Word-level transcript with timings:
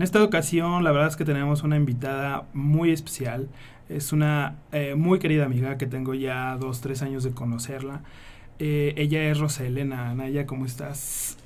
En 0.00 0.04
esta 0.04 0.24
ocasión, 0.24 0.82
la 0.82 0.92
verdad 0.92 1.08
es 1.08 1.16
que 1.16 1.26
tenemos 1.26 1.62
una 1.62 1.76
invitada 1.76 2.44
muy 2.54 2.90
especial. 2.90 3.50
Es 3.90 4.14
una 4.14 4.56
eh, 4.72 4.94
muy 4.94 5.18
querida 5.18 5.44
amiga 5.44 5.76
que 5.76 5.84
tengo 5.84 6.14
ya 6.14 6.56
dos, 6.56 6.80
tres 6.80 7.02
años 7.02 7.22
de 7.22 7.32
conocerla. 7.32 8.00
Eh, 8.58 8.94
ella 8.96 9.22
es 9.24 9.38
Rosa 9.38 9.66
Elena. 9.66 10.14
Naya, 10.14 10.46
¿cómo 10.46 10.64
estás? 10.64 11.36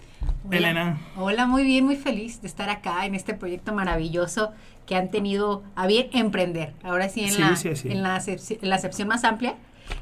Hola. 0.47 0.57
Elena. 0.57 0.99
Hola, 1.17 1.47
muy 1.47 1.65
bien, 1.65 1.85
muy 1.85 1.97
feliz 1.97 2.43
de 2.43 2.47
estar 2.47 2.71
acá 2.71 3.05
en 3.07 3.17
este 3.17 3.35
proyecto 3.35 3.75
maravilloso 3.75 4.53
que 4.87 4.95
han 4.95 5.11
tenido 5.11 5.65
a 5.75 5.89
bien 5.89 6.07
emprender. 6.13 6.75
Ahora 6.85 7.09
sí 7.09 7.25
en, 7.25 7.33
Sí, 7.33 7.41
la, 7.41 7.57
sí, 7.57 7.75
sí. 7.75 7.89
En, 7.91 8.05
la 8.05 8.23
en 8.25 8.69
la 8.69 8.77
acepción 8.77 9.09
más 9.09 9.25
amplia. 9.25 9.57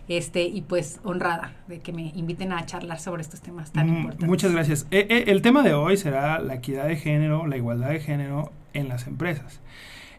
Este, 0.08 0.42
y 0.42 0.62
pues 0.62 1.00
honrada 1.04 1.52
de 1.68 1.80
que 1.80 1.92
me 1.92 2.12
inviten 2.14 2.52
a 2.52 2.64
charlar 2.66 3.00
sobre 3.00 3.22
estos 3.22 3.40
temas 3.40 3.72
tan 3.72 3.86
Mm, 3.90 3.96
importantes. 3.96 4.28
Muchas 4.28 4.52
gracias. 4.52 4.86
Eh, 4.90 5.06
eh, 5.08 5.24
el 5.28 5.42
tema 5.42 5.62
de 5.62 5.74
hoy 5.74 5.96
será 5.96 6.38
la 6.40 6.54
equidad 6.54 6.86
de 6.86 6.96
género, 6.96 7.46
la 7.46 7.56
igualdad 7.56 7.90
de 7.90 8.00
género 8.00 8.52
en 8.74 8.88
las 8.88 9.06
empresas. 9.06 9.60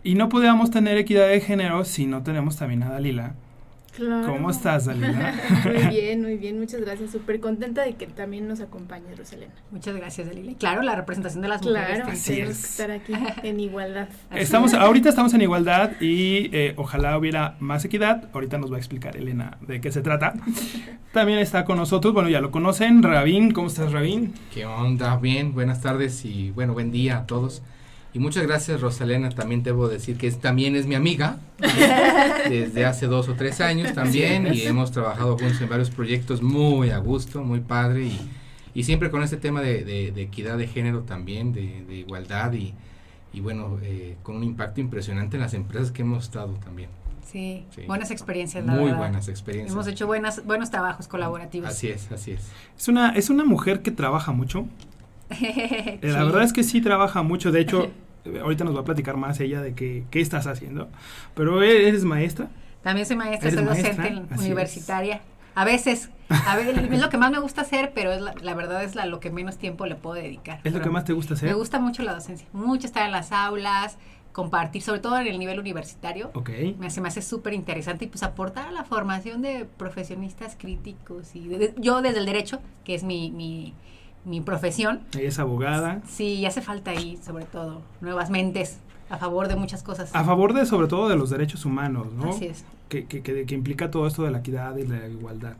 Y 0.04 0.16
no 0.16 0.30
podríamos 0.30 0.72
tener 0.72 0.98
equidad 0.98 1.28
de 1.28 1.40
género 1.42 1.86
si 1.86 2.06
no 2.08 2.24
tenemos 2.24 2.58
también 2.58 2.84
a 2.84 2.90
Dalila. 2.90 3.36
Claro. 3.96 4.34
¿Cómo 4.34 4.50
estás, 4.50 4.86
Dalila? 4.86 5.34
Muy 5.66 5.88
bien, 5.88 6.22
muy 6.22 6.38
bien, 6.38 6.60
muchas 6.60 6.82
gracias. 6.82 7.12
Súper 7.12 7.40
contenta 7.40 7.84
de 7.84 7.94
que 7.94 8.08
también 8.08 8.48
nos 8.48 8.60
acompañe 8.60 9.16
Roselena. 9.16 9.54
Muchas 9.72 9.96
gracias, 9.96 10.28
Dalila. 10.28 10.54
Claro, 10.58 10.82
la 10.82 10.96
representación 10.96 11.42
de 11.42 11.48
las 11.48 11.62
mujeres. 11.62 11.98
Claro. 11.98 12.12
Así 12.12 12.40
es. 12.40 12.64
estar 12.64 12.92
aquí 12.92 13.14
en 13.44 13.60
igualdad. 13.60 14.10
Estamos, 14.32 14.74
es. 14.74 14.80
ahorita 14.80 15.10
estamos 15.10 15.34
en 15.34 15.42
igualdad 15.42 15.92
y 16.02 16.50
eh, 16.54 16.74
ojalá 16.78 17.18
hubiera 17.18 17.56
más 17.60 17.86
equidad. 17.86 18.30
Ahorita 18.34 18.58
nos 18.58 18.72
va 18.72 18.78
a 18.78 18.80
explicar 18.80 19.16
Elena 19.16 19.58
de 19.62 19.80
qué 19.80 19.92
se 19.92 20.02
trata. 20.02 20.34
También 21.12 21.40
está 21.40 21.64
con 21.66 21.78
nosotros, 21.78 22.14
bueno, 22.14 22.30
ya 22.30 22.42
lo 22.42 22.52
conocen, 22.52 23.04
Rabín. 23.04 23.52
¿Cómo 23.52 23.68
estás, 23.68 23.92
Rabín? 23.92 24.34
¿Qué 24.54 24.66
onda? 24.66 25.18
Bien, 25.18 25.54
buenas 25.54 25.82
tardes 25.82 26.26
y 26.26 26.52
bueno, 26.52 26.74
buen 26.74 26.92
día 26.92 27.20
a 27.20 27.28
todos. 27.28 27.62
Y 28.14 28.20
muchas 28.20 28.44
gracias, 28.46 28.80
Rosalena. 28.80 29.30
También 29.30 29.64
debo 29.64 29.88
decir 29.88 30.18
que 30.18 30.28
es, 30.28 30.40
también 30.40 30.76
es 30.76 30.86
mi 30.86 30.94
amiga 30.96 31.40
desde 32.50 32.86
hace 32.86 33.08
dos 33.08 33.28
o 33.30 33.34
tres 33.34 33.60
años 33.62 33.94
también 33.94 34.48
Así 34.48 34.60
y 34.60 34.68
hemos 34.68 34.92
trabajado 34.92 35.38
juntos 35.38 35.60
en 35.62 35.70
varios 35.70 35.90
proyectos 35.90 36.42
muy 36.42 36.90
a 36.92 36.98
gusto, 37.00 37.44
muy 37.44 37.60
padre 37.62 38.04
y, 38.06 38.20
y 38.76 38.84
siempre 38.84 39.10
con 39.10 39.24
este 39.24 39.38
tema 39.38 39.62
de, 39.62 39.84
de- 39.84 40.12
de 40.12 40.22
equidad 40.22 40.58
de 40.58 40.68
género 40.68 41.02
también, 41.02 41.54
de, 41.54 41.84
de 41.88 41.96
igualdad 41.96 42.54
y, 42.54 42.74
y 43.34 43.40
bueno, 43.40 43.80
eh, 43.82 44.16
con 44.24 44.36
un 44.36 44.44
impacto 44.44 44.80
impresionante 44.80 45.38
en 45.38 45.42
las 45.42 45.54
empresas 45.56 45.92
que 45.92 46.04
hemos 46.04 46.26
estado 46.26 46.54
también. 46.64 46.90
Sí, 47.26 47.66
Sí. 47.74 47.82
buenas 47.88 48.12
experiencias, 48.12 48.64
la 48.64 48.74
Muy 48.74 48.86
verdad. 48.86 48.98
buenas 49.00 49.28
experiencias. 49.28 49.74
Hemos 49.74 49.88
hecho 49.88 50.06
buenas, 50.06 50.46
buenos 50.46 50.70
trabajos 50.70 51.08
colaborativos. 51.08 51.68
Así 51.70 51.88
es, 51.88 52.12
así 52.12 52.32
es. 52.32 52.42
Es 52.78 52.88
una, 52.88 53.10
es 53.16 53.32
una 53.32 53.44
mujer 53.44 53.82
que 53.82 53.90
trabaja 53.90 54.32
mucho. 54.34 54.68
Eh, 55.42 56.00
La 56.02 56.20
Sí. 56.20 56.26
verdad 56.26 56.44
es 56.44 56.54
que 56.54 56.64
sí 56.64 56.82
trabaja 56.82 57.22
mucho. 57.24 57.52
De 57.52 57.62
hecho, 57.62 57.92
eh, 58.26 58.40
ahorita 58.42 58.64
nos 58.64 58.76
va 58.76 58.82
a 58.82 58.86
platicar 58.86 59.18
más 59.18 59.40
ella 59.40 59.62
de 59.62 59.74
qué, 59.76 60.04
qué 60.12 60.22
estás 60.22 60.48
haciendo. 60.48 60.90
Pero 61.36 61.62
e- 61.64 61.88
eres 61.88 62.04
maestra. 62.06 62.50
También 62.82 63.06
soy 63.08 63.16
maestra, 63.16 63.50
soy 63.52 63.64
maestra, 63.64 63.90
docente 63.94 64.08
en- 64.10 64.28
así 64.34 64.46
universitaria. 64.46 65.22
A 65.56 65.66
veces, 65.66 66.10
a 66.30 66.56
veces 66.58 66.78
es 66.92 67.00
lo 67.02 67.10
que 67.10 67.18
más 67.18 67.32
me 67.32 67.40
gusta 67.40 67.62
hacer, 67.62 67.92
pero 67.94 68.12
es 68.12 68.22
la, 68.22 68.34
la 68.42 68.56
verdad 68.56 68.84
es 68.84 68.96
la, 68.96 69.06
lo 69.06 69.20
que 69.20 69.30
menos 69.32 69.58
tiempo 69.58 69.86
le 69.86 69.96
puedo 69.96 70.16
dedicar. 70.16 70.60
Es 70.64 70.74
lo 70.74 70.82
que 70.82 70.90
más 70.90 71.06
te 71.06 71.14
gusta 71.14 71.36
hacer. 71.36 71.48
Me 71.50 71.56
gusta 71.56 71.80
mucho 71.80 72.02
la 72.04 72.14
docencia, 72.14 72.48
mucho 72.54 72.88
estar 72.88 73.06
en 73.06 73.12
las 73.12 73.32
aulas, 73.32 73.98
compartir, 74.32 74.82
sobre 74.82 75.00
todo 75.00 75.20
en 75.20 75.28
el 75.28 75.38
nivel 75.38 75.60
universitario. 75.60 76.32
Ok. 76.34 76.50
Me 76.80 76.88
hace, 76.88 77.02
me 77.02 77.08
hace 77.08 77.22
súper 77.22 77.54
interesante 77.54 78.06
y 78.06 78.08
pues 78.08 78.24
aportar 78.24 78.68
a 78.68 78.72
la 78.72 78.84
formación 78.84 79.44
de 79.44 79.66
profesionistas 79.78 80.56
críticos. 80.60 81.36
y 81.36 81.48
de- 81.48 81.58
de- 81.60 81.74
Yo 81.78 82.02
desde 82.02 82.18
el 82.18 82.26
derecho, 82.26 82.60
que 82.84 82.96
es 82.96 83.04
mi, 83.04 83.30
mi, 83.30 83.76
mi 84.26 84.42
profesión, 84.42 85.02
Ella 85.18 85.28
es 85.30 85.40
abogada. 85.40 86.02
sí, 86.08 86.46
hace 86.46 86.62
falta 86.62 86.92
ahí, 86.92 87.18
sobre 87.26 87.46
todo, 87.46 87.82
nuevas 88.02 88.30
mentes 88.30 88.80
a 89.10 89.18
favor 89.18 89.48
de 89.48 89.56
muchas 89.56 89.84
cosas. 89.84 90.10
A 90.16 90.24
favor 90.24 90.54
de, 90.54 90.66
sobre 90.66 90.88
todo, 90.88 91.10
de 91.10 91.16
los 91.16 91.30
derechos 91.30 91.66
humanos, 91.66 92.08
¿no? 92.14 92.30
Así 92.32 92.46
es. 92.46 92.64
Que, 92.90 93.06
que, 93.06 93.22
que, 93.22 93.46
que 93.46 93.56
implica 93.56 93.92
todo 93.92 94.08
esto 94.08 94.24
de 94.24 94.32
la 94.32 94.40
equidad 94.40 94.76
y 94.78 94.88
la 94.88 95.08
igualdad. 95.08 95.54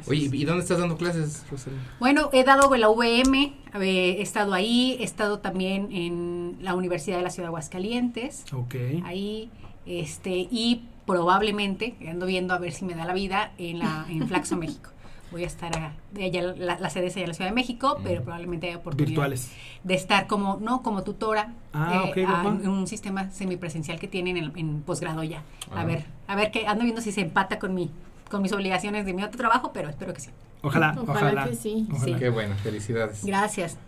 así 0.00 0.10
Oye, 0.10 0.26
es. 0.26 0.34
¿y 0.34 0.44
dónde 0.44 0.62
estás 0.62 0.78
dando 0.78 0.96
clases, 0.96 1.44
Rosalena? 1.50 1.82
Bueno, 2.00 2.30
he 2.32 2.42
dado 2.44 2.74
la 2.76 2.88
VM, 2.88 3.54
eh, 3.74 4.16
he 4.18 4.22
estado 4.22 4.54
ahí, 4.54 4.96
he 5.00 5.04
estado 5.04 5.38
también 5.40 5.88
en 5.92 6.56
la 6.62 6.74
Universidad 6.74 7.18
de 7.18 7.22
la 7.22 7.30
Ciudad 7.30 7.44
de 7.46 7.48
Aguascalientes, 7.48 8.44
Ok. 8.52 8.74
ahí, 9.04 9.50
este, 9.86 10.48
y 10.50 10.84
probablemente, 11.06 11.96
ando 12.08 12.26
viendo 12.26 12.54
a 12.54 12.58
ver 12.58 12.72
si 12.72 12.84
me 12.84 12.94
da 12.94 13.04
la 13.04 13.12
vida, 13.14 13.52
en 13.58 13.78
la 13.80 14.06
en 14.08 14.26
Flaxo, 14.26 14.56
México. 14.56 14.90
Voy 15.30 15.44
a 15.44 15.46
estar 15.46 15.76
a- 15.78 15.92
de 16.12 16.24
allá, 16.24 16.42
la, 16.42 16.78
la 16.78 16.90
sede 16.90 17.06
es 17.06 17.14
allá 17.16 17.24
en 17.24 17.28
la 17.28 17.34
Ciudad 17.34 17.50
de 17.50 17.54
México, 17.54 17.96
Mm. 17.98 18.02
pero 18.02 18.22
probablemente 18.22 18.66
haya 18.68 18.78
oportunidad 18.78 19.08
Virtuales. 19.10 19.52
de 19.84 19.94
estar 19.94 20.26
como, 20.26 20.58
no, 20.60 20.82
como 20.82 21.02
tutora 21.04 21.54
Ah, 21.72 22.10
eh, 22.16 22.26
a- 22.26 22.42
en, 22.46 22.68
un 22.68 22.86
sistema 22.86 23.30
semipresencial 23.30 23.98
que 24.00 24.08
tienen 24.08 24.36
en, 24.36 24.52
en 24.56 24.82
posgrado 24.82 25.22
ya. 25.22 25.42
A 25.72 25.82
Ah. 25.82 25.84
ver, 25.84 26.04
a 26.26 26.34
ver 26.34 26.50
que 26.50 26.66
ando 26.66 26.82
viendo 26.84 27.00
si 27.00 27.12
se 27.12 27.20
empata 27.20 27.58
con 27.58 27.74
mi, 27.74 27.90
con 28.30 28.42
mis 28.42 28.52
obligaciones 28.52 29.06
de 29.06 29.14
mi 29.14 29.22
otro 29.22 29.38
trabajo, 29.38 29.72
pero 29.72 29.88
espero 29.88 30.12
que 30.14 30.20
sí. 30.20 30.30
Ojalá, 30.62 30.94
Ojalá 31.00 31.20
ojalá. 31.20 31.48
que 31.48 31.54
sí. 31.56 31.86
Ojalá. 31.92 32.18
Qué 32.18 32.28
bueno, 32.28 32.54
felicidades. 32.56 33.24
Gracias. 33.24 33.78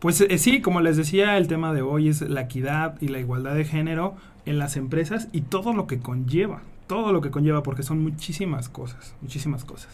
Pues 0.00 0.20
eh, 0.20 0.38
sí, 0.38 0.60
como 0.62 0.80
les 0.80 0.96
decía, 0.96 1.36
el 1.38 1.48
tema 1.48 1.72
de 1.74 1.82
hoy 1.82 2.08
es 2.08 2.20
la 2.22 2.42
equidad 2.42 2.94
y 3.00 3.08
la 3.08 3.18
igualdad 3.18 3.54
de 3.54 3.64
género 3.64 4.14
en 4.46 4.58
las 4.58 4.76
empresas 4.76 5.28
y 5.32 5.40
todo 5.42 5.72
lo 5.74 5.86
que 5.86 5.98
conlleva, 6.00 6.62
todo 6.86 7.12
lo 7.12 7.20
que 7.20 7.30
conlleva, 7.30 7.62
porque 7.62 7.82
son 7.82 8.02
muchísimas 8.02 8.68
cosas, 8.68 9.14
muchísimas 9.20 9.64
cosas. 9.64 9.88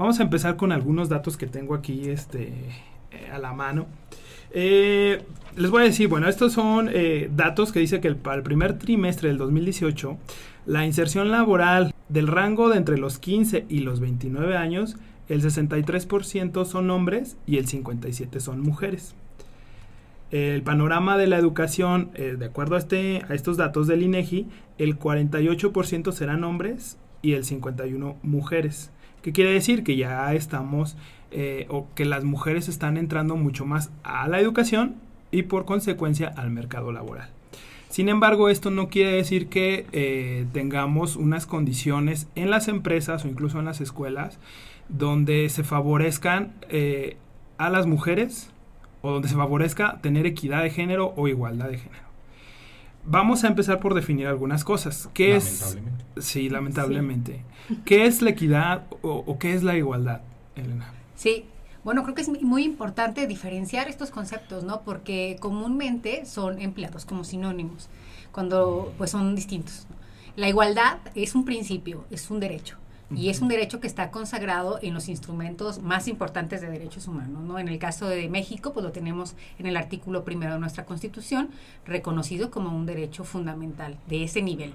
Vamos 0.00 0.18
a 0.18 0.22
empezar 0.22 0.56
con 0.56 0.72
algunos 0.72 1.10
datos 1.10 1.36
que 1.36 1.46
tengo 1.46 1.74
aquí 1.74 2.08
este, 2.08 2.44
eh, 3.10 3.30
a 3.30 3.38
la 3.38 3.52
mano. 3.52 3.84
Eh, 4.50 5.22
les 5.58 5.70
voy 5.70 5.82
a 5.82 5.84
decir, 5.84 6.08
bueno, 6.08 6.26
estos 6.26 6.54
son 6.54 6.88
eh, 6.90 7.28
datos 7.36 7.70
que 7.70 7.80
dice 7.80 8.00
que 8.00 8.08
el- 8.08 8.16
para 8.16 8.38
el 8.38 8.42
primer 8.42 8.78
trimestre 8.78 9.28
del 9.28 9.36
2018, 9.36 10.16
la 10.64 10.86
inserción 10.86 11.30
laboral 11.30 11.92
del 12.08 12.28
rango 12.28 12.70
de 12.70 12.78
entre 12.78 12.96
los 12.96 13.18
15 13.18 13.66
y 13.68 13.80
los 13.80 14.00
29 14.00 14.56
años, 14.56 14.96
el 15.28 15.42
63% 15.42 16.64
son 16.64 16.88
hombres 16.88 17.36
y 17.46 17.58
el 17.58 17.66
57% 17.66 18.40
son 18.40 18.62
mujeres. 18.62 19.14
El 20.30 20.62
panorama 20.62 21.18
de 21.18 21.26
la 21.26 21.36
educación, 21.36 22.10
de 22.14 22.42
acuerdo 22.46 22.76
a, 22.76 22.78
este, 22.78 23.20
a 23.28 23.34
estos 23.34 23.58
datos 23.58 23.86
del 23.86 24.02
INEGI, 24.02 24.46
el 24.78 24.98
48% 24.98 26.10
serán 26.12 26.42
hombres 26.44 26.96
y 27.20 27.34
el 27.34 27.44
51% 27.44 28.14
mujeres. 28.22 28.90
¿Qué 29.22 29.32
quiere 29.32 29.52
decir? 29.52 29.84
Que 29.84 29.96
ya 29.96 30.32
estamos, 30.34 30.96
eh, 31.30 31.66
o 31.68 31.86
que 31.94 32.04
las 32.04 32.24
mujeres 32.24 32.68
están 32.68 32.96
entrando 32.96 33.36
mucho 33.36 33.66
más 33.66 33.90
a 34.02 34.26
la 34.28 34.40
educación 34.40 34.96
y 35.30 35.42
por 35.42 35.64
consecuencia 35.64 36.28
al 36.28 36.50
mercado 36.50 36.92
laboral. 36.92 37.30
Sin 37.88 38.08
embargo, 38.08 38.48
esto 38.48 38.70
no 38.70 38.88
quiere 38.88 39.12
decir 39.12 39.48
que 39.48 39.86
eh, 39.92 40.46
tengamos 40.52 41.16
unas 41.16 41.46
condiciones 41.46 42.28
en 42.36 42.50
las 42.50 42.68
empresas 42.68 43.24
o 43.24 43.28
incluso 43.28 43.58
en 43.58 43.64
las 43.64 43.80
escuelas 43.80 44.38
donde 44.88 45.48
se 45.48 45.64
favorezcan 45.64 46.52
eh, 46.68 47.16
a 47.58 47.68
las 47.68 47.86
mujeres 47.86 48.50
o 49.02 49.10
donde 49.10 49.28
se 49.28 49.34
favorezca 49.34 49.98
tener 50.02 50.26
equidad 50.26 50.62
de 50.62 50.70
género 50.70 51.12
o 51.16 51.26
igualdad 51.26 51.68
de 51.68 51.78
género. 51.78 52.09
Vamos 53.04 53.44
a 53.44 53.48
empezar 53.48 53.80
por 53.80 53.94
definir 53.94 54.26
algunas 54.26 54.62
cosas. 54.64 55.08
¿Qué 55.14 55.36
es? 55.36 55.60
Lamentablemente. 55.60 56.04
Sí, 56.20 56.48
lamentablemente. 56.50 57.44
¿Qué 57.84 58.06
es 58.06 58.22
la 58.22 58.30
equidad 58.30 58.86
o, 59.02 59.24
o 59.26 59.38
qué 59.38 59.54
es 59.54 59.62
la 59.62 59.76
igualdad, 59.76 60.20
Elena? 60.54 60.92
Sí, 61.14 61.46
bueno, 61.82 62.02
creo 62.02 62.14
que 62.14 62.22
es 62.22 62.28
muy- 62.42 62.62
importante 62.64 63.26
diferenciar 63.26 63.88
estos 63.88 64.10
conceptos, 64.10 64.64
¿no? 64.64 64.82
Porque 64.82 65.36
comúnmente 65.40 66.26
son 66.26 66.60
empleados 66.60 67.04
como 67.06 67.24
sinónimos, 67.24 67.88
cuando 68.32 68.92
pues 68.98 69.10
son 69.10 69.34
distintos. 69.34 69.86
La 70.36 70.48
igualdad 70.48 70.98
es 71.14 71.34
un 71.34 71.44
principio, 71.44 72.04
es 72.10 72.30
un 72.30 72.38
derecho. 72.38 72.76
Y 73.14 73.28
es 73.28 73.40
un 73.40 73.48
derecho 73.48 73.80
que 73.80 73.86
está 73.86 74.10
consagrado 74.10 74.78
en 74.82 74.94
los 74.94 75.08
instrumentos 75.08 75.80
más 75.80 76.06
importantes 76.06 76.60
de 76.60 76.70
derechos 76.70 77.08
humanos. 77.08 77.42
¿no? 77.42 77.58
En 77.58 77.68
el 77.68 77.78
caso 77.78 78.06
de 78.06 78.28
México, 78.28 78.72
pues 78.72 78.84
lo 78.84 78.92
tenemos 78.92 79.34
en 79.58 79.66
el 79.66 79.76
artículo 79.76 80.24
primero 80.24 80.54
de 80.54 80.60
nuestra 80.60 80.84
Constitución, 80.84 81.50
reconocido 81.84 82.50
como 82.50 82.76
un 82.76 82.86
derecho 82.86 83.24
fundamental 83.24 83.96
de 84.06 84.24
ese 84.24 84.42
nivel. 84.42 84.72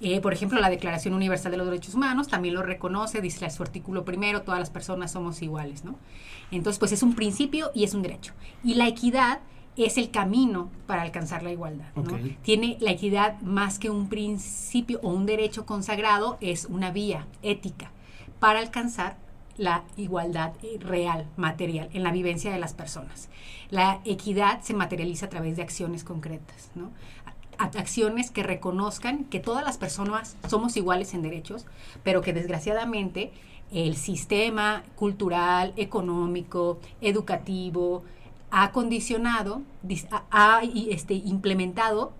Eh, 0.00 0.20
por 0.20 0.32
ejemplo, 0.32 0.60
la 0.60 0.70
Declaración 0.70 1.14
Universal 1.14 1.52
de 1.52 1.58
los 1.58 1.66
Derechos 1.66 1.94
Humanos 1.94 2.28
también 2.28 2.54
lo 2.54 2.62
reconoce, 2.62 3.20
dice 3.20 3.48
su 3.50 3.62
artículo 3.62 4.04
primero, 4.04 4.42
todas 4.42 4.60
las 4.60 4.70
personas 4.70 5.12
somos 5.12 5.42
iguales. 5.42 5.84
¿no? 5.84 5.96
Entonces, 6.50 6.78
pues 6.78 6.92
es 6.92 7.02
un 7.02 7.14
principio 7.14 7.70
y 7.74 7.84
es 7.84 7.94
un 7.94 8.02
derecho. 8.02 8.32
Y 8.62 8.74
la 8.74 8.86
equidad 8.86 9.40
es 9.76 9.96
el 9.96 10.10
camino 10.10 10.70
para 10.86 11.02
alcanzar 11.02 11.42
la 11.42 11.52
igualdad. 11.52 11.86
¿no? 11.96 12.18
Tiene 12.42 12.76
la 12.80 12.90
equidad 12.90 13.40
más 13.40 13.78
que 13.78 13.90
un 13.90 14.08
principio 14.08 15.00
o 15.02 15.08
un 15.10 15.26
derecho 15.26 15.64
consagrado, 15.64 16.36
es 16.40 16.66
una 16.66 16.90
vía 16.90 17.26
ética 17.42 17.90
para 18.38 18.58
alcanzar 18.58 19.16
la 19.56 19.84
igualdad 19.96 20.52
eh, 20.62 20.78
real, 20.80 21.26
material, 21.36 21.88
en 21.92 22.02
la 22.02 22.10
vivencia 22.10 22.50
de 22.50 22.58
las 22.58 22.74
personas. 22.74 23.28
La 23.70 24.00
equidad 24.04 24.60
se 24.62 24.74
materializa 24.74 25.26
a 25.26 25.28
través 25.28 25.56
de 25.56 25.62
acciones 25.62 26.04
concretas, 26.04 26.70
¿no? 26.74 26.90
acciones 27.58 28.30
que 28.30 28.42
reconozcan 28.42 29.24
que 29.24 29.38
todas 29.38 29.64
las 29.64 29.78
personas 29.78 30.36
somos 30.48 30.76
iguales 30.76 31.14
en 31.14 31.22
derechos, 31.22 31.66
pero 32.02 32.20
que 32.20 32.32
desgraciadamente 32.32 33.30
el 33.72 33.96
sistema 33.96 34.82
cultural, 34.96 35.72
económico, 35.76 36.80
educativo, 37.00 38.02
ha 38.54 38.70
condicionado, 38.70 39.62
ha, 40.30 40.60
este, 40.90 41.14
implementado 41.14 42.12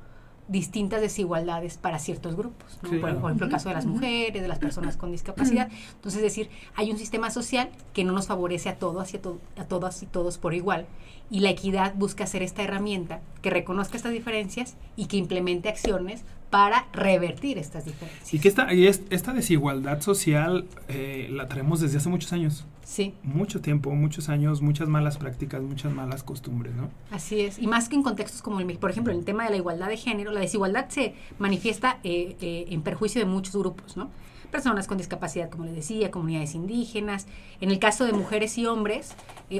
distintas 0.49 1.03
desigualdades 1.03 1.77
para 1.77 1.99
ciertos 1.99 2.37
grupos. 2.37 2.79
Por, 2.81 2.95
ejemplo, 2.95 3.47
el 3.47 3.53
caso 3.53 3.69
de 3.69 3.75
las 3.75 3.85
mujeres, 3.85 4.41
de 4.41 4.49
las 4.49 4.59
personas 4.59 4.97
con 4.97 5.13
discapacidad. 5.13 5.69
Entonces, 5.95 6.17
es 6.17 6.23
decir, 6.23 6.49
hay 6.75 6.91
un 6.91 6.97
sistema 6.97 7.31
social 7.31 7.69
que 7.93 8.05
no 8.05 8.13
nos 8.13 8.29
favorece 8.29 8.71
a 8.71 8.77
todos 8.77 9.13
y 9.13 9.19
a, 9.19 9.65
todas 9.69 10.03
y 10.03 10.07
todos 10.07 10.39
por 10.39 10.55
igual. 10.55 10.87
Y 11.31 11.41
la 11.41 11.51
equidad 11.51 11.95
busca 11.97 12.27
ser 12.27 12.43
esta 12.43 12.63
herramienta 12.63 13.21
que 13.43 13.51
reconozca 13.51 13.99
estas 13.99 14.13
diferencias 14.13 14.77
y 14.97 15.07
que 15.07 15.19
implemente 15.19 15.69
acciones 15.69 16.25
para 16.53 16.87
revertir 16.93 17.57
estas 17.57 17.87
diferencias. 17.87 18.35
Y 18.35 18.39
que 18.39 18.47
esta, 18.47 18.75
y 18.75 18.87
esta 18.87 19.33
desigualdad 19.33 20.03
social 20.03 20.67
eh, 20.87 21.31
la 21.33 21.49
traemos 21.49 21.81
desde 21.81 21.97
hace 21.97 22.11
muchos 22.11 22.31
años. 22.35 22.67
Sí. 22.85 23.15
Mucho 23.23 23.63
tiempo, 23.63 23.91
muchos 23.93 24.29
años, 24.29 24.61
muchas 24.61 24.87
malas 24.87 25.17
prácticas, 25.17 25.63
muchas 25.63 25.95
malas 25.95 26.23
costumbres, 26.23 26.75
¿no? 26.75 26.91
Así 27.11 27.41
es. 27.41 27.59
Y 27.59 27.67
más 27.67 27.89
que 27.89 27.97
en 27.97 28.03
contextos 28.03 28.43
como 28.43 28.61
el 28.61 28.77
por 28.77 28.91
ejemplo, 28.91 29.15
en 29.15 29.21
el 29.21 29.25
tema 29.25 29.45
de 29.45 29.51
la 29.51 29.57
igualdad 29.57 29.89
de 29.89 29.97
género, 29.97 30.31
la 30.31 30.41
desigualdad 30.41 30.91
se 30.91 31.15
manifiesta 31.39 32.01
eh, 32.05 32.37
eh, 32.43 32.67
en 32.69 32.83
perjuicio 32.83 33.23
de 33.23 33.25
muchos 33.25 33.57
grupos, 33.57 33.97
¿no? 33.97 34.11
Personas 34.51 34.87
con 34.87 34.99
discapacidad, 34.99 35.49
como 35.49 35.65
les 35.65 35.75
decía, 35.75 36.11
comunidades 36.11 36.55
indígenas. 36.55 37.29
En 37.63 37.71
el 37.71 37.79
caso 37.79 38.05
de 38.05 38.13
mujeres 38.13 38.59
y 38.59 38.67
hombres, 38.67 39.15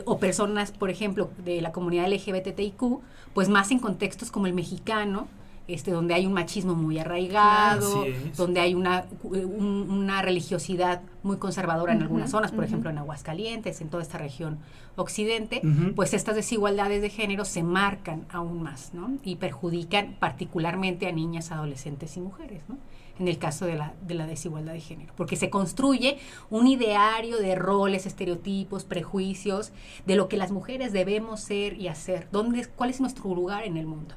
o 0.05 0.19
personas, 0.19 0.73
por 0.73 0.91
ejemplo, 0.91 1.31
de 1.43 1.63
la 1.63 1.73
comunidad 1.73 2.13
LGBTIQ, 2.13 3.01
pues 3.33 3.49
más 3.49 3.71
en 3.71 3.79
contextos 3.79 4.31
como 4.31 4.47
el 4.47 4.53
mexicano, 4.53 5.29
este, 5.73 5.91
donde 5.91 6.15
hay 6.15 6.27
un 6.27 6.33
machismo 6.33 6.75
muy 6.75 6.99
arraigado, 6.99 8.05
donde 8.37 8.61
hay 8.61 8.75
una, 8.75 9.07
una 9.23 10.23
religiosidad 10.23 11.03
muy 11.23 11.37
conservadora 11.37 11.93
en 11.93 12.03
algunas 12.03 12.31
zonas, 12.31 12.53
por 12.53 12.65
ejemplo 12.65 12.91
en 12.91 12.99
Aguascalientes, 12.99 13.81
en 13.81 13.89
toda 13.89 14.03
esta 14.03 14.19
región 14.19 14.59
occidente, 14.97 15.63
pues 15.95 16.15
estas 16.15 16.35
desigualdades 16.37 17.03
de 17.03 17.11
género 17.11 17.45
se 17.45 17.63
marcan 17.63 18.27
aún 18.31 18.63
más, 18.63 18.93
¿no? 18.93 19.13
Y 19.23 19.37
perjudican 19.37 20.17
particularmente 20.19 21.07
a 21.07 21.13
niñas, 21.13 21.51
adolescentes 21.51 22.17
y 22.17 22.21
mujeres, 22.21 22.63
¿no? 22.69 22.77
en 23.19 23.29
el 23.29 23.39
caso 23.39 23.67
de 23.67 23.77
la, 23.77 23.95
de 24.03 24.15
la 24.15 24.27
desigualdad 24.27 24.73
de 24.73 24.81
género, 24.81 25.13
porque 25.17 25.37
se 25.37 25.51
construye 25.51 26.19
un 26.51 26.67
ideario 26.67 27.39
de 27.39 27.55
roles, 27.55 28.07
estereotipos, 28.07 28.85
prejuicios, 28.85 29.73
de 30.07 30.17
lo 30.17 30.29
que 30.29 30.37
las 30.37 30.51
mujeres 30.51 30.93
debemos 30.93 31.41
ser 31.41 31.75
y 31.75 31.89
hacer, 31.89 32.29
dónde, 32.33 32.67
cuál 32.67 32.91
es 32.91 33.01
nuestro 33.01 33.35
lugar 33.35 33.65
en 33.65 33.77
el 33.77 33.87
mundo. 33.87 34.15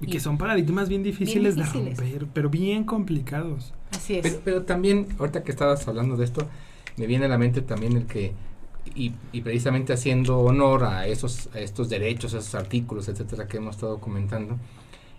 Y, 0.00 0.06
que 0.08 0.20
son 0.20 0.36
paradigmas 0.36 0.88
bien 0.88 1.02
difíciles, 1.02 1.56
de 1.56 1.64
romper, 1.64 2.26
pero 2.32 2.50
bien 2.50 2.84
complicados. 2.84 3.72
Así 3.92 4.16
es. 4.16 4.40
Pero, 4.44 4.62
también, 4.62 5.08
ahorita 5.18 5.42
que 5.42 5.50
estabas 5.50 5.86
hablando 5.88 6.16
de 6.16 6.24
esto, 6.24 6.46
me 6.96 7.06
viene 7.06 7.24
a 7.24 7.28
la 7.28 7.38
mente 7.38 7.62
también 7.62 7.96
el 7.96 8.06
que, 8.06 8.32
y, 8.94 9.12
y 9.32 9.40
precisamente 9.40 9.94
haciendo 9.94 10.40
honor 10.40 10.84
a 10.84 11.06
esos 11.06 11.48
a 11.54 11.60
estos 11.60 11.88
derechos, 11.88 12.34
a 12.34 12.38
esos 12.38 12.54
artículos, 12.54 13.08
etcétera, 13.08 13.46
que 13.48 13.56
hemos 13.56 13.76
estado 13.76 13.98
comentando, 13.98 14.58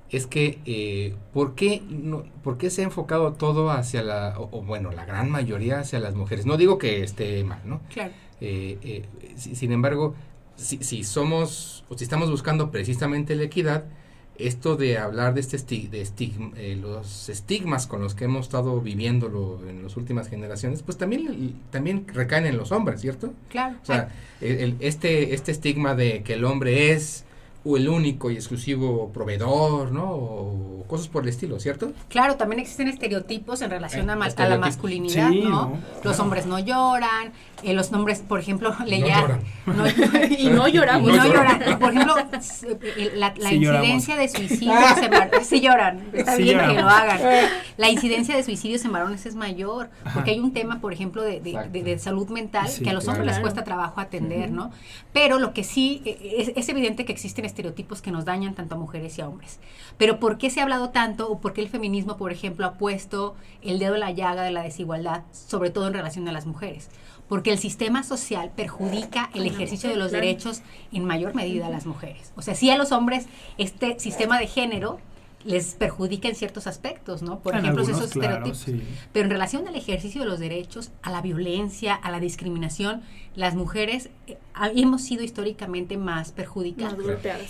es 0.10 0.26
que, 0.26 0.60
eh, 0.66 1.16
¿por, 1.34 1.56
qué 1.56 1.82
no, 1.90 2.24
¿por 2.44 2.58
qué 2.58 2.70
se 2.70 2.82
ha 2.82 2.86
enfocado 2.86 3.34
todo 3.34 3.72
hacia 3.72 4.04
la, 4.04 4.36
o, 4.38 4.62
bueno, 4.62 4.92
la 4.92 5.06
gran 5.06 5.30
mayoría 5.30 5.80
hacia 5.80 6.00
las 6.00 6.16
mujeres? 6.16 6.46
No 6.46 6.56
digo 6.56 6.78
que 6.78 7.04
esté 7.04 7.44
mal, 7.44 7.62
¿no? 7.66 7.82
Claro. 7.94 8.14
Eh, 8.40 8.78
eh, 8.82 9.06
sin 9.36 9.72
embargo, 9.72 10.16
si, 10.56 10.78
si 10.78 11.04
somos, 11.04 11.84
o 11.90 11.98
si 11.98 12.06
estamos 12.06 12.30
buscando 12.32 12.72
precisamente 12.72 13.36
la 13.36 13.44
equidad, 13.44 13.86
esto 14.40 14.76
de 14.76 14.98
hablar 14.98 15.34
de 15.34 15.42
este 15.42 15.58
de 15.58 16.02
estigma, 16.02 16.52
eh, 16.58 16.78
los 16.80 17.30
estigmas 17.30 17.88
con 17.88 18.02
los 18.02 18.16
que 18.16 18.26
hemos 18.26 18.46
estado 18.46 18.80
viviéndolo 18.82 19.60
en 19.68 19.84
las 19.84 19.98
últimas 19.98 20.30
generaciones, 20.30 20.84
pues 20.84 20.98
también 20.98 21.56
también 21.72 22.06
recaen 22.08 22.46
en 22.46 22.58
los 22.58 22.72
hombres, 22.72 23.02
¿cierto? 23.02 23.34
Claro. 23.50 23.78
O 23.82 23.86
sea, 23.86 24.10
el, 24.42 24.76
este 24.80 25.34
este 25.34 25.52
estigma 25.52 25.96
de 25.96 26.24
que 26.24 26.34
el 26.34 26.46
hombre 26.46 26.92
es 26.92 27.26
el 27.76 27.90
único 27.90 28.32
y 28.32 28.36
exclusivo 28.36 29.12
proveedor, 29.12 29.92
¿no? 29.92 30.10
O 30.10 30.86
cosas 30.88 31.10
por 31.10 31.24
el 31.24 31.30
estilo, 31.30 31.60
¿cierto? 31.60 31.92
Claro, 32.08 32.36
también 32.36 32.62
existen 32.62 32.88
estereotipos 32.88 33.62
en 33.62 33.70
relación 33.70 34.10
a, 34.10 34.14
a, 34.14 34.48
la 34.48 34.58
masculinidad, 34.58 35.32
¿no? 35.32 35.78
Los 36.04 36.20
hombres 36.20 36.46
no 36.46 36.60
lloran, 36.60 37.34
eh, 37.64 37.74
los 37.74 37.92
hombres, 37.92 38.24
por 38.28 38.40
ejemplo, 38.40 38.76
leía... 38.86 39.40
No 39.66 39.86
y 40.30 40.50
no 40.50 40.68
lloramos. 40.68 41.10
Y 41.10 41.18
no 41.18 41.26
lloran. 41.26 41.80
Por 41.80 41.92
ejemplo, 41.92 42.16
la, 43.16 43.54
incidencia 43.54 44.16
de 44.16 44.30
suicidios 44.30 44.98
en 44.98 45.12
varones... 45.12 45.48
Sí 45.48 45.60
lloran, 45.60 46.10
está 46.14 46.36
bien 46.38 46.60
que 46.60 46.82
lo 46.82 46.88
hagan. 46.88 47.20
La 47.76 47.90
incidencia 47.90 48.36
de 48.36 48.44
suicidios 48.44 48.86
en 48.86 48.94
varones 48.94 49.26
es 49.26 49.36
mayor, 49.36 49.90
porque 50.14 50.32
hay 50.32 50.40
un 50.40 50.54
tema, 50.54 50.80
por 50.80 50.94
ejemplo, 50.94 51.22
de, 51.22 51.42
de, 51.42 52.00
salud 52.00 52.30
mental 52.30 52.70
que 52.82 52.90
a 52.90 52.94
los 52.94 53.08
hombres 53.08 53.26
les 53.26 53.40
cuesta 53.40 53.64
trabajo 53.64 54.00
atender, 54.00 54.52
¿no? 54.52 54.72
Pero 55.12 55.40
lo 55.40 55.54
que 55.54 55.64
sí, 55.64 56.02
e, 56.06 56.36
es, 56.38 56.52
es 56.56 56.70
evidente 56.70 57.06
que 57.06 57.12
existen 57.12 57.44
estereotipos 57.44 58.02
que 58.02 58.12
nos 58.12 58.24
dañan 58.26 58.56
tanto 58.56 58.76
a 58.76 58.78
mujeres 58.78 59.18
y 59.18 59.22
a 59.22 59.28
hombres. 59.28 59.60
Pero 59.98 60.20
¿por 60.20 60.38
qué 60.38 60.50
se 60.50 60.60
ha 60.60 60.64
hablado 60.64 60.90
tanto 60.90 61.30
o 61.30 61.40
por 61.40 61.54
qué 61.54 61.62
el 61.62 61.70
feminismo, 61.70 62.18
por 62.18 62.32
ejemplo, 62.32 62.66
ha 62.66 62.74
puesto 62.74 63.36
el 63.62 63.80
dedo 63.80 63.96
en 63.96 64.02
la 64.02 64.12
llaga 64.12 64.44
de 64.44 64.52
la 64.52 64.64
desigualdad, 64.64 65.24
sobre 65.32 65.72
todo 65.72 65.88
en 65.88 65.94
relación 65.94 66.28
a 66.28 66.32
las 66.32 66.46
mujeres? 66.46 66.90
Porque 67.28 67.47
el 67.50 67.60
sistema 67.60 68.04
social 68.04 68.52
perjudica 68.56 69.30
el 69.34 69.46
ejercicio 69.46 69.90
de 69.90 69.96
los 69.96 70.12
derechos 70.12 70.62
en 70.92 71.06
mayor 71.06 71.36
medida 71.36 71.68
a 71.68 71.70
las 71.70 71.86
mujeres. 71.86 72.32
O 72.36 72.42
sea, 72.42 72.56
sí 72.56 72.70
a 72.70 72.78
los 72.78 72.92
hombres 72.92 73.26
este 73.58 74.00
sistema 74.00 74.40
de 74.40 74.48
género 74.48 75.00
les 75.44 75.76
perjudica 75.76 76.28
en 76.28 76.36
ciertos 76.36 76.68
aspectos, 76.68 77.22
¿no? 77.22 77.40
Por 77.40 77.56
ejemplo, 77.56 77.84
esos 77.84 78.02
estereotipos. 78.02 78.66
Pero 79.14 79.26
en 79.26 79.32
relación 79.32 79.68
al 79.68 79.76
ejercicio 79.76 80.22
de 80.22 80.28
los 80.28 80.40
derechos, 80.40 80.92
a 81.02 81.12
la 81.12 81.22
violencia, 81.22 81.96
a 81.96 82.12
la 82.12 82.20
discriminación, 82.20 83.02
las 83.36 83.56
mujeres 83.56 84.10
eh, 84.26 84.38
hemos 84.76 85.04
sido 85.04 85.24
históricamente 85.24 85.96
más 85.96 86.32
perjudicadas. 86.32 86.98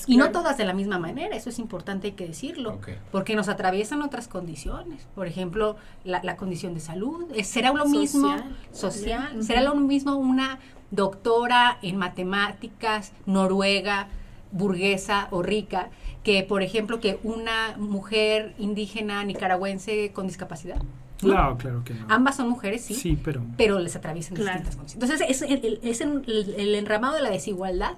y 0.05 0.17
no 0.17 0.31
todas 0.31 0.57
de 0.57 0.65
la 0.65 0.73
misma 0.73 0.99
manera, 0.99 1.35
eso 1.35 1.49
es 1.49 1.59
importante, 1.59 2.07
hay 2.07 2.13
que 2.13 2.27
decirlo, 2.27 2.79
porque 3.11 3.35
nos 3.35 3.47
atraviesan 3.47 4.01
otras 4.01 4.27
condiciones. 4.27 5.07
Por 5.15 5.27
ejemplo, 5.27 5.77
la, 6.03 6.35
condición 6.35 6.73
de 6.73 6.81
salud. 6.81 7.25
¿Será 7.43 7.71
lo 7.71 7.85
mismo 7.85 8.35
social? 8.73 9.41
¿Será 9.41 9.61
lo 9.61 9.75
mismo 9.75 10.15
una 10.15 10.59
doctora 10.91 11.79
en 11.81 11.97
matemáticas 11.97 13.13
noruega, 13.25 14.09
burguesa 14.51 15.29
o 15.31 15.41
rica? 15.41 15.89
Que, 16.27 16.43
por 16.43 16.61
ejemplo, 16.61 16.99
que 16.99 17.21
una 17.23 17.77
mujer 17.77 18.53
indígena 18.59 19.23
nicaragüense 19.23 20.11
con 20.11 20.27
discapacidad. 20.27 20.81
Claro, 21.19 21.57
claro 21.57 21.85
que 21.85 21.93
no. 21.93 22.05
Ambas 22.09 22.35
son 22.35 22.49
mujeres, 22.49 22.83
sí. 22.83 22.95
Sí, 22.95 23.17
pero. 23.23 23.45
Pero 23.55 23.79
les 23.79 23.95
atraviesan 23.95 24.35
distintas 24.35 24.75
condiciones. 24.75 25.15
Entonces, 25.15 25.21
es, 25.29 25.41
el, 25.41 25.79
es 25.81 26.01
el, 26.01 26.75
enramado 26.75 27.15
de 27.15 27.21
la 27.21 27.29
desigualdad 27.29 27.93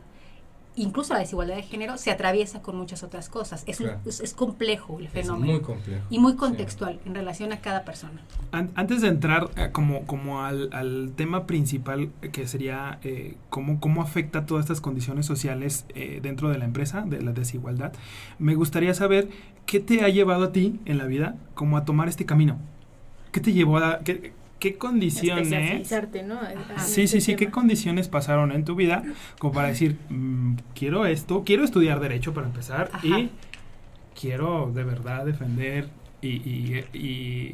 incluso 0.82 1.14
la 1.14 1.20
desigualdad 1.20 1.56
de 1.56 1.64
género 1.64 1.98
se 1.98 2.12
atraviesa 2.12 2.62
con 2.62 2.78
muchas 2.78 3.04
otras 3.04 3.30
cosas. 3.30 3.64
Es, 3.68 3.82
es, 4.06 4.34
complejo 4.34 5.00
el 5.00 5.10
fenómeno. 5.10 5.54
Es 5.54 5.60
muy 5.60 5.62
complejo. 5.62 6.06
Y 6.10 6.20
muy 6.20 6.36
contextual 6.36 7.00
en 7.06 7.16
relación 7.16 7.52
a 7.52 7.62
cada 7.62 7.84
persona. 7.84 8.22
antes 8.52 9.02
de 9.02 9.08
entrar 9.08 9.50
eh, 9.56 9.70
como, 9.72 10.06
como 10.06 10.44
al, 10.44 11.14
tema 11.16 11.46
principal, 11.46 12.12
eh, 12.22 12.30
que 12.30 12.48
sería 12.48 13.00
eh, 13.04 13.36
cómo, 13.50 13.80
cómo 13.80 14.02
afecta 14.02 14.46
todas 14.46 14.66
estas 14.66 14.82
condiciones 14.82 15.26
sociales 15.26 15.86
dentro 16.22 16.50
de 16.50 16.58
la 16.58 16.66
empresa, 16.66 17.02
de 17.02 17.22
la 17.22 17.34
desigualdad, 17.34 17.94
me 18.38 18.56
gustaría 18.56 18.94
saber 18.94 19.30
qué 19.66 19.80
te 19.80 20.04
ha 20.04 20.10
llevado 20.10 20.46
a 20.46 20.52
ti 20.52 20.80
en 20.86 20.98
la 20.98 21.06
vida 21.06 21.36
como 21.54 21.78
a 21.78 21.86
tomar 21.86 22.08
este 22.08 22.26
camino. 22.26 22.58
¿Qué 23.32 23.40
te 23.40 23.54
llevó 23.54 23.78
a... 23.78 24.00
Qué, 24.00 24.34
qué 24.60 24.76
condiciones... 24.76 25.92
¿no? 26.24 26.40
sí, 26.78 27.08
sí, 27.08 27.22
sí, 27.22 27.36
qué 27.36 27.50
condiciones 27.50 28.08
pasaron 28.08 28.52
en 28.52 28.66
tu 28.66 28.76
vida 28.76 29.04
como 29.40 29.54
para 29.54 29.70
decir, 29.70 29.98
mm, 30.10 30.56
quiero 30.76 31.06
esto, 31.06 31.44
quiero 31.46 31.64
estudiar 31.64 32.00
derecho 32.00 32.34
para 32.34 32.48
empezar 32.48 32.92
y 33.04 33.30
quiero 34.20 34.72
de 34.74 34.84
verdad 34.84 35.26
defender 35.26 35.90
y, 36.22 36.28
y, 36.30 36.86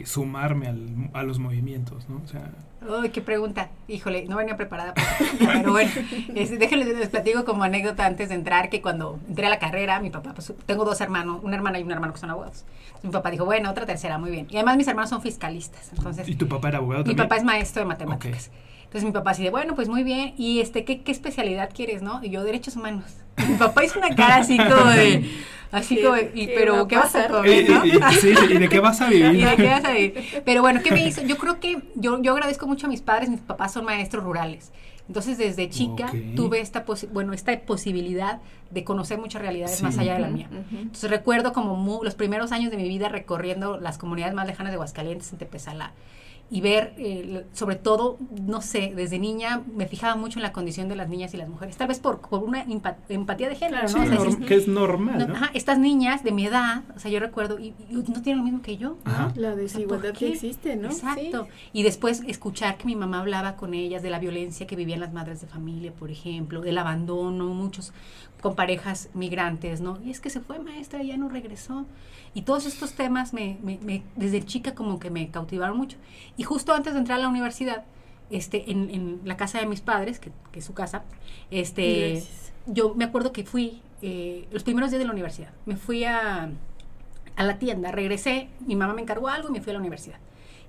y 0.01 0.05
sumarme 0.05 0.67
al, 0.67 1.09
a 1.13 1.23
los 1.23 1.39
movimientos, 1.39 2.09
¿no? 2.09 2.21
O 2.23 2.27
sea, 2.27 2.51
Uy, 2.87 3.09
qué 3.09 3.21
pregunta. 3.21 3.69
Híjole, 3.87 4.25
no 4.27 4.37
venía 4.37 4.55
preparada. 4.57 4.93
Para 4.93 5.07
pero 5.39 5.71
bueno, 5.71 5.91
es, 6.35 6.57
déjenles 6.59 6.87
les 6.97 7.09
platico 7.09 7.43
como 7.43 7.63
anécdota 7.63 8.05
antes 8.05 8.29
de 8.29 8.35
entrar 8.35 8.69
que 8.69 8.81
cuando 8.81 9.19
entré 9.27 9.47
a 9.47 9.49
la 9.49 9.57
carrera, 9.57 9.99
mi 9.99 10.11
papá, 10.11 10.33
pues 10.35 10.53
tengo 10.67 10.85
dos 10.85 11.01
hermanos, 11.01 11.39
una 11.43 11.55
hermana 11.55 11.79
y 11.79 11.83
un 11.83 11.91
hermano 11.91 12.13
que 12.13 12.19
son 12.19 12.29
abogados. 12.29 12.63
mi 13.01 13.09
papá 13.09 13.31
dijo, 13.31 13.45
bueno, 13.45 13.71
otra 13.71 13.85
tercera, 13.87 14.17
muy 14.19 14.29
bien. 14.29 14.45
Y 14.51 14.57
además 14.57 14.77
mis 14.77 14.87
hermanos 14.87 15.09
son 15.09 15.21
fiscalistas. 15.21 15.91
Entonces, 15.97 16.27
¿Y 16.29 16.35
tu 16.35 16.47
papá 16.47 16.69
era 16.69 16.77
abogado 16.77 17.03
mi 17.05 17.09
también? 17.09 17.27
papá 17.27 17.37
es 17.37 17.43
maestro 17.43 17.81
de 17.81 17.87
matemáticas. 17.87 18.51
Entonces 18.83 19.03
mi 19.03 19.11
papá 19.11 19.31
así 19.31 19.43
de, 19.43 19.49
bueno, 19.49 19.73
pues 19.73 19.89
muy 19.89 20.03
bien. 20.03 20.35
¿Y 20.37 20.59
este 20.59 20.85
qué, 20.85 21.01
qué 21.01 21.11
especialidad 21.11 21.71
quieres, 21.73 22.03
no? 22.03 22.23
Y 22.23 22.29
yo, 22.29 22.43
derechos 22.43 22.75
humanos. 22.75 23.05
Y 23.37 23.51
mi 23.51 23.55
papá 23.57 23.83
hizo 23.83 23.99
una 23.99 24.15
cara 24.15 24.37
así 24.37 24.57
como 24.57 24.85
de, 24.91 25.29
así 25.71 25.95
¿Qué- 25.97 26.03
como, 26.03 26.15
de, 26.15 26.31
y, 26.35 26.47
pero 26.47 26.87
¿qué 26.87 26.95
vas 26.97 27.15
a 27.15 27.27
comer, 27.27 27.69
no? 27.69 27.85
Y, 27.85 27.89
y- 27.89 27.95
y- 27.97 28.15
sí, 28.19 28.33
¿y 28.49 28.57
de 28.57 28.69
qué 28.69 28.79
vas 28.79 29.01
a 29.01 29.07
¿Y 29.13 29.21
vivir? 29.21 29.47
de 29.49 29.55
qué 29.55 29.67
vas 29.67 29.85
a 29.85 29.91
vivir? 29.91 30.13
Pero 30.45 30.61
bueno, 30.61 30.81
¿qué 30.83 30.91
me 30.91 31.05
hizo? 31.05 31.21
Yo 31.23 31.37
creo 31.37 31.59
que 31.59 31.81
yo, 31.95 32.21
yo 32.21 32.31
agradezco 32.33 32.65
mucho 32.67 32.87
a 32.87 32.89
mis 32.89 33.01
padres, 33.01 33.29
mis 33.29 33.41
papás 33.41 33.73
son 33.73 33.85
maestros 33.85 34.23
rurales. 34.23 34.71
Entonces, 35.07 35.37
desde 35.37 35.69
chica 35.69 36.05
Ok. 36.07 36.35
tuve 36.35 36.59
esta, 36.61 36.83
posi- 36.83 37.07
bueno, 37.11 37.33
esta 37.33 37.55
posibilidad 37.59 38.39
de 38.71 38.83
conocer 38.83 39.19
muchas 39.19 39.41
realidades 39.41 39.77
Sí. 39.77 39.83
más 39.83 39.97
allá 39.99 40.15
de 40.15 40.19
la 40.21 40.29
mía. 40.29 40.47
ujú. 40.51 40.77
Entonces, 40.81 41.09
recuerdo 41.11 41.53
como 41.53 41.99
los 42.03 42.15
primeros 42.15 42.51
años 42.51 42.71
de 42.71 42.77
mi 42.77 42.87
vida 42.87 43.07
recorriendo 43.09 43.77
las 43.79 43.99
comunidades 43.99 44.33
más 44.33 44.47
lejanas 44.47 44.71
de 44.71 44.75
Aguascalientes, 44.75 45.31
en 45.31 45.37
Tepezalá, 45.37 45.91
y 46.51 46.61
ver, 46.61 46.93
eh, 46.97 47.45
sobre 47.53 47.75
todo, 47.75 48.17
no 48.39 48.61
sé, 48.61 48.93
desde 48.95 49.17
niña 49.17 49.63
me 49.75 49.87
fijaba 49.87 50.15
mucho 50.15 50.37
en 50.37 50.43
la 50.43 50.51
condición 50.51 50.87
de 50.87 50.95
las 50.95 51.09
niñas 51.09 51.33
y 51.33 51.37
las 51.37 51.49
mujeres, 51.49 51.75
tal 51.75 51.87
vez 51.87 51.99
por, 51.99 52.19
por 52.19 52.43
una 52.43 52.63
empa- 52.67 52.97
empatía 53.09 53.49
de 53.49 53.55
género, 53.55 53.87
Claro, 53.87 53.97
¿no? 53.97 54.05
Sí, 54.05 54.05
O 54.05 54.09
sea, 54.11 54.19
norm- 54.19 54.29
dices, 54.35 54.45
que 54.47 54.55
es 54.55 54.67
normal, 54.67 55.17
no, 55.17 55.27
¿no? 55.27 55.33
ajá, 55.35 55.49
estas 55.55 55.79
niñas 55.79 56.23
de 56.23 56.31
mi 56.31 56.45
edad, 56.45 56.83
o 56.95 56.99
sea, 56.99 57.09
yo 57.09 57.19
recuerdo, 57.19 57.57
y, 57.57 57.73
y 57.89 57.95
no 57.95 58.21
tienen 58.21 58.37
lo 58.37 58.43
mismo 58.43 58.61
que 58.61 58.77
yo. 58.77 58.97
La 59.35 59.55
desigualdad 59.55 60.09
¿por 60.09 60.19
que 60.19 60.33
existe, 60.33 60.75
¿no? 60.75 60.89
Exacto. 60.89 61.47
Y 61.73 61.81
después 61.81 62.21
escuchar 62.27 62.77
que 62.77 62.85
mi 62.85 62.95
mamá 62.95 63.21
hablaba 63.21 63.55
con 63.55 63.73
ellas 63.73 64.03
de 64.03 64.11
la 64.11 64.19
violencia 64.19 64.67
que 64.67 64.75
vivían 64.75 64.99
las 64.99 65.13
madres 65.13 65.41
de 65.41 65.47
familia, 65.47 65.91
por 65.93 66.11
ejemplo, 66.11 66.61
del 66.61 66.77
abandono, 66.77 67.45
muchos 67.55 67.91
con 68.45 68.53
parejas 68.55 69.09
migrantes, 69.15 69.81
¿no? 69.81 69.97
Y 70.05 70.11
es 70.11 70.19
que 70.19 70.29
se 70.29 70.39
fue 70.39 70.59
maestra 70.59 71.01
y 71.01 71.07
ya 71.07 71.17
no 71.17 71.29
regresó. 71.29 71.87
Y 72.35 72.43
todos 72.43 72.67
estos 72.67 72.93
temas 72.93 73.33
me, 73.33 73.57
me- 73.63 73.79
me- 73.79 74.03
desde 74.15 74.45
chica 74.45 74.75
como 74.75 74.99
que 74.99 75.09
me 75.09 75.31
cautivaron 75.31 75.75
mucho. 75.75 75.97
Y 76.37 76.43
justo 76.43 76.71
antes 76.71 76.93
de 76.93 76.99
entrar 76.99 77.17
a 77.17 77.21
la 77.23 77.27
universidad, 77.29 77.85
este, 78.29 78.69
en, 78.71 78.91
en 78.91 79.21
la 79.25 79.35
casa 79.35 79.59
de 79.59 79.65
mis 79.65 79.81
padres, 79.81 80.19
que, 80.19 80.31
que 80.51 80.59
es 80.59 80.65
su 80.65 80.75
casa, 80.75 81.01
este, 81.49 82.13
yo 82.67 82.93
me 82.93 83.05
acuerdo 83.05 83.31
que 83.31 83.45
fui 83.45 83.81
eh, 84.03 84.47
los 84.51 84.61
primeros 84.61 84.91
días 84.91 84.99
de 84.99 85.05
la 85.07 85.11
universidad. 85.13 85.49
Me 85.65 85.75
fui 85.75 86.03
a, 86.03 86.49
a 87.35 87.43
la 87.43 87.57
tienda, 87.57 87.91
regresé, 87.91 88.49
mi 88.59 88.75
mamá 88.75 88.93
me 88.93 89.01
encargó 89.01 89.27
algo 89.27 89.49
y 89.49 89.53
me 89.53 89.61
fui 89.61 89.71
a 89.71 89.73
la 89.73 89.79
universidad. 89.79 90.17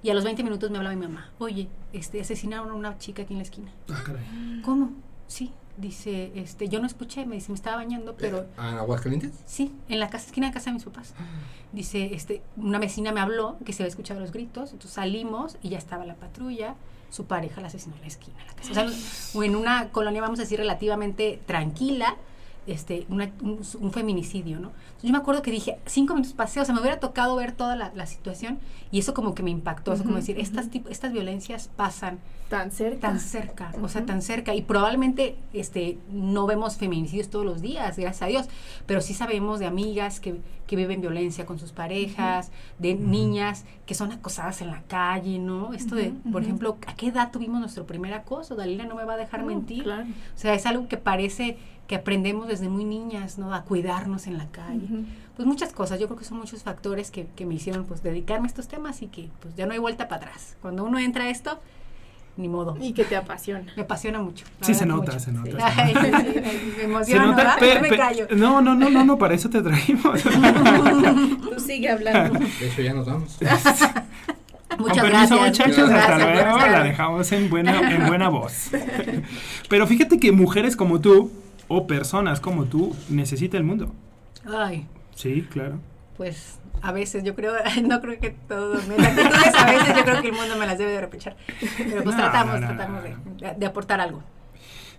Y 0.03 0.09
a 0.09 0.15
los 0.15 0.25
20 0.25 0.43
minutos 0.45 0.71
me 0.71 0.79
hablaba 0.79 0.97
mi 0.97 1.03
mamá, 1.07 1.31
oye, 1.39 1.69
este, 1.93 2.23
asesinaron 2.23 2.71
a 2.71 2.75
una 2.75 2.97
chica 2.97 3.25
aquí 3.25 3.35
en 3.35 3.39
la 3.39 3.43
esquina. 3.43 3.71
Ah, 3.91 4.03
caray. 4.03 4.63
¿Cómo? 4.65 4.93
Sí, 5.27 5.53
dice, 5.77 6.33
este, 6.35 6.69
yo 6.69 6.81
no 6.81 6.87
escuché, 6.87 7.27
me 7.27 7.35
dice, 7.37 7.51
me 7.51 7.57
estaba 7.57 7.77
bañando, 7.77 8.15
pero 8.17 8.47
¿A 8.57 8.79
Aguascalientes? 8.79 9.33
sí, 9.47 9.73
en 9.89 10.01
la 10.01 10.09
casa, 10.09 10.27
esquina 10.27 10.49
de 10.49 10.53
casa 10.53 10.71
de 10.71 10.75
mis 10.75 10.85
papás. 10.85 11.15
Dice, 11.73 12.15
este, 12.15 12.43
una 12.57 12.79
vecina 12.79 13.13
me 13.13 13.21
habló 13.21 13.57
que 13.65 13.73
se 13.73 13.83
había 13.83 13.91
escuchado 13.91 14.21
los 14.21 14.33
gritos, 14.33 14.73
entonces 14.73 14.93
salimos 14.93 15.57
y 15.63 15.71
ya 15.71 15.79
estaba 15.79 16.05
la 16.07 16.15
patrulla, 16.15 16.75
su 17.11 17.27
pareja 17.27 17.61
la 17.61 17.69
asesinó 17.69 17.95
en 17.97 18.03
la 18.03 18.07
esquina 18.09 18.39
de 18.39 18.45
la 18.47 18.53
casa. 18.55 18.71
O 18.71 18.75
sea, 18.75 19.39
o 19.39 19.45
en 19.45 19.57
una 19.57 19.91
colonia, 19.91 20.21
vamos 20.23 20.39
a 20.39 20.43
decir, 20.43 20.59
relativamente 20.59 21.41
tranquila, 21.47 22.17
este, 22.67 23.07
una- 23.09 23.31
un, 23.43 23.61
un 23.81 23.93
feminicidio, 23.93 24.59
¿no? 24.61 24.69
Entonces, 24.71 25.03
yo 25.05 25.13
me 25.13 25.19
acuerdo 25.19 25.43
que 25.43 25.51
dije, 25.51 25.79
cinco 25.87 26.15
minutos 26.15 26.35
pasé, 26.35 26.61
o 26.61 26.65
sea, 26.65 26.75
me 26.75 26.81
hubiera 26.81 26.99
tocado 27.01 27.37
ver 27.37 27.53
toda 27.53 27.77
la, 27.77 27.93
la 27.95 28.07
situación 28.07 28.59
y 28.91 28.99
eso 28.99 29.15
como 29.15 29.35
que 29.35 29.43
me 29.43 29.51
impactó, 29.51 29.93
eso 29.93 30.05
como 30.05 30.17
decir, 30.17 30.39
estas, 30.41 30.69
estas 30.89 31.13
violencias 31.13 31.69
pasan 31.77 32.19
Tan 32.49 32.71
cerca. 32.71 33.09
tan 33.09 33.19
cerca, 33.19 33.73
o 33.83 33.89
sea, 33.89 34.07
tan 34.07 34.23
cerca. 34.23 34.55
Y 34.55 34.63
probablemente 34.63 35.37
este, 35.53 35.99
no 36.13 36.47
vemos 36.47 36.77
feminicidios 36.77 37.29
todos 37.29 37.45
los 37.45 37.61
días, 37.61 37.97
gracias 37.99 38.23
a 38.23 38.27
Dios, 38.27 38.49
pero 38.87 39.01
sí 39.01 39.15
sabemos 39.15 39.59
de 39.59 39.67
amigas 39.67 40.21
que, 40.21 40.37
que 40.69 40.77
viven 40.77 41.01
violencia 41.01 41.45
con 41.45 41.59
sus 41.59 41.73
parejas, 41.73 42.53
de 42.79 42.95
niñas 42.95 43.65
que 43.85 43.95
son 43.95 44.13
acosadas 44.13 44.63
en 44.63 44.69
la 44.69 44.83
calle, 44.83 45.41
¿no? 45.41 45.75
Esto 45.75 45.97
de, 45.97 46.13
por 46.31 46.43
ejemplo, 46.43 46.77
¿a 46.87 46.95
qué 46.95 47.09
edad 47.09 47.33
tuvimos 47.33 47.59
nuestro 47.61 47.85
primer 47.85 48.15
acoso? 48.15 48.55
Dalila 48.55 48.85
no 48.87 48.95
me 48.95 49.05
va 49.05 49.15
a 49.15 49.17
dejar 49.17 49.43
mentir. 49.45 49.83
Claro. 49.83 50.05
O 50.05 50.39
sea, 50.39 50.55
es 50.55 50.67
algo 50.67 50.87
que 50.87 50.97
parece 50.99 51.59
que 51.87 51.95
aprendemos 51.97 52.49
desde 52.49 52.69
muy 52.69 52.85
niñas, 52.85 53.39
¿no? 53.39 53.55
A 53.55 53.63
cuidarnos 53.63 54.27
en 54.27 54.39
la 54.39 54.47
calle. 54.49 54.85
Ujú. 54.85 55.05
Pues 55.37 55.47
muchas 55.47 55.73
cosas, 55.73 56.01
yo 56.01 56.07
creo 56.07 56.19
que 56.19 56.25
son 56.25 56.39
muchos 56.39 56.63
factores 56.63 57.11
que, 57.11 57.27
que 57.37 57.47
me 57.47 57.55
hicieron 57.55 57.85
pues 57.85 58.03
dedicarme 58.03 58.47
a 58.47 58.49
estos 58.49 58.67
temas 58.69 59.03
y 59.03 59.07
que 59.07 59.29
pues 59.41 59.55
ya 59.55 59.67
no 59.67 59.73
hay 59.73 59.79
vuelta 59.79 60.09
para 60.09 60.23
atrás. 60.27 60.57
Cuando 60.63 60.83
uno 60.85 60.99
entra 60.99 61.25
a 61.25 61.29
esto, 61.31 61.61
ni 62.37 62.49
modo. 62.49 62.77
Y 62.81 62.93
que 62.93 63.05
te 63.05 63.17
apasiona. 63.17 63.73
Me 63.77 63.83
apasiona 63.83 64.21
mucho. 64.21 64.45
Sí, 64.63 64.75
se 64.75 64.85
nota, 64.85 65.13
mucho. 65.13 65.21
se 65.25 65.33
nota. 65.33 65.51
Sí. 65.71 65.75
se 65.75 65.81
Ay, 65.83 65.95
nota. 65.95 66.21
sí, 66.21 66.27
sí, 66.35 66.41
me 66.41 66.75
Se 66.75 66.85
emociona, 66.85 67.25
nota, 67.27 67.37
¿verdad? 67.37 67.59
pe- 67.61 67.75
Ya 67.75 67.81
me 67.81 67.89
callo. 67.97 68.27
no, 68.37 68.61
no, 68.61 68.75
no, 68.75 68.91
no, 68.91 69.05
no, 69.05 69.17
para 69.19 69.35
eso 69.35 69.49
te 69.49 69.63
trajimos. 69.63 70.21
Tú 71.43 71.61
sigue 71.61 71.89
hablando. 71.91 72.39
De 72.39 72.67
hecho, 72.67 72.83
ya 72.83 72.95
nos 72.95 73.07
vamos. 73.07 73.39
Muchas 74.79 74.99
Con 74.99 75.11
permiso, 75.11 75.37
gracias. 75.37 75.41
muchachos, 75.41 75.79
Muchas 75.79 75.91
hasta 76.01 76.19
gracias. 76.19 76.45
luego. 76.55 76.59
La 76.73 76.83
dejamos 76.83 77.33
en 77.33 77.49
buena, 77.49 77.95
en 77.95 78.07
buena 78.07 78.29
voz. 78.29 78.71
Pero 79.71 79.87
fíjate 79.87 80.19
que 80.19 80.33
mujeres 80.33 80.77
como 80.77 81.01
tú, 81.01 81.31
o 81.69 81.87
personas 81.87 82.41
como 82.41 82.65
tú, 82.65 82.95
necesita 83.09 83.57
el 83.57 83.65
mundo. 83.65 83.93
Ay, 84.47 84.87
Sí, 85.15 85.47
claro. 85.51 85.79
pues 86.17 86.59
a 86.83 86.93
veces 86.93 87.25
yo 87.25 87.35
creo, 87.35 87.55
no 87.85 88.01
creo 88.01 88.21
que 88.21 88.31
todo, 88.31 88.75
mis 88.75 88.99
actitudes 88.99 89.55
a 89.57 89.67
veces 89.71 89.97
yo 89.97 90.05
creo 90.05 90.23
que 90.23 90.29
el 90.29 90.35
mundo 90.35 90.57
me 90.59 90.67
las 90.67 90.79
debe 90.79 90.93
de 90.93 91.01
repechar. 91.01 91.37
Pero 91.79 92.03
pues 92.05 92.17
No, 92.17 92.23
tratamos, 92.23 92.55
no, 92.55 92.61
no, 92.61 92.67
tratamos 92.69 93.03
de, 93.03 93.55
de 93.57 93.67
aportar 93.67 94.01
algo. 94.01 94.23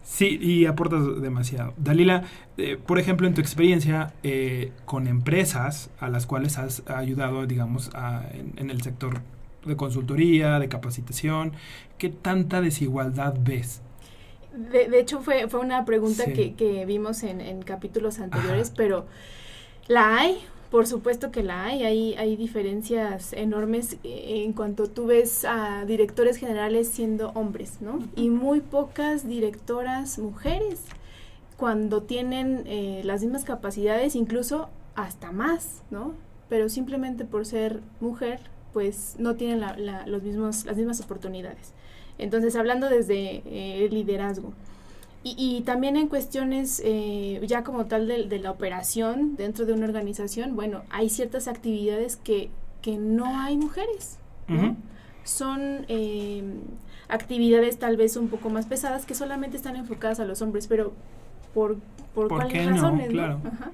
Sí, 0.03 0.39
y 0.41 0.65
aportas 0.65 1.21
demasiado. 1.21 1.73
Dalila, 1.77 2.23
eh, 2.57 2.77
por 2.83 2.97
ejemplo, 2.97 3.27
en 3.27 3.33
tu 3.33 3.41
experiencia 3.41 4.13
eh, 4.23 4.71
con 4.85 5.05
empresas 5.05 5.89
a 5.99 6.07
las 6.09 6.25
cuales 6.25 6.57
has 6.57 6.81
ayudado, 6.87 7.45
digamos, 7.45 7.89
a- 7.93 8.23
en, 8.33 8.53
en 8.55 8.69
el 8.69 8.81
sector 8.81 9.21
de 9.65 9.75
consultoría, 9.75 10.59
de 10.59 10.69
capacitación, 10.69 11.51
¿qué 11.97 12.07
tanta 12.09 12.61
desigualdad 12.61 13.35
ves? 13.37 13.81
De, 14.57 14.87
de 14.89 14.99
hecho, 14.99 15.21
fue, 15.21 15.47
fue 15.47 15.59
una 15.59 15.85
pregunta 15.85 16.23
Sí. 16.25 16.33
que, 16.33 16.53
que 16.55 16.85
vimos 16.85 17.23
en, 17.23 17.41
en 17.41 17.61
capítulos 17.61 18.19
anteriores, 18.19 18.67
Ajá. 18.69 18.73
pero 18.77 19.05
la 19.87 20.17
hay, 20.17 20.39
por 20.71 20.85
supuesto 20.87 21.31
que 21.31 21.43
la 21.43 21.65
hay. 21.65 21.83
Hay, 21.83 22.13
hay 22.15 22.35
diferencias 22.35 23.33
enormes 23.33 23.97
eh, 24.03 24.43
en 24.45 24.53
cuanto 24.53 24.89
tú 24.89 25.05
ves 25.05 25.45
a 25.45 25.85
directores 25.85 26.37
generales 26.37 26.87
siendo 26.89 27.29
hombres, 27.31 27.81
¿no? 27.81 27.99
Y 28.15 28.29
muy 28.29 28.59
pocas 28.61 29.27
directoras 29.27 30.19
mujeres 30.19 30.81
cuando 31.55 32.03
tienen 32.03 32.63
eh, 32.65 33.01
las 33.03 33.21
mismas 33.21 33.43
capacidades, 33.43 34.15
incluso 34.15 34.69
hasta 34.95 35.31
más, 35.31 35.81
¿no? 35.89 36.13
Pero 36.49 36.69
simplemente 36.69 37.25
por 37.25 37.45
ser 37.45 37.81
mujer, 37.99 38.39
pues 38.73 39.15
no 39.17 39.35
tienen 39.35 39.59
la- 39.59 39.75
la- 39.77 40.05
los 40.07 40.21
mismos, 40.23 40.65
las 40.65 40.77
mismas 40.77 41.01
oportunidades. 41.01 41.73
Entonces, 42.17 42.55
hablando 42.55 42.89
desde 42.89 43.43
eh, 43.45 43.85
el 43.85 43.93
liderazgo. 43.93 44.53
Y, 45.23 45.35
y 45.37 45.61
también 45.61 45.97
en 45.97 46.07
cuestiones 46.07 46.81
eh, 46.85 47.41
ya 47.45 47.63
como 47.63 47.85
tal 47.85 48.07
de, 48.07 48.23
de 48.25 48.39
la 48.39 48.51
operación 48.51 49.35
dentro 49.35 49.65
de 49.65 49.73
una 49.73 49.85
organización, 49.85 50.55
bueno, 50.55 50.83
hay 50.89 51.09
ciertas 51.09 51.47
actividades 51.47 52.15
que, 52.15 52.49
que 52.81 52.97
no 52.97 53.39
hay 53.39 53.57
mujeres. 53.57 54.17
¿no? 54.47 54.55
Ujú. 54.55 54.75
Son 55.23 55.85
eh, 55.89 56.43
actividades 57.09 57.77
tal 57.77 57.97
vez 57.97 58.15
un 58.15 58.29
poco 58.29 58.49
más 58.49 58.65
pesadas 58.65 59.05
que 59.05 59.15
solamente 59.15 59.57
están 59.57 59.75
enfocadas 59.75 60.19
a 60.19 60.25
los 60.25 60.41
hombres, 60.41 60.67
pero 60.67 60.93
¿por, 61.53 61.75
por, 62.15 62.29
¿Por 62.29 62.43
cuáles 62.43 62.65
no? 62.65 62.71
razones? 62.71 63.07
no? 63.07 63.11
Claro. 63.13 63.41
Ajá. 63.43 63.71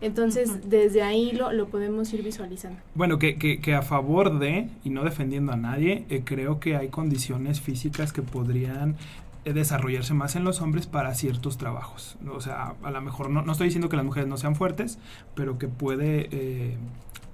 Entonces, 0.00 0.68
desde 0.68 1.02
ahí 1.02 1.32
lo, 1.32 1.52
lo 1.52 1.68
podemos 1.68 2.12
ir 2.12 2.22
visualizando. 2.22 2.78
Bueno, 2.94 3.18
que, 3.18 3.36
que, 3.36 3.60
que 3.60 3.74
a 3.74 3.82
favor 3.82 4.38
de, 4.38 4.68
y 4.82 4.90
no 4.90 5.04
defendiendo 5.04 5.52
a 5.52 5.56
nadie, 5.56 6.04
eh, 6.08 6.22
creo 6.24 6.58
que 6.58 6.76
hay 6.76 6.88
condiciones 6.88 7.60
físicas 7.60 8.12
que 8.12 8.22
podrían 8.22 8.96
eh, 9.44 9.52
desarrollarse 9.52 10.14
más 10.14 10.36
en 10.36 10.44
los 10.44 10.60
hombres 10.60 10.86
para 10.86 11.14
ciertos 11.14 11.58
trabajos. 11.58 12.16
¿no? 12.20 12.34
O 12.34 12.40
sea, 12.40 12.74
a 12.82 12.90
lo 12.90 13.00
mejor 13.00 13.30
no, 13.30 13.42
no 13.42 13.52
estoy 13.52 13.66
diciendo 13.66 13.88
que 13.88 13.96
las 13.96 14.04
mujeres 14.04 14.28
no 14.28 14.36
sean 14.36 14.56
fuertes, 14.56 14.98
pero 15.34 15.58
que 15.58 15.68
puede 15.68 16.28
eh, 16.30 16.76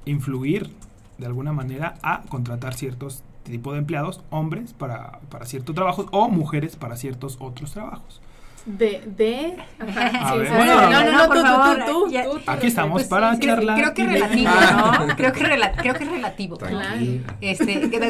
influir 0.04 0.70
de 1.18 1.26
alguna 1.26 1.52
manera 1.52 1.94
a 2.02 2.22
contratar 2.22 2.74
ciertos 2.74 3.22
tipo 3.44 3.72
de 3.72 3.78
empleados, 3.78 4.22
hombres 4.30 4.72
para, 4.72 5.20
para 5.30 5.46
ciertos 5.46 5.74
trabajos 5.74 6.06
o 6.10 6.28
mujeres 6.28 6.76
para 6.76 6.96
ciertos 6.96 7.36
otros 7.40 7.72
trabajos. 7.72 8.20
De, 8.66 9.00
de, 9.06 9.56
ajá, 9.78 10.32
sí, 10.32 10.38
Bueno, 10.54 10.90
no, 10.90 11.04
no, 11.04 11.12
no, 11.12 11.26
por 11.28 11.36
tú, 11.36 11.42
tú, 11.42 11.46
favor, 11.48 11.78
tú, 11.86 11.92
tú, 12.06 12.10
ya- 12.10 12.24
tú, 12.24 12.38
tú, 12.40 12.50
Aquí 12.50 12.66
estamos 12.66 12.92
Pues 12.94 13.06
para 13.08 13.32
sí, 13.34 13.40
creo, 13.40 13.54
charlar. 13.54 13.76
creo 13.78 13.94
que 13.94 14.04
relativo. 14.06 14.50
¿no? 14.50 15.16
Creo 15.16 15.32
que, 15.32 15.40
es 15.44 15.48
rela- 15.48 15.72
creo 15.76 15.94
que 15.94 16.04
es 16.04 16.10
relativo. 16.10 16.56
Tranquila. 16.56 17.36
Este, 17.40 17.80
que, 17.80 17.90
que- 17.90 18.00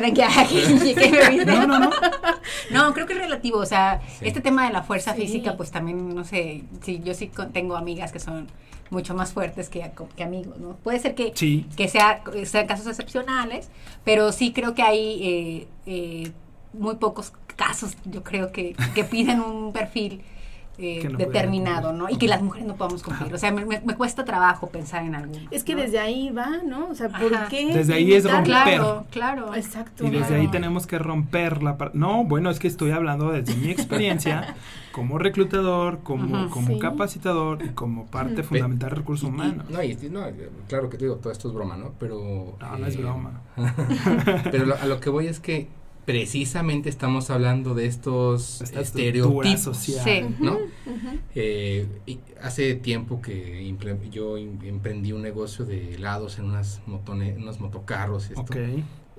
que-. 0.94 1.44
No, 1.46 1.66
no, 1.66 1.78
no. 1.78 1.90
No, 2.70 2.94
creo 2.94 3.06
que 3.06 3.12
es 3.12 3.18
relativo, 3.18 3.58
o 3.58 3.66
sea, 3.66 4.00
Sí. 4.18 4.26
este 4.28 4.40
tema 4.40 4.66
de 4.66 4.72
la 4.72 4.82
fuerza 4.82 5.14
Sí. 5.14 5.22
física, 5.22 5.56
pues 5.58 5.70
también, 5.70 6.14
no 6.14 6.24
sé, 6.24 6.62
sí, 6.82 7.00
yo 7.04 7.12
sí 7.14 7.28
con- 7.28 7.52
tengo 7.52 7.76
amigas 7.76 8.10
que 8.12 8.18
son 8.18 8.48
mucho 8.88 9.14
más 9.14 9.32
fuertes 9.32 9.68
que, 9.68 9.90
que 10.16 10.22
amigos, 10.24 10.58
¿no? 10.58 10.76
Puede 10.76 10.98
ser 11.00 11.14
que, 11.14 11.32
Sí. 11.34 11.66
que 11.76 11.88
sea, 11.88 12.22
sean 12.44 12.66
casos 12.66 12.86
excepcionales, 12.86 13.68
pero 14.04 14.32
sí 14.32 14.52
creo 14.52 14.74
que 14.74 14.82
hay 14.82 15.18
eh, 15.22 15.68
eh, 15.86 16.32
muy 16.72 16.94
pocos 16.96 17.32
casos, 17.56 17.96
yo 18.04 18.22
creo 18.22 18.52
que, 18.52 18.74
que 18.94 19.02
piden 19.04 19.40
un 19.40 19.72
perfil 19.72 20.22
eh, 20.78 21.08
determinado. 21.16 21.92
¿no? 21.92 22.08
Y 22.08 22.16
que 22.18 22.28
las 22.28 22.42
mujeres 22.42 22.66
no 22.66 22.74
podamos 22.76 23.02
cumplir. 23.02 23.32
O 23.34 23.38
sea, 23.38 23.50
me, 23.52 23.64
me- 23.64 23.80
me 23.80 23.94
cuesta 23.94 24.24
trabajo 24.24 24.68
pensar 24.68 25.04
en 25.04 25.14
algo. 25.14 25.34
Es 25.50 25.64
que 25.64 25.74
desde 25.74 25.98
ahí 25.98 26.30
va, 26.30 26.58
¿no? 26.64 26.88
O 26.88 26.94
sea, 26.94 27.08
¿por 27.08 27.34
Ajá. 27.34 27.48
qué? 27.48 27.72
Desde 27.72 27.94
ahí 27.94 28.12
es 28.12 28.24
romper. 28.24 28.44
Claro, 28.44 29.04
claro. 29.10 29.54
Exacto. 29.54 30.04
Y 30.06 30.10
desde 30.10 30.26
Claro. 30.26 30.42
ahí 30.42 30.48
tenemos 30.48 30.86
que 30.86 30.98
romper 30.98 31.62
la 31.62 31.76
par- 31.78 31.94
No, 31.94 32.24
bueno, 32.24 32.50
es 32.50 32.58
que 32.58 32.68
estoy 32.68 32.90
hablando 32.90 33.30
desde 33.32 33.54
mi 33.56 33.70
experiencia 33.70 34.54
como 34.92 35.18
reclutador, 35.18 36.00
como, 36.02 36.48
como 36.50 36.68
Sí. 36.68 36.78
capacitador 36.78 37.62
y 37.64 37.68
como 37.70 38.06
parte 38.06 38.42
fundamental 38.42 38.90
de 38.90 38.96
recursos 38.96 39.28
y- 39.28 39.32
humanos. 39.32 39.66
no, 39.70 39.82
y, 39.82 39.94
no, 40.10 40.22
claro 40.68 40.88
que 40.90 40.96
te 40.98 41.04
digo, 41.04 41.16
todo 41.16 41.32
esto 41.32 41.48
es 41.48 41.54
broma, 41.54 41.76
¿no? 41.76 41.92
Pero... 41.98 42.56
No, 42.60 42.78
no 42.78 42.86
es 42.86 42.96
eh, 42.96 42.98
broma. 42.98 43.40
Pero 44.50 44.66
lo- 44.66 44.76
a 44.76 44.86
lo 44.86 45.00
que 45.00 45.10
voy 45.10 45.26
es 45.26 45.40
que 45.40 45.68
precisamente 46.06 46.88
estamos 46.88 47.28
hablando 47.30 47.74
de 47.74 47.84
estos 47.86 48.62
Esta 48.62 48.80
estereotipos, 48.80 49.60
social. 49.60 50.04
Sí. 50.04 50.34
¿no? 50.42 50.56
Eh, 51.34 51.86
y 52.06 52.20
hace 52.40 52.74
tiempo 52.76 53.20
que 53.20 53.74
yo 54.10 54.38
em- 54.38 54.58
emprendí 54.62 55.12
un 55.12 55.20
negocio 55.20 55.66
de 55.66 55.94
helados 55.94 56.38
en 56.38 56.46
unas 56.46 56.80
motone- 56.86 57.36
unos 57.36 57.60
motocarros. 57.60 58.30
Esto, 58.30 58.40
Ok. 58.40 58.56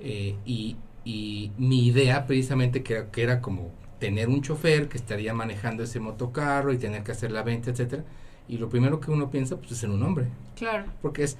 eh, 0.00 0.34
y, 0.44 0.76
y 1.04 1.52
mi 1.58 1.86
idea 1.86 2.26
precisamente 2.26 2.82
que, 2.82 2.94
era- 2.94 3.10
que 3.10 3.22
era 3.22 3.40
como 3.40 3.70
tener 4.00 4.28
un 4.28 4.40
chofer 4.42 4.88
que 4.88 4.96
estaría 4.96 5.34
manejando 5.34 5.82
ese 5.82 6.00
motocarro 6.00 6.72
y 6.72 6.78
tener 6.78 7.02
que 7.04 7.12
hacer 7.12 7.30
la 7.30 7.42
venta, 7.42 7.70
etcétera. 7.70 8.04
Y 8.48 8.56
lo 8.56 8.68
primero 8.70 8.98
que 8.98 9.10
uno 9.10 9.30
piensa 9.30 9.56
pues 9.58 9.72
es 9.72 9.82
en 9.84 9.90
un 9.90 10.02
hombre, 10.02 10.26
Claro. 10.56 10.86
porque 11.02 11.24
es 11.24 11.36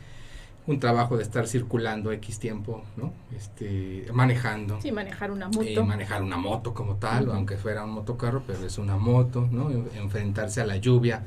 un 0.69 0.79
trabajo 0.79 1.17
de 1.17 1.25
estar 1.25 1.49
circulando 1.49 2.13
X 2.13 2.39
tiempo, 2.39 2.85
¿no? 2.97 3.13
Este, 3.37 4.07
manejando. 4.13 4.81
Sí, 4.81 4.93
manejar 4.93 5.33
una 5.33 5.47
eh, 5.47 5.51
moto. 5.53 5.85
manejar 5.85 6.23
una 6.23 6.37
moto 6.37 6.75
como 6.75 6.95
tal, 6.97 7.31
aunque 7.33 7.57
fuera 7.57 7.85
un 7.85 7.91
motocarro, 7.91 8.45
pero 8.47 8.65
es 8.65 8.79
una 8.79 8.97
moto, 8.97 9.49
¿no? 9.51 9.71
En- 9.71 9.89
Enfrentarse 9.97 10.61
a 10.61 10.67
la 10.67 10.77
lluvia, 10.77 11.23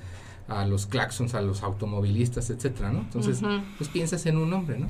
a 0.48 0.65
los 0.65 0.86
claxons, 0.86 1.33
a 1.33 1.41
los 1.41 1.63
automovilistas, 1.63 2.50
etcétera, 2.51 2.91
¿no? 2.91 3.00
Entonces, 3.00 3.41
pues 3.77 3.89
piensas 3.89 4.25
en 4.27 4.38
un 4.38 4.53
hombre, 4.53 4.77
¿no? 4.79 4.88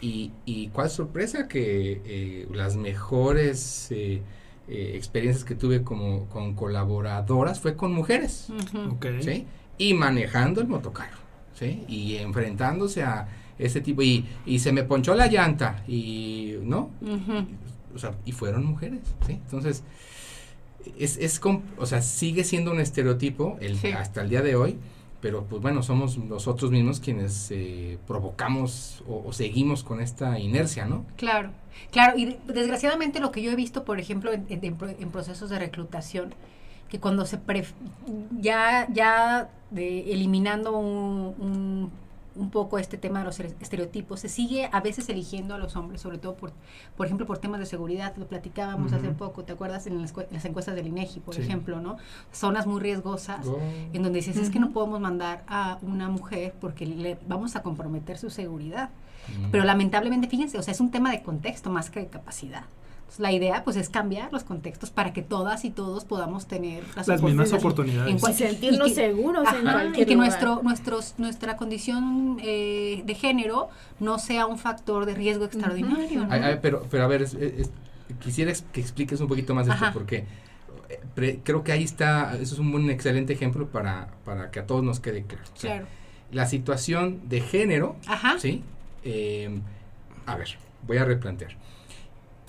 Y, 0.00 0.30
y 0.46 0.68
cuál 0.68 0.88
sorpresa 0.88 1.46
que 1.46 2.00
eh, 2.06 2.48
las 2.54 2.76
mejores 2.76 3.88
eh, 3.90 4.22
eh, 4.68 4.92
experiencias 4.94 5.44
que 5.44 5.54
tuve 5.54 5.82
como 5.82 6.24
con 6.30 6.54
colaboradoras 6.54 7.60
fue 7.60 7.76
con 7.76 7.92
mujeres, 7.92 8.46
Ujú. 8.48 8.94
Ok. 8.94 9.06
¿sí? 9.20 9.46
Y 9.76 9.92
manejando 9.92 10.62
el 10.62 10.68
motocarro, 10.68 11.18
¿sí? 11.54 11.84
Y 11.88 12.16
enfrentándose 12.16 13.02
a 13.02 13.28
ese 13.60 13.80
tipo, 13.80 14.02
y, 14.02 14.26
y 14.46 14.58
se 14.58 14.72
me 14.72 14.82
ponchó 14.84 15.14
la 15.14 15.26
llanta, 15.26 15.82
y, 15.86 16.54
¿no? 16.62 16.90
O 17.94 17.98
sea, 17.98 18.14
y 18.24 18.32
fueron 18.32 18.64
mujeres, 18.64 19.00
¿sí? 19.26 19.32
Entonces, 19.32 19.82
es, 20.98 21.16
es 21.18 21.40
o 21.78 21.86
sea, 21.86 22.02
sigue 22.02 22.44
siendo 22.44 22.70
un 22.72 22.80
estereotipo 22.80 23.56
el, 23.60 23.76
Sí. 23.76 23.88
hasta 23.92 24.22
el 24.22 24.30
día 24.30 24.42
de 24.42 24.56
hoy, 24.56 24.78
pero 25.20 25.44
pues 25.44 25.60
bueno, 25.60 25.82
somos 25.82 26.16
nosotros 26.16 26.70
mismos 26.70 26.98
quienes 27.00 27.50
eh, 27.50 27.98
provocamos 28.06 29.02
o, 29.06 29.22
o 29.26 29.32
seguimos 29.34 29.84
con 29.84 30.00
esta 30.00 30.38
inercia, 30.38 30.86
¿no? 30.86 31.04
Claro, 31.16 31.50
claro, 31.92 32.16
y 32.18 32.24
de- 32.24 32.38
desgraciadamente 32.46 33.20
lo 33.20 33.30
que 33.30 33.42
yo 33.42 33.50
he 33.50 33.56
visto, 33.56 33.84
por 33.84 34.00
ejemplo, 34.00 34.32
en, 34.32 34.46
en- 34.48 34.64
en 34.64 34.76
pro- 34.76 34.88
en 34.88 35.10
procesos 35.10 35.50
de 35.50 35.58
reclutación, 35.58 36.34
que 36.88 36.98
cuando 36.98 37.26
se 37.26 37.38
pref- 37.38 37.74
ya 38.40 38.88
ya 38.92 39.50
de 39.70 40.12
eliminando 40.12 40.76
un, 40.76 41.34
un, 41.38 41.79
un 42.40 42.50
poco 42.50 42.78
este 42.78 42.96
tema 42.96 43.18
de 43.20 43.26
los 43.26 43.38
ere- 43.38 43.54
estereotipos, 43.60 44.20
se 44.20 44.28
sigue 44.28 44.68
a 44.72 44.80
veces 44.80 45.08
eligiendo 45.08 45.54
a 45.54 45.58
los 45.58 45.76
hombres, 45.76 46.00
sobre 46.00 46.18
todo 46.18 46.34
por, 46.34 46.52
por 46.96 47.06
ejemplo, 47.06 47.26
por 47.26 47.38
temas 47.38 47.60
de 47.60 47.66
seguridad, 47.66 48.16
lo 48.16 48.26
platicábamos 48.26 48.92
hace 48.92 49.10
poco, 49.10 49.44
¿te 49.44 49.52
acuerdas? 49.52 49.86
En 49.86 50.00
las, 50.00 50.14
cue- 50.14 50.26
las 50.30 50.44
encuestas 50.46 50.74
del 50.74 50.86
INEGI, 50.86 51.20
por 51.20 51.34
Sí. 51.34 51.42
ejemplo, 51.42 51.80
¿no? 51.80 51.96
Zonas 52.32 52.66
muy 52.66 52.80
riesgosas 52.80 53.46
en 53.92 54.02
donde 54.02 54.18
dices, 54.18 54.36
es 54.38 54.50
que 54.50 54.58
no 54.58 54.70
podemos 54.70 55.00
mandar 55.00 55.44
a 55.46 55.78
una 55.82 56.08
mujer 56.08 56.54
porque 56.60 56.86
le 56.86 57.18
vamos 57.28 57.54
a 57.56 57.62
comprometer 57.62 58.16
su 58.18 58.30
seguridad. 58.30 58.90
Pero 59.52 59.64
lamentablemente, 59.64 60.26
fíjense, 60.28 60.58
o 60.58 60.62
sea, 60.62 60.72
es 60.72 60.80
un 60.80 60.90
tema 60.90 61.10
de 61.12 61.22
contexto 61.22 61.70
más 61.70 61.90
que 61.90 62.00
de 62.00 62.06
capacidad. 62.08 62.64
Entonces, 63.10 63.20
la 63.22 63.32
idea, 63.32 63.64
pues, 63.64 63.76
es 63.76 63.88
cambiar 63.88 64.32
los 64.32 64.44
contextos 64.44 64.90
para 64.90 65.12
que 65.12 65.20
todas 65.22 65.64
y 65.64 65.70
todos 65.70 66.04
podamos 66.04 66.46
tener 66.46 66.84
Las 66.94 67.20
mismas 67.20 67.52
oportunidades. 67.52 68.12
en 68.12 68.20
cual- 68.20 68.32
Y 68.32 68.36
sentirnos 68.36 68.86
y 68.86 68.90
que- 68.90 68.94
seguros 68.94 69.48
en 69.52 69.62
cualquier 69.62 70.06
y 70.06 70.08
que 70.08 70.14
lugar. 70.14 70.28
nuestro, 70.28 70.62
nuestros, 70.62 71.14
nuestra 71.18 71.56
condición 71.56 72.38
eh, 72.40 73.02
de 73.04 73.14
género 73.16 73.68
no 73.98 74.20
sea 74.20 74.46
un 74.46 74.58
factor 74.58 75.06
de 75.06 75.14
riesgo 75.16 75.44
extraordinario. 75.44 76.24
¿no? 76.24 76.32
Ay, 76.32 76.40
ay, 76.44 76.58
pero, 76.62 76.86
pero 76.88 77.02
a 77.02 77.08
ver, 77.08 77.22
es- 77.22 77.34
es- 77.34 77.70
quisiera 78.20 78.52
que 78.72 78.80
expliques 78.80 79.20
un 79.20 79.26
poquito 79.26 79.56
más 79.56 79.66
esto, 79.66 79.84
Ajá. 79.86 79.92
porque 79.92 80.24
eh, 80.88 81.00
pre- 81.16 81.40
creo 81.42 81.64
que 81.64 81.72
ahí 81.72 81.82
está, 81.82 82.34
eso 82.40 82.54
es 82.54 82.60
un 82.60 82.90
excelente 82.90 83.32
ejemplo 83.32 83.66
para, 83.68 84.08
para 84.24 84.52
que 84.52 84.60
a 84.60 84.66
todos 84.66 84.84
nos 84.84 85.00
quede 85.00 85.24
claro. 85.24 85.44
O 85.52 85.58
sea, 85.58 85.72
Claro. 85.72 85.86
La 86.30 86.46
situación 86.46 87.28
de 87.28 87.40
género 87.40 87.96
Ajá. 88.06 88.38
¿Sí? 88.38 88.62
Eh, 89.02 89.60
a 90.26 90.36
ver, 90.36 90.48
voy 90.86 90.96
a 90.98 91.04
replantear. 91.04 91.56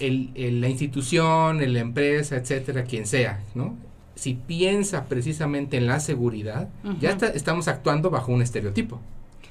El, 0.01 0.31
el- 0.35 0.61
la 0.61 0.67
institución, 0.69 1.59
la 1.73 1.79
empresa, 1.79 2.35
etcétera, 2.35 2.83
quien 2.83 3.05
sea, 3.05 3.39
¿no? 3.55 3.75
Si 4.15 4.33
piensa 4.33 5.05
precisamente 5.05 5.77
en 5.77 5.87
la 5.87 5.99
seguridad, 5.99 6.69
ya 6.99 7.11
está- 7.11 7.27
estamos 7.29 7.67
actuando 7.67 8.09
bajo 8.09 8.31
un 8.31 8.41
estereotipo. 8.41 8.99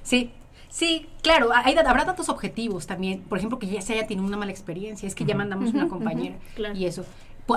Sí, 0.03 0.31
sí, 0.69 1.07
claro, 1.23 1.51
hay, 1.55 1.75
habrá 1.77 2.05
tantos 2.05 2.29
objetivos 2.29 2.87
también. 2.87 3.21
Por 3.23 3.39
ejemplo, 3.39 3.59
que 3.59 3.67
ya 3.67 3.81
se 3.81 3.95
haya 3.95 4.07
tenido 4.07 4.27
una 4.27 4.37
mala 4.37 4.51
experiencia, 4.53 5.07
es 5.07 5.15
que 5.15 5.25
ya 5.25 5.35
mandamos 5.35 5.73
una 5.73 5.89
compañera 5.89 6.37
claro. 6.55 6.77
y 6.77 6.85
eso. 6.87 7.05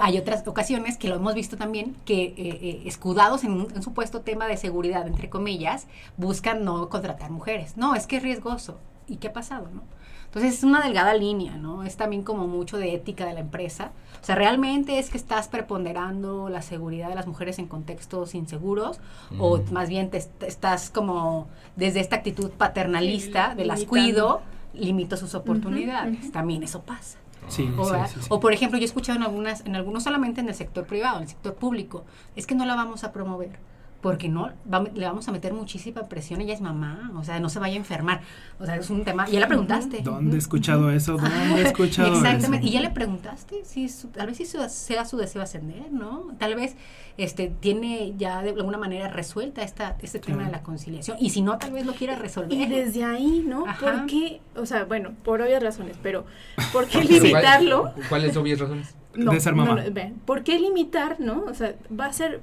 Hay 0.02 0.18
otras 0.18 0.48
ocasiones 0.48 0.98
que 0.98 1.08
lo 1.08 1.16
hemos 1.18 1.36
visto 1.36 1.56
también, 1.56 1.96
que 2.04 2.24
eh, 2.24 2.34
eh, 2.38 2.82
escudados 2.86 3.44
en 3.44 3.52
un, 3.52 3.68
en 3.76 3.84
supuesto 3.84 4.22
tema 4.22 4.48
de 4.48 4.58
seguridad, 4.58 5.06
entre 5.06 5.30
comillas, 5.30 5.86
buscan 6.18 6.64
no 6.66 6.90
contratar 6.90 7.30
mujeres. 7.30 7.78
No, 7.78 7.94
es 7.94 8.08
que 8.08 8.18
es 8.18 8.24
riesgoso. 8.24 8.80
¿Y 9.08 9.18
qué 9.18 9.28
ha 9.28 9.34
pasado, 9.34 9.68
no? 9.72 9.84
Entonces 10.34 10.56
es 10.58 10.64
una 10.64 10.82
delgada 10.82 11.14
línea, 11.14 11.58
¿no? 11.58 11.84
Es 11.84 11.96
también 11.96 12.24
como 12.24 12.48
mucho 12.48 12.78
de 12.78 12.96
ética 12.96 13.28
de 13.28 13.34
la 13.36 13.42
empresa. 13.42 13.92
O 14.20 14.26
sea, 14.26 14.34
realmente 14.34 14.98
es 14.98 15.12
que 15.12 15.18
estás 15.18 15.48
preponderando 15.48 16.50
la 16.50 16.64
seguridad 16.64 17.10
de 17.10 17.14
las 17.16 17.28
mujeres 17.28 17.60
en 17.60 17.68
contextos 17.68 18.34
inseguros 18.34 19.00
o 19.38 19.60
más 19.72 19.90
bien 19.90 20.10
te, 20.10 20.20
te 20.22 20.48
estás 20.48 20.90
como 20.90 21.48
desde 21.76 22.00
esta 22.00 22.16
actitud 22.16 22.50
paternalista 22.52 23.52
Sí, 23.52 23.58
de 23.58 23.66
las 23.66 23.80
limitando. 23.82 23.90
cuido, 23.90 24.42
limito 24.74 25.18
sus 25.18 25.36
oportunidades. 25.36 26.32
También 26.32 26.64
eso 26.64 26.82
pasa. 26.82 27.20
Sí, 27.50 27.70
O, 27.78 27.84
sí, 27.86 27.92
¿verdad? 27.92 28.08
sí, 28.12 28.20
sí. 28.22 28.28
o, 28.30 28.40
por 28.40 28.54
ejemplo, 28.54 28.80
yo 28.80 28.84
he 28.84 28.86
escuchado 28.86 29.18
en 29.18 29.24
algunas, 29.24 29.66
en 29.66 29.76
algunos 29.76 30.04
solamente 30.04 30.42
en 30.42 30.48
el 30.50 30.56
sector 30.56 30.86
privado, 30.88 31.18
en 31.18 31.24
el 31.24 31.30
sector 31.30 31.54
público, 31.56 32.06
es 32.36 32.48
que 32.48 32.56
no 32.56 32.66
la 32.66 32.74
vamos 32.76 33.04
a 33.04 33.12
promover, 33.12 33.60
porque 34.04 34.30
no, 34.30 34.52
va- 34.72 34.84
le 34.94 35.06
vamos 35.06 35.28
a 35.28 35.32
meter 35.32 35.54
muchísima 35.54 36.04
presión, 36.04 36.42
ella 36.42 36.54
es 36.54 36.62
mamá, 36.62 37.12
o 37.16 37.24
sea, 37.24 37.40
no 37.40 37.50
se 37.50 37.58
vaya 37.58 37.74
a 37.74 37.78
enfermar, 37.78 38.22
o 38.60 38.66
sea, 38.66 38.76
es 38.76 38.90
un 38.92 39.04
tema, 39.04 39.28
ya 39.28 39.40
le 39.40 39.48
preguntaste. 39.48 40.02
¿Dónde 40.04 40.36
he 40.36 40.40
escuchado 40.40 40.92
eso? 40.92 41.14
¿Dónde 41.18 41.62
he 41.62 41.66
escuchado 41.68 42.14
Exactamente, 42.14 42.68
y 42.68 42.72
ya 42.72 42.82
le 42.82 42.92
preguntaste 42.92 43.64
si 43.66 43.90
su- 43.90 44.10
tal 44.10 44.28
vez 44.28 44.38
si 44.38 44.46
su- 44.46 44.60
sea 44.70 45.06
su 45.06 45.18
deseo 45.18 45.42
ascender, 45.42 45.92
¿no? 45.92 46.28
Tal 46.38 46.54
vez 46.56 46.76
este 47.18 47.52
tiene 47.60 48.14
ya 48.18 48.42
de 48.44 48.50
alguna 48.52 48.78
manera 48.78 49.08
resuelta 49.08 49.62
esta 49.64 49.96
este 50.02 50.20
tema 50.20 50.44
de 50.46 50.52
la 50.52 50.62
conciliación 50.64 51.16
y 51.20 51.30
si 51.30 51.42
no 51.42 51.58
tal 51.58 51.72
vez 51.72 51.86
lo 51.86 51.94
quiera 51.94 52.16
resolver. 52.16 52.52
Y 52.52 52.66
desde 52.68 53.04
ahí, 53.06 53.44
¿no? 53.48 53.66
Ajá. 53.66 53.80
¿Por 53.80 54.06
qué? 54.08 54.42
O 54.58 54.66
sea, 54.66 54.84
bueno, 54.86 55.12
por 55.24 55.42
obvias 55.42 55.64
razones, 55.64 55.96
pero 56.04 56.26
¿por 56.74 56.86
qué 56.88 56.98
¿Cuál- 57.04 57.08
limitarlo? 57.08 57.94
¿Cuáles 58.10 58.36
obvias 58.36 58.60
razones? 58.60 58.96
De 59.16 59.40
ser 59.40 59.54
mamá. 59.54 59.76
ven, 59.92 60.16
¿Por 60.26 60.44
qué 60.44 60.60
limitar, 60.60 61.20
no? 61.20 61.44
O 61.44 61.54
sea, 61.54 61.76
va 61.98 62.08
a 62.08 62.14
ser, 62.14 62.42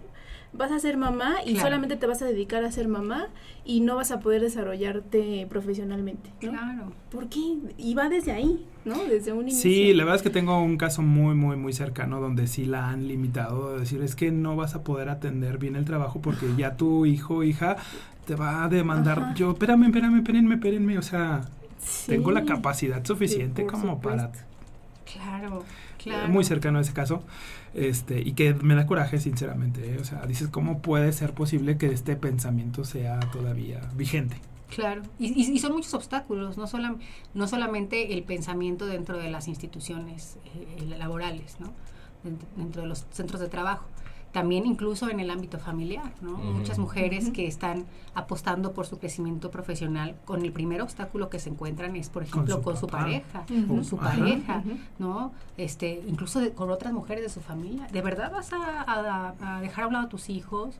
vas 0.53 0.73
a 0.73 0.79
ser 0.81 0.97
mamá 0.97 1.37
y 1.47 1.53
Claro. 1.53 1.67
solamente 1.69 1.97
te 1.97 2.07
vas 2.07 2.23
a 2.23 2.27
dedicar 2.27 2.65
a 2.65 2.73
ser 2.73 2.89
mamá 2.89 3.29
y 3.65 3.81
no 3.81 3.97
vas 3.97 4.11
a 4.11 4.19
poder 4.21 4.41
desarrollarte 4.43 5.47
profesionalmente, 5.49 6.31
¿no? 6.43 6.51
Claro. 6.51 6.93
¿Por 7.11 7.29
qué? 7.29 7.39
Y 7.79 7.95
va 7.95 8.09
desde 8.09 8.33
ahí, 8.33 8.67
¿no? 8.85 8.99
Desde 9.05 9.33
un 9.33 9.43
inicio. 9.43 9.63
Sí, 9.63 9.93
la 9.95 10.05
verdad 10.05 10.17
es 10.17 10.23
que 10.23 10.31
tengo 10.31 10.61
un 10.61 10.77
caso 10.77 11.03
muy, 11.03 11.35
muy, 11.35 11.57
muy 11.57 11.73
cercano 11.73 12.21
donde 12.21 12.47
sí 12.49 12.65
la 12.65 12.89
han 12.89 13.07
limitado. 13.07 13.75
de 13.75 13.81
decir, 13.81 14.03
es 14.03 14.17
que 14.17 14.33
no 14.33 14.57
vas 14.57 14.75
a 14.75 14.83
poder 14.83 15.09
atender 15.09 15.59
bien 15.59 15.77
el 15.77 15.85
trabajo 15.85 16.21
porque 16.21 16.47
ya 16.57 16.77
tu 16.77 17.07
hijo 17.07 17.37
o 17.37 17.43
hija 17.45 17.77
te 18.27 18.35
va 18.35 18.65
a 18.65 18.69
demandar. 18.69 19.19
Ajá. 19.21 19.35
Yo, 19.35 19.51
espérame, 19.53 19.85
espérame, 19.85 20.17
espérenme, 20.19 20.55
espérenme. 20.57 20.99
O 20.99 21.03
sea, 21.03 21.43
Sí. 21.79 22.09
tengo 22.13 22.31
la 22.33 22.45
capacidad 22.45 23.05
suficiente 23.05 23.65
como 23.67 24.01
para. 24.01 24.31
Claro, 25.11 25.61
Eh, 25.61 26.03
claro. 26.03 26.29
muy 26.29 26.45
cercano 26.45 26.79
a 26.79 26.83
ese 26.83 26.93
caso. 26.93 27.23
Este, 27.75 28.21
y 28.21 28.33
que 28.33 28.55
me 28.55 28.75
da 28.75 28.87
coraje, 28.87 29.19
sinceramente. 29.19 29.95
¿eh? 29.95 29.99
O 30.01 30.05
sea, 30.05 30.27
dices, 30.27 30.49
¿cómo 30.49 30.81
puede 30.83 31.13
ser 31.13 31.35
posible 31.35 31.79
que 31.79 31.87
este 31.87 32.17
pensamiento 32.17 32.85
sea 32.85 33.21
todavía 33.33 33.81
vigente? 33.95 34.37
Claro, 34.75 35.03
y, 35.19 35.29
y, 35.53 35.59
son 35.59 35.73
muchos 35.73 35.95
obstáculos, 35.95 36.57
no, 36.57 36.67
no 37.35 37.49
solamente 37.49 38.13
el 38.13 38.23
pensamiento 38.23 38.87
dentro 38.87 39.19
de 39.19 39.29
las 39.29 39.49
instituciones 39.49 40.39
eh, 40.55 40.97
laborales, 40.97 41.57
¿no? 41.59 41.73
dentro 42.57 42.83
de 42.83 42.89
los 42.89 43.07
centros 43.11 43.41
de 43.41 43.49
trabajo, 43.49 43.85
también 44.33 44.64
incluso 44.66 45.11
en 45.11 45.21
el 45.21 45.31
ámbito 45.31 45.59
familiar, 45.59 46.12
¿no? 46.21 46.37
Muchas 46.37 46.79
mujeres 46.79 47.31
que 47.31 47.47
están 47.47 47.87
apostando 48.14 48.73
por 48.73 48.87
su 48.87 48.99
crecimiento 48.99 49.51
profesional, 49.51 50.14
con 50.25 50.45
el 50.45 50.53
primer 50.53 50.83
obstáculo 50.83 51.29
que 51.31 51.38
se 51.38 51.51
encuentran 51.51 51.97
es, 51.97 52.11
por 52.11 52.23
ejemplo, 52.23 52.62
con 52.62 52.77
su, 52.77 52.87
pareja, 52.87 53.45
con 53.66 53.85
su 53.85 53.97
pareja, 53.97 54.62
¿no? 54.99 55.33
Este, 55.57 56.03
incluso 56.07 56.40
con 56.55 56.71
otras 56.71 56.93
mujeres 56.93 57.25
de 57.25 57.29
su 57.29 57.40
familia. 57.40 57.88
¿De 57.93 58.03
verdad 58.03 58.31
vas 58.31 58.51
a, 58.53 59.61
dejar 59.61 59.85
a 59.85 59.87
un 59.88 59.93
lado 59.95 60.07
a 60.07 60.09
tus 60.09 60.31
hijos? 60.31 60.77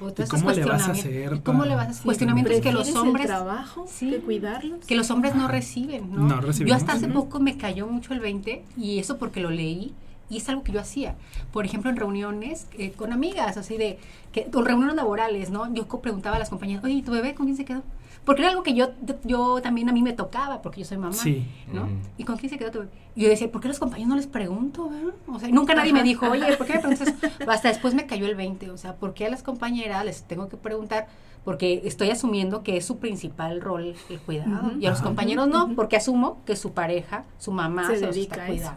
O 0.00 0.12
¿Cómo 0.28 0.50
le 0.50 0.64
vas 0.64 0.88
a 0.88 0.92
hacer? 0.92 1.42
¿Cómo 1.42 1.64
le 1.64 1.76
vas 1.76 1.86
a 1.86 1.90
hacer? 1.90 2.04
Cuestionamientos 2.04 2.60
que 2.60 2.72
los 2.72 2.94
hombres... 2.96 3.26
trabajo, 3.26 3.84
sí, 3.86 4.10
que 4.10 4.18
cuidarlos. 4.18 4.84
Que 4.86 4.96
los 4.96 5.10
hombres 5.10 5.36
no 5.36 5.46
reciben, 5.46 6.10
¿no? 6.10 6.22
no 6.26 6.50
Yo 6.50 6.74
hasta 6.74 6.94
hace 6.94 7.08
poco 7.08 7.38
me 7.38 7.56
cayó 7.56 7.86
mucho 7.86 8.12
el 8.12 8.20
20 8.20 8.64
y 8.76 8.98
eso 8.98 9.18
porque 9.18 9.40
lo 9.40 9.50
leí 9.50 9.94
y 10.28 10.38
es 10.38 10.48
algo 10.48 10.62
que 10.62 10.72
yo 10.72 10.80
hacía. 10.80 11.16
Por 11.52 11.64
ejemplo, 11.64 11.90
en 11.90 11.96
reuniones 11.96 12.66
eh, 12.78 12.92
con 12.92 13.12
amigas, 13.12 13.56
así 13.56 13.76
de, 13.76 13.98
que, 14.32 14.48
o 14.52 14.62
reuniones 14.62 14.96
laborales, 14.96 15.50
¿no? 15.50 15.72
Yo 15.72 15.86
preguntaba 15.86 16.36
a 16.36 16.38
las 16.38 16.50
compañeras, 16.50 16.84
oye, 16.84 17.02
¿tu 17.02 17.12
bebé 17.12 17.34
con 17.34 17.46
quién 17.46 17.56
se 17.56 17.64
quedó? 17.64 17.82
Porque 18.24 18.40
era 18.40 18.50
algo 18.50 18.62
que 18.62 18.74
yo, 18.74 18.90
yo 19.24 19.60
también 19.60 19.88
a 19.90 19.92
mí 19.92 20.02
me 20.02 20.14
tocaba, 20.14 20.62
porque 20.62 20.80
yo 20.80 20.86
soy 20.86 20.96
mamá, 20.96 21.12
sí. 21.12 21.46
¿no? 21.72 21.88
¿Y 22.16 22.24
con 22.24 22.38
quién 22.38 22.48
se 22.48 22.58
quedó 22.58 22.70
tu 22.70 22.78
bebé? 22.78 22.90
Y 23.14 23.22
yo 23.22 23.28
decía, 23.28 23.52
¿por 23.52 23.60
qué 23.60 23.68
a 23.68 23.70
los 23.70 23.78
compañeros 23.78 24.08
no 24.08 24.16
les 24.16 24.26
pregunto? 24.26 24.90
O 25.26 25.38
sea, 25.38 25.48
nunca 25.50 25.74
nadie 25.74 25.92
me 25.92 26.02
dijo, 26.02 26.26
oye, 26.30 26.56
¿por 26.56 26.66
qué 26.66 26.74
me 26.74 26.78
preguntas 26.80 27.14
Hasta 27.46 27.68
después 27.68 27.94
me 27.94 28.06
cayó 28.06 28.26
el 28.26 28.34
20, 28.34 28.70
o 28.70 28.78
sea, 28.78 28.96
¿por 28.96 29.12
qué 29.12 29.26
a 29.26 29.30
las 29.30 29.42
compañeras 29.42 30.04
les 30.04 30.22
tengo 30.22 30.48
que 30.48 30.56
preguntar? 30.56 31.06
Porque 31.44 31.82
estoy 31.84 32.10
asumiendo 32.10 32.62
que 32.62 32.76
es 32.76 32.84
su 32.84 32.98
principal 32.98 33.60
rol 33.60 33.94
el 34.08 34.18
cuidado. 34.20 34.72
Y 34.80 34.86
a 34.86 34.90
los 34.90 35.02
compañeros 35.02 35.46
no, 35.48 35.74
porque 35.74 35.96
asumo 35.96 36.42
que 36.46 36.56
su 36.56 36.72
pareja, 36.72 37.24
su 37.38 37.52
mamá 37.52 37.86
se, 37.86 37.98
dedica 37.98 38.44
a 38.44 38.46
cuidar. 38.46 38.76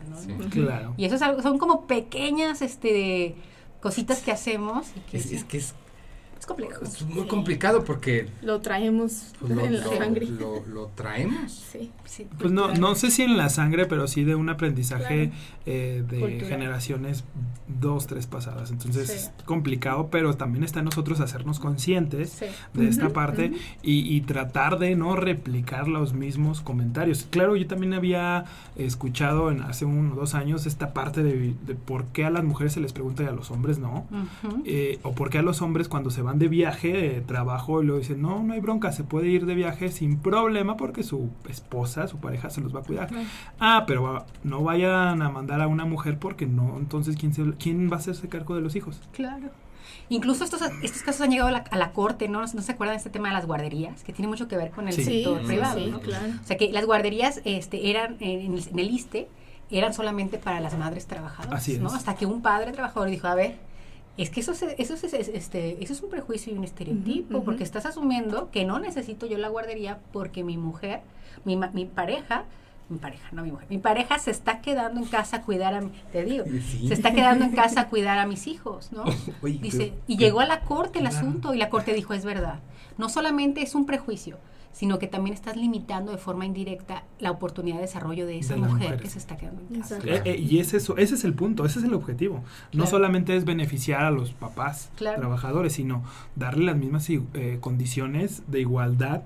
Claro. 0.49 0.93
Y 0.97 1.05
eso 1.05 1.15
es 1.15 1.21
algo, 1.21 1.41
son 1.41 1.57
como 1.57 1.87
pequeñas 1.87 2.61
este 2.61 3.35
cositas 3.81 4.21
que 4.21 4.31
hacemos. 4.31 4.87
es, 5.13 5.43
que 5.45 5.57
es 5.57 5.75
complejo. 6.45 6.83
Es 6.83 7.01
muy 7.03 7.27
complicado 7.27 7.83
porque... 7.83 8.29
Lo 8.41 8.61
traemos 8.61 9.33
pues 9.39 9.51
en 9.51 9.79
la 9.79 9.87
sangre. 9.97 10.27
Lo, 10.27 10.91
traemos. 10.95 11.51
Sí, 11.51 11.91
sí. 12.05 12.27
Pues 12.39 12.51
no, 12.51 12.73
no 12.73 12.95
sé 12.95 13.11
si 13.11 13.23
en 13.23 13.37
la 13.37 13.49
sangre, 13.49 13.85
pero 13.85 14.07
sí 14.07 14.23
de 14.23 14.35
un 14.35 14.49
aprendizaje 14.49 15.31
eh, 15.65 16.03
de 16.07 16.45
generaciones 16.47 17.23
dos, 17.67 18.07
tres 18.07 18.27
pasadas. 18.27 18.71
Entonces 18.71 19.09
es 19.09 19.31
complicado, 19.45 20.09
pero 20.09 20.35
también 20.35 20.63
está 20.63 20.79
en 20.79 20.85
nosotros 20.85 21.19
hacernos 21.19 21.59
conscientes 21.59 22.39
de 22.73 22.87
esta 22.87 23.09
parte 23.09 23.51
y, 23.81 24.21
tratar 24.21 24.77
de 24.79 24.95
no 24.95 25.15
replicar 25.15 25.87
los 25.87 26.13
mismos 26.13 26.61
comentarios. 26.61 27.27
Claro, 27.29 27.55
yo 27.55 27.67
también 27.67 27.93
había 27.93 28.45
escuchado 28.75 29.51
en 29.51 29.61
hace 29.61 29.85
unos 29.85 30.15
dos 30.15 30.33
años 30.33 30.65
esta 30.65 30.93
parte 30.93 31.23
de, 31.23 31.55
por 31.75 32.05
qué 32.07 32.25
a 32.25 32.29
las 32.29 32.43
mujeres 32.43 32.73
se 32.73 32.79
les 32.79 32.93
pregunta 32.93 33.23
y 33.23 33.27
a 33.27 33.31
los 33.31 33.51
hombres 33.51 33.79
no. 33.79 34.05
Eh, 34.65 34.99
o 35.03 35.13
por 35.13 35.29
qué 35.29 35.37
a 35.37 35.41
los 35.41 35.61
hombres 35.61 35.87
cuando 35.87 36.09
se 36.09 36.21
van 36.27 36.39
de 36.39 36.47
viaje, 36.49 36.91
de 36.91 37.21
trabajo, 37.21 37.81
y 37.81 37.85
lo 37.85 37.97
dicen, 37.97 38.21
no, 38.21 38.43
no 38.43 38.53
hay 38.53 38.59
bronca, 38.59 38.91
se 38.91 39.03
puede 39.03 39.27
ir 39.27 39.45
de 39.45 39.55
viaje 39.55 39.89
sin 39.89 40.17
problema 40.17 40.77
porque 40.77 41.01
su 41.01 41.29
esposa, 41.49 42.07
su 42.07 42.17
pareja 42.17 42.49
se 42.49 42.61
los 42.61 42.75
va 42.75 42.81
a 42.81 42.83
cuidar. 42.83 43.09
Ah, 43.59 43.85
pero 43.87 44.25
no 44.43 44.61
vayan 44.61 45.21
a 45.21 45.29
mandar 45.29 45.61
a 45.61 45.67
una 45.67 45.85
mujer 45.85 46.19
porque 46.19 46.45
no, 46.45 46.77
entonces, 46.77 47.15
¿quién, 47.15 47.33
se, 47.33 47.53
quién 47.53 47.89
va 47.89 47.95
a 47.95 47.99
hacerse 47.99 48.27
cargo 48.27 48.55
de 48.55 48.61
los 48.61 48.75
hijos? 48.75 49.01
Claro. 49.13 49.49
Incluso 50.09 50.43
estos, 50.43 50.61
estos 50.83 51.01
casos 51.01 51.21
han 51.21 51.31
llegado 51.31 51.49
a 51.49 51.77
la, 51.77 51.91
corte, 51.91 52.27
¿no? 52.27 52.41
¿no? 52.41 52.47
se 52.47 52.71
acuerdan 52.71 52.95
de 52.95 52.97
este 52.97 53.09
tema 53.09 53.29
de 53.29 53.33
las 53.33 53.45
guarderías? 53.45 54.03
Que 54.03 54.13
tiene 54.13 54.27
mucho 54.27 54.47
que 54.47 54.57
ver 54.57 54.71
con 54.71 54.87
el 54.87 54.93
sector 54.93 55.41
privado. 55.43 55.79
Sí, 55.79 55.93
claro. 56.03 56.33
O 56.43 56.45
sea, 56.45 56.57
que 56.57 56.71
las 56.71 56.85
guarderías 56.85 57.41
este, 57.45 57.89
eran 57.89 58.17
en 58.19 58.53
el, 58.53 58.67
en 58.67 58.79
el 58.79 58.89
ISTE, 58.91 59.27
eran 59.69 59.93
solamente 59.93 60.37
para 60.37 60.59
las 60.59 60.77
madres 60.77 61.07
trabajadoras, 61.07 61.67
¿no? 61.79 61.89
Hasta 61.89 62.15
que 62.15 62.25
un 62.25 62.41
padre 62.41 62.71
trabajador 62.71 63.09
dijo, 63.09 63.27
a 63.27 63.35
ver, 63.35 63.55
es 64.17 64.29
que 64.31 64.39
eso 64.39 64.51
es, 64.51 64.63
eso 64.63 64.93
es, 64.95 65.13
este, 65.13 65.83
eso 65.83 65.93
es 65.93 66.01
un 66.01 66.09
prejuicio 66.09 66.53
y 66.53 66.57
un 66.57 66.63
estereotipo, 66.63 67.43
porque 67.43 67.63
estás 67.63 67.85
asumiendo 67.85 68.49
que 68.51 68.65
no 68.65 68.79
necesito 68.79 69.27
yo 69.27 69.37
la 69.37 69.47
guardería 69.47 69.99
porque 70.11 70.43
mi 70.43 70.57
mujer, 70.57 71.01
mi, 71.45 71.55
mi 71.55 71.85
pareja, 71.85 72.45
mi 72.89 72.97
pareja, 72.97 73.27
no 73.31 73.43
mi 73.43 73.51
mujer, 73.51 73.67
mi 73.69 73.77
pareja 73.77 74.17
se 74.17 74.31
está 74.31 74.61
quedando 74.61 74.99
en 75.01 75.07
casa 75.07 75.37
a 75.37 75.41
cuidar 75.43 75.73
a, 75.75 75.83
te 76.11 76.23
digo, 76.23 76.45
se 76.87 76.93
está 76.93 77.13
quedando 77.13 77.45
en 77.45 77.51
casa 77.51 77.81
a 77.81 77.87
cuidar 77.89 78.17
a 78.17 78.25
mis 78.25 78.47
hijos, 78.47 78.91
¿no? 78.91 79.05
Dice, 79.43 79.93
y 80.07 80.17
llegó 80.17 80.39
a 80.39 80.45
la 80.45 80.61
corte 80.61 80.99
el 80.99 81.07
asunto 81.07 81.53
y 81.53 81.57
la 81.57 81.69
corte 81.69 81.93
dijo, 81.93 82.13
es 82.13 82.25
verdad, 82.25 82.59
no 82.97 83.09
solamente 83.09 83.61
es 83.61 83.75
un 83.75 83.85
prejuicio, 83.85 84.37
sino 84.77 84.99
que 84.99 85.07
también 85.07 85.33
estás 85.33 85.57
limitando 85.57 86.11
de 86.11 86.19
forma 86.19 86.45
indirecta 86.45 87.03
la 87.19 87.31
oportunidad 87.31 87.77
de 87.77 87.81
desarrollo 87.81 88.27
de 88.27 88.37
esa 88.37 88.57
mujer 88.57 88.99
que 88.99 89.09
se 89.09 89.17
está 89.17 89.35
quedando 89.35 89.63
en 89.73 89.81
casa. 89.81 89.97
Eh, 90.03 90.21
eh, 90.23 90.37
y 90.37 90.59
es 90.59 90.75
eso, 90.75 90.97
ese 90.97 91.15
es 91.15 91.23
el 91.23 91.33
punto, 91.33 91.65
ese 91.65 91.79
es 91.79 91.85
el 91.85 91.95
objetivo. 91.95 92.43
No 92.73 92.85
solamente 92.85 93.35
es 93.35 93.43
beneficiar 93.43 94.03
a 94.03 94.11
los 94.11 94.33
papás 94.33 94.91
trabajadores, 94.95 95.73
sino 95.73 96.03
darle 96.35 96.65
las 96.65 96.77
mismas 96.77 97.09
eh, 97.09 97.57
condiciones 97.59 98.43
de 98.45 98.59
igualdad 98.59 99.23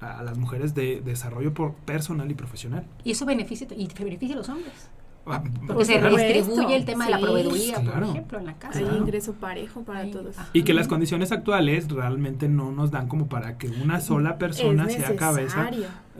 a 0.00 0.22
las 0.22 0.36
mujeres 0.36 0.74
de 0.74 1.00
desarrollo 1.00 1.54
por 1.54 1.72
personal 1.72 2.30
y 2.30 2.34
profesional. 2.34 2.84
Y 3.02 3.12
eso 3.12 3.24
beneficia 3.24 3.68
y 3.74 3.88
beneficia 4.04 4.34
a 4.34 4.38
los 4.38 4.50
hombres. 4.50 4.90
Ah, 5.26 5.42
Porque 5.66 5.84
se 5.84 6.00
redistribuye 6.00 6.74
el 6.74 6.84
tema 6.84 7.04
de 7.04 7.10
la 7.12 7.20
proveeduría, 7.20 7.80
por 7.80 8.02
ejemplo, 8.02 8.38
en 8.38 8.46
la 8.46 8.54
casa. 8.54 8.78
Hay 8.78 8.96
ingreso 8.96 9.34
parejo 9.34 9.82
para 9.82 10.10
todos. 10.10 10.36
Y 10.52 10.62
que 10.62 10.74
las 10.74 10.88
condiciones 10.88 11.30
actuales 11.30 11.88
realmente 11.88 12.48
no 12.48 12.72
nos 12.72 12.90
dan 12.90 13.06
como 13.06 13.28
para 13.28 13.58
que 13.58 13.68
una 13.68 14.00
sola 14.00 14.38
persona 14.38 14.88
sea 14.88 15.14
cabeza 15.16 15.70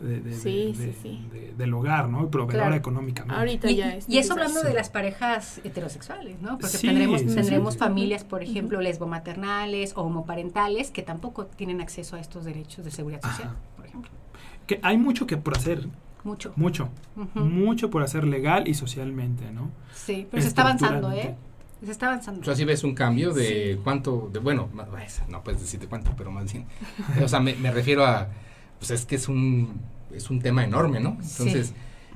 de, 0.01 1.53
del 1.57 1.73
hogar, 1.73 2.09
¿no? 2.09 2.23
Y 2.23 2.27
proveedora 2.27 2.75
económica. 2.75 3.25
Ahorita 3.27 3.69
y, 3.69 3.75
ya 3.75 3.95
es 3.95 4.07
y 4.07 4.17
eso 4.17 4.33
hablando 4.33 4.61
de 4.61 4.73
las 4.73 4.89
parejas 4.89 5.61
heterosexuales, 5.63 6.39
¿no? 6.41 6.57
Porque 6.57 6.77
tendremos, 6.77 7.25
tendremos 7.25 7.77
familias, 7.77 8.23
por 8.23 8.43
ejemplo, 8.43 8.81
lesbomaternales 8.81 9.93
o 9.95 10.01
homoparentales 10.01 10.91
que 10.91 11.01
tampoco 11.01 11.45
tienen 11.45 11.81
acceso 11.81 12.15
a 12.15 12.19
estos 12.19 12.45
derechos 12.45 12.85
de 12.85 12.91
seguridad 12.91 13.21
social, 13.21 13.55
por 13.75 13.85
ejemplo. 13.85 14.11
Que 14.67 14.79
hay 14.83 14.97
mucho 14.97 15.27
que 15.27 15.37
por 15.37 15.57
hacer 15.57 15.87
mucho. 16.23 16.53
Mucho. 16.55 16.89
Mucho 17.33 17.89
por 17.89 18.03
hacer 18.03 18.23
legal 18.25 18.67
y 18.67 18.73
socialmente, 18.73 19.51
¿no? 19.51 19.71
Sí, 19.93 20.27
pero 20.29 20.41
se 20.41 20.49
está 20.49 20.61
avanzando, 20.61 21.11
¿eh? 21.11 21.35
Se 21.83 21.91
está 21.91 22.07
avanzando. 22.07 22.41
O 22.41 22.43
sea, 22.43 22.55
si 22.55 22.63
ves 22.63 22.83
un 22.83 22.93
cambio 22.93 23.33
de 23.33 23.79
cuánto, 23.83 24.29
de 24.31 24.39
bueno, 24.39 24.69
no 25.29 25.43
puedes 25.43 25.61
decirte 25.61 25.87
cuánto, 25.87 26.11
pero 26.15 26.31
más 26.31 26.51
bien. 26.51 26.65
o 27.23 27.27
sea, 27.27 27.39
me, 27.39 27.53
refiero 27.71 28.05
a, 28.05 28.27
pues 28.77 28.91
es 28.91 29.05
que 29.05 29.15
es 29.15 29.27
un, 29.27 29.81
es 30.13 30.29
un 30.29 30.39
tema 30.41 30.63
enorme, 30.63 30.99
¿no? 30.99 31.17
Entonces, 31.21 31.73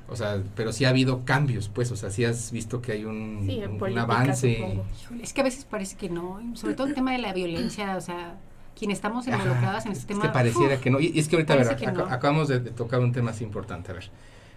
o 0.08 0.15
sea, 0.15 0.41
pero 0.56 0.72
sí 0.72 0.86
ha 0.86 0.89
habido 0.89 1.26
cambios, 1.26 1.70
pues, 1.70 1.91
o 1.91 1.96
sea, 1.96 2.12
sí 2.12 2.24
has 2.26 2.52
visto 2.52 2.80
que 2.82 2.91
hay 2.91 3.06
un, 3.06 3.50
un, 3.82 3.98
avance. 3.98 4.82
Es 5.22 5.34
que 5.34 5.41
a 5.41 5.44
veces 5.44 5.65
parece 5.65 5.98
que 5.98 6.10
no, 6.10 6.39
sobre 6.54 6.76
todo 6.76 6.86
el 6.86 6.94
tema 6.94 7.12
de 7.13 7.18
la 7.18 7.34
violencia, 7.34 7.98
o 7.98 8.02
sea, 8.02 8.38
quienes 8.77 8.97
estamos 8.97 9.27
involucradas 9.27 9.85
en 9.85 9.93
este 9.93 10.07
tema. 10.07 10.25
Es 10.25 10.27
que 10.27 10.33
pareciera 10.33 10.77
que 10.77 10.89
no. 10.89 10.99
Y, 10.99 11.17
es 11.17 11.27
que 11.27 11.35
ahorita, 11.38 11.53
a 11.53 11.57
ver, 11.57 11.69
acabamos 12.09 12.47
de, 12.47 12.59
tocar 12.59 12.99
un 12.99 13.11
tema 13.11 13.31
así 13.31 13.43
importante. 13.43 13.91
A 13.91 13.95
ver, 13.95 14.09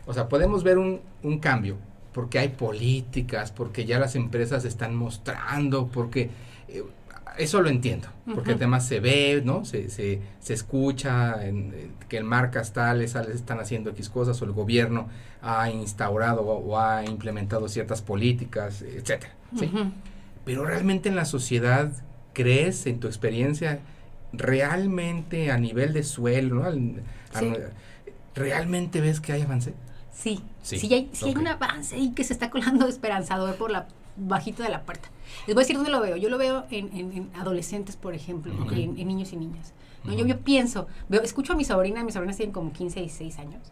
o 0.07 0.13
sea, 0.13 0.29
podemos 0.29 0.65
ver 0.65 0.79
un, 0.79 1.01
un 1.23 1.39
cambio 1.39 1.77
porque 2.13 2.39
hay 2.39 2.49
políticas, 2.49 3.53
porque 3.53 3.85
ya 3.85 3.99
las 3.99 4.17
empresas 4.17 4.65
están 4.65 4.97
mostrando, 4.97 5.87
porque 5.87 6.31
eh, 6.69 6.83
eso 7.39 7.61
lo 7.63 7.69
entiendo, 7.69 8.09
porque 8.35 8.53
el 8.53 8.59
tema 8.59 8.81
se 8.81 8.99
ve, 8.99 9.41
¿no? 9.45 9.65
Se, 9.65 9.89
se, 9.91 10.21
se 10.41 10.55
escucha 10.55 11.47
en, 11.47 11.73
eh, 11.73 11.91
que 12.09 12.17
en 12.17 12.27
marcas 12.27 12.73
tales, 12.73 13.13
tales 13.13 13.37
están 13.37 13.61
haciendo 13.61 13.91
X 13.91 14.09
cosas 14.09 14.43
o 14.43 14.45
el 14.45 14.53
gobierno 14.53 15.09
ha 15.41 15.71
instaurado 15.71 16.43
o, 16.43 16.77
ha 16.77 17.05
implementado 17.05 17.69
ciertas 17.69 18.03
políticas, 18.03 18.83
etcétera, 18.83 19.35
¿sí? 19.57 19.71
Pero 20.45 20.65
realmente 20.65 21.09
en 21.09 21.15
la 21.15 21.25
sociedad, 21.25 21.93
¿crees 22.33 22.87
en 22.87 22.99
tu 22.99 23.07
experiencia 23.07 23.79
realmente 24.33 25.51
a 25.51 25.59
nivel 25.59 25.93
de 25.93 26.03
suelo, 26.03 26.65
¿realmente 28.35 29.01
ves 29.01 29.21
que 29.21 29.33
hay 29.33 29.43
avance? 29.43 29.75
Sí, 30.13 30.43
sí, 30.63 30.93
hay, 30.93 31.11
hay 31.23 31.35
un 31.37 31.47
avance 31.47 31.97
y 31.97 32.13
que 32.13 32.25
se 32.25 32.33
está 32.33 32.51
colando 32.51 32.87
esperanzador 32.89 33.55
por 33.57 33.71
la 33.71 33.87
bajito 34.17 34.63
de 34.63 34.69
la 34.69 34.83
puerta. 34.83 35.09
Les 35.47 35.55
voy 35.55 35.63
a 35.63 35.65
decir 35.65 35.77
dónde 35.77 35.91
lo 35.91 36.01
veo. 36.01 36.17
Yo 36.17 36.29
lo 36.29 36.39
veo 36.39 36.67
en, 36.71 37.31
adolescentes, 37.35 37.97
por 37.97 38.15
ejemplo, 38.15 38.53
en, 38.73 38.95
niños 38.97 39.33
y 39.33 39.37
niñas. 39.37 39.73
¿no? 40.05 40.13
yo, 40.13 40.27
yo 40.27 40.41
pienso, 40.41 40.89
veo, 41.09 41.23
escucho 41.23 41.53
a 41.53 41.57
mi 41.57 41.65
sobrina, 41.65 42.03
mis 42.03 42.15
sobrinas 42.15 42.37
tienen 42.37 42.53
como 42.53 42.73
15 42.73 42.99
y 42.99 43.03
16 43.03 43.39
años 43.39 43.63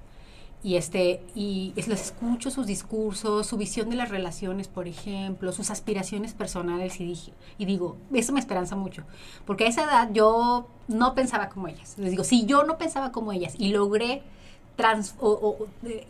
y 0.66 0.74
este 0.74 1.22
y 1.37 1.72
les 1.76 1.88
escucho 1.88 2.50
sus 2.50 2.66
discursos, 2.66 3.46
su 3.46 3.57
visión 3.57 3.88
de 3.88 3.94
las 3.94 4.09
relaciones, 4.09 4.66
por 4.66 4.88
ejemplo, 4.88 5.52
sus 5.52 5.70
aspiraciones 5.70 6.35
personales 6.35 7.00
y, 7.00 7.33
digo, 7.57 7.96
eso 8.12 8.33
me 8.33 8.40
esperanza 8.40 8.74
mucho, 8.74 9.05
porque 9.44 9.62
a 9.62 9.68
esa 9.68 9.85
edad 9.85 10.11
yo 10.12 10.66
no 10.88 11.14
pensaba 11.14 11.50
como 11.50 11.68
ellas. 11.68 11.94
Les 11.98 12.11
digo, 12.11 12.24
si 12.24 12.46
yo 12.46 12.64
no 12.64 12.79
pensaba 12.79 13.12
como 13.12 13.31
ellas 13.31 13.55
y 13.57 13.68
logré 13.68 14.22
o, 15.20 15.57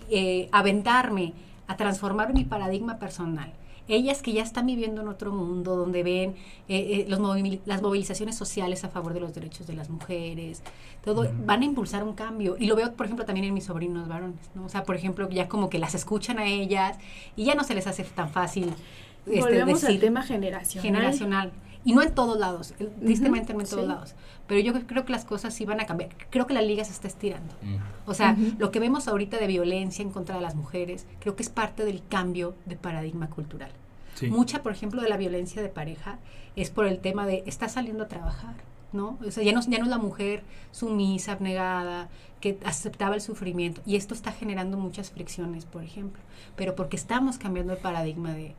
eh, 0.09 0.49
aventarme 0.53 1.35
a 1.67 1.77
transformar 1.77 2.33
mi 2.33 2.45
paradigma 2.45 2.99
personal 2.99 3.53
ellas 3.89 4.23
que 4.23 4.33
ya 4.33 4.43
están 4.43 4.67
viviendo 4.67 5.03
en 5.03 5.09
otro 5.09 5.33
mundo, 5.33 5.77
donde 5.77 6.03
ven 6.03 6.35
eh, 6.69 7.07
eh, 7.07 7.07
los 7.09 7.21
las 7.67 7.83
movilizaciones 7.83 8.37
sociales 8.37 8.85
a 8.85 8.89
favor 8.89 9.15
de 9.15 9.21
los 9.21 9.35
derechos 9.35 9.67
de 9.67 9.75
las 9.75 9.91
mujeres, 9.91 10.63
todo, 11.05 11.29
van 11.45 11.63
a 11.63 11.65
impulsar 11.65 12.03
un 12.03 12.15
cambio. 12.15 12.57
Y 12.59 12.67
lo 12.67 12.77
veo, 12.77 12.93
por 12.95 13.07
ejemplo, 13.07 13.25
también 13.25 13.47
en 13.47 13.55
mis 13.55 13.65
sobrinos 13.65 14.09
varones, 14.09 14.39
¿no? 14.55 14.65
O 14.65 14.69
sea, 14.69 14.85
por 14.85 14.97
ejemplo, 14.97 15.29
ya 15.31 15.49
como 15.49 15.71
que 15.71 15.79
las 15.79 15.95
escuchan 15.95 16.39
a 16.39 16.47
ellas 16.47 16.99
y 17.37 17.45
ya 17.45 17.55
no 17.55 17.65
se 17.65 17.75
les 17.75 17.87
hace 17.87 18.05
tan 18.05 18.31
fácil. 18.31 18.73
Este, 19.27 19.41
Volvemos 19.41 19.85
al 19.85 19.99
tema 19.99 20.23
generacional. 20.23 20.83
Generacional. 20.83 21.53
Y 21.87 21.93
no 21.93 22.03
en 22.03 22.13
todos 22.13 22.37
lados, 22.37 22.75
tristemente 23.01 23.55
no 23.55 23.61
en 23.61 23.69
todos 23.69 23.87
lados. 23.87 24.17
Pero 24.49 24.61
yo 24.61 24.73
creo 24.89 25.05
que 25.05 25.13
las 25.13 25.25
cosas 25.25 25.55
sí 25.55 25.65
van 25.65 25.81
a 25.81 25.87
cambiar. 25.87 26.11
Creo 26.31 26.45
que 26.45 26.53
la 26.53 26.61
liga 26.61 26.85
se 26.85 26.91
está 26.91 27.07
estirando. 27.07 27.55
Mm. 27.63 27.77
O 28.07 28.13
sea, 28.13 28.37
lo 28.59 28.73
que 28.73 28.81
vemos 28.81 29.07
ahorita 29.07 29.39
de 29.39 29.47
violencia 29.47 30.03
en 30.03 30.11
contra 30.11 30.35
de 30.35 30.41
las 30.41 30.57
mujeres, 30.57 31.07
creo 31.21 31.37
que 31.37 31.45
es 31.45 31.49
parte 31.49 31.85
del 31.85 32.03
cambio 32.09 32.57
de 32.65 32.75
paradigma 32.75 33.31
cultural. 33.31 33.71
Mucha, 34.29 34.65
por 34.65 34.73
ejemplo, 34.73 35.01
de 35.01 35.09
la 35.09 35.17
violencia 35.17 35.63
de 35.63 35.69
pareja 35.69 36.19
es 36.57 36.71
por 36.71 36.87
el 36.87 36.99
tema 36.99 37.25
de 37.25 37.45
está 37.47 37.69
saliendo 37.69 38.03
a 38.03 38.09
trabajar, 38.09 38.57
¿no? 38.93 39.17
O 39.25 39.31
sea, 39.31 39.45
ya 39.45 39.53
no, 39.53 39.61
ya 39.61 39.79
no 39.79 39.85
es 39.85 39.91
la 39.91 39.99
mujer 39.99 40.43
sumisa, 40.73 41.33
abnegada, 41.33 42.09
que 42.41 42.59
aceptaba 42.65 43.15
el 43.15 43.21
sufrimiento. 43.21 43.81
Y 43.87 43.95
esto 43.95 44.13
está 44.13 44.33
generando 44.33 44.77
muchas 44.77 45.13
fricciones, 45.13 45.67
por 45.67 45.85
ejemplo. 45.85 46.21
Pero 46.57 46.75
porque 46.75 46.97
estamos 46.97 47.39
cambiando 47.39 47.75
el 47.75 47.79
paradigma 47.79 48.33
de, 48.33 48.57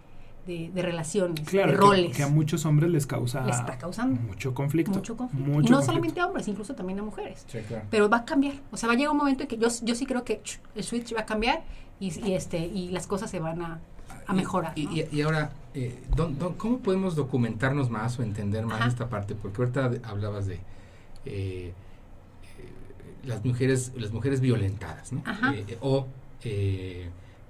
de, 0.48 0.82
relaciones, 0.82 1.46
de 1.46 1.68
roles. 1.68 2.16
Que, 2.16 2.24
a 2.24 2.28
muchos 2.28 2.66
hombres 2.66 2.90
les 2.90 3.06
causa 3.06 3.48
está 3.50 3.78
causando 3.78 4.20
mucho 4.22 4.54
conflicto. 4.54 4.92
Mucho 4.92 5.18
conflicto. 5.18 5.62
y 5.62 5.70
no 5.70 5.82
solamente 5.82 6.20
a 6.20 6.28
hombres, 6.28 6.48
incluso 6.48 6.74
también 6.74 7.00
a 7.00 7.04
mujeres. 7.04 7.46
Pero 7.90 8.10
va 8.10 8.18
a 8.18 8.26
cambiar. 8.26 8.56
O 8.72 8.78
sea, 8.78 8.88
va 8.88 8.94
a 8.94 8.98
llegar 8.98 9.12
un 9.12 9.18
momento 9.18 9.44
en 9.44 9.50
que 9.50 9.58
yo, 9.58 9.68
yo 9.84 9.96
sí 9.96 10.06
creo 10.06 10.24
que 10.24 10.42
el 10.76 10.84
switch 10.84 11.16
va 11.16 11.22
a 11.22 11.26
cambiar 11.26 11.64
y, 12.00 12.34
este, 12.34 12.60
y 12.60 12.90
las 12.90 13.06
cosas 13.08 13.30
se 13.30 13.40
van 13.40 13.62
a, 13.62 13.80
mejorar. 14.34 14.74
Y, 14.76 15.04
y, 15.12 15.22
ahora, 15.22 15.52
eh, 15.74 16.04
cómo 16.58 16.80
podemos 16.80 17.16
documentarnos 17.16 17.90
más 17.90 18.18
o 18.20 18.24
entender 18.24 18.66
más 18.66 18.88
esta 18.88 19.10
parte? 19.10 19.36
Porque 19.36 19.62
ahorita 19.62 19.92
hablabas 20.04 20.48
de 20.48 20.56
eh, 20.56 20.60
eh, 21.26 21.74
las 23.26 23.44
mujeres 23.46 23.92
las 23.96 24.12
mujeres 24.12 24.40
violentadas, 24.42 25.12
¿no? 25.14 25.24
Eh, 25.54 25.78
o 25.82 26.08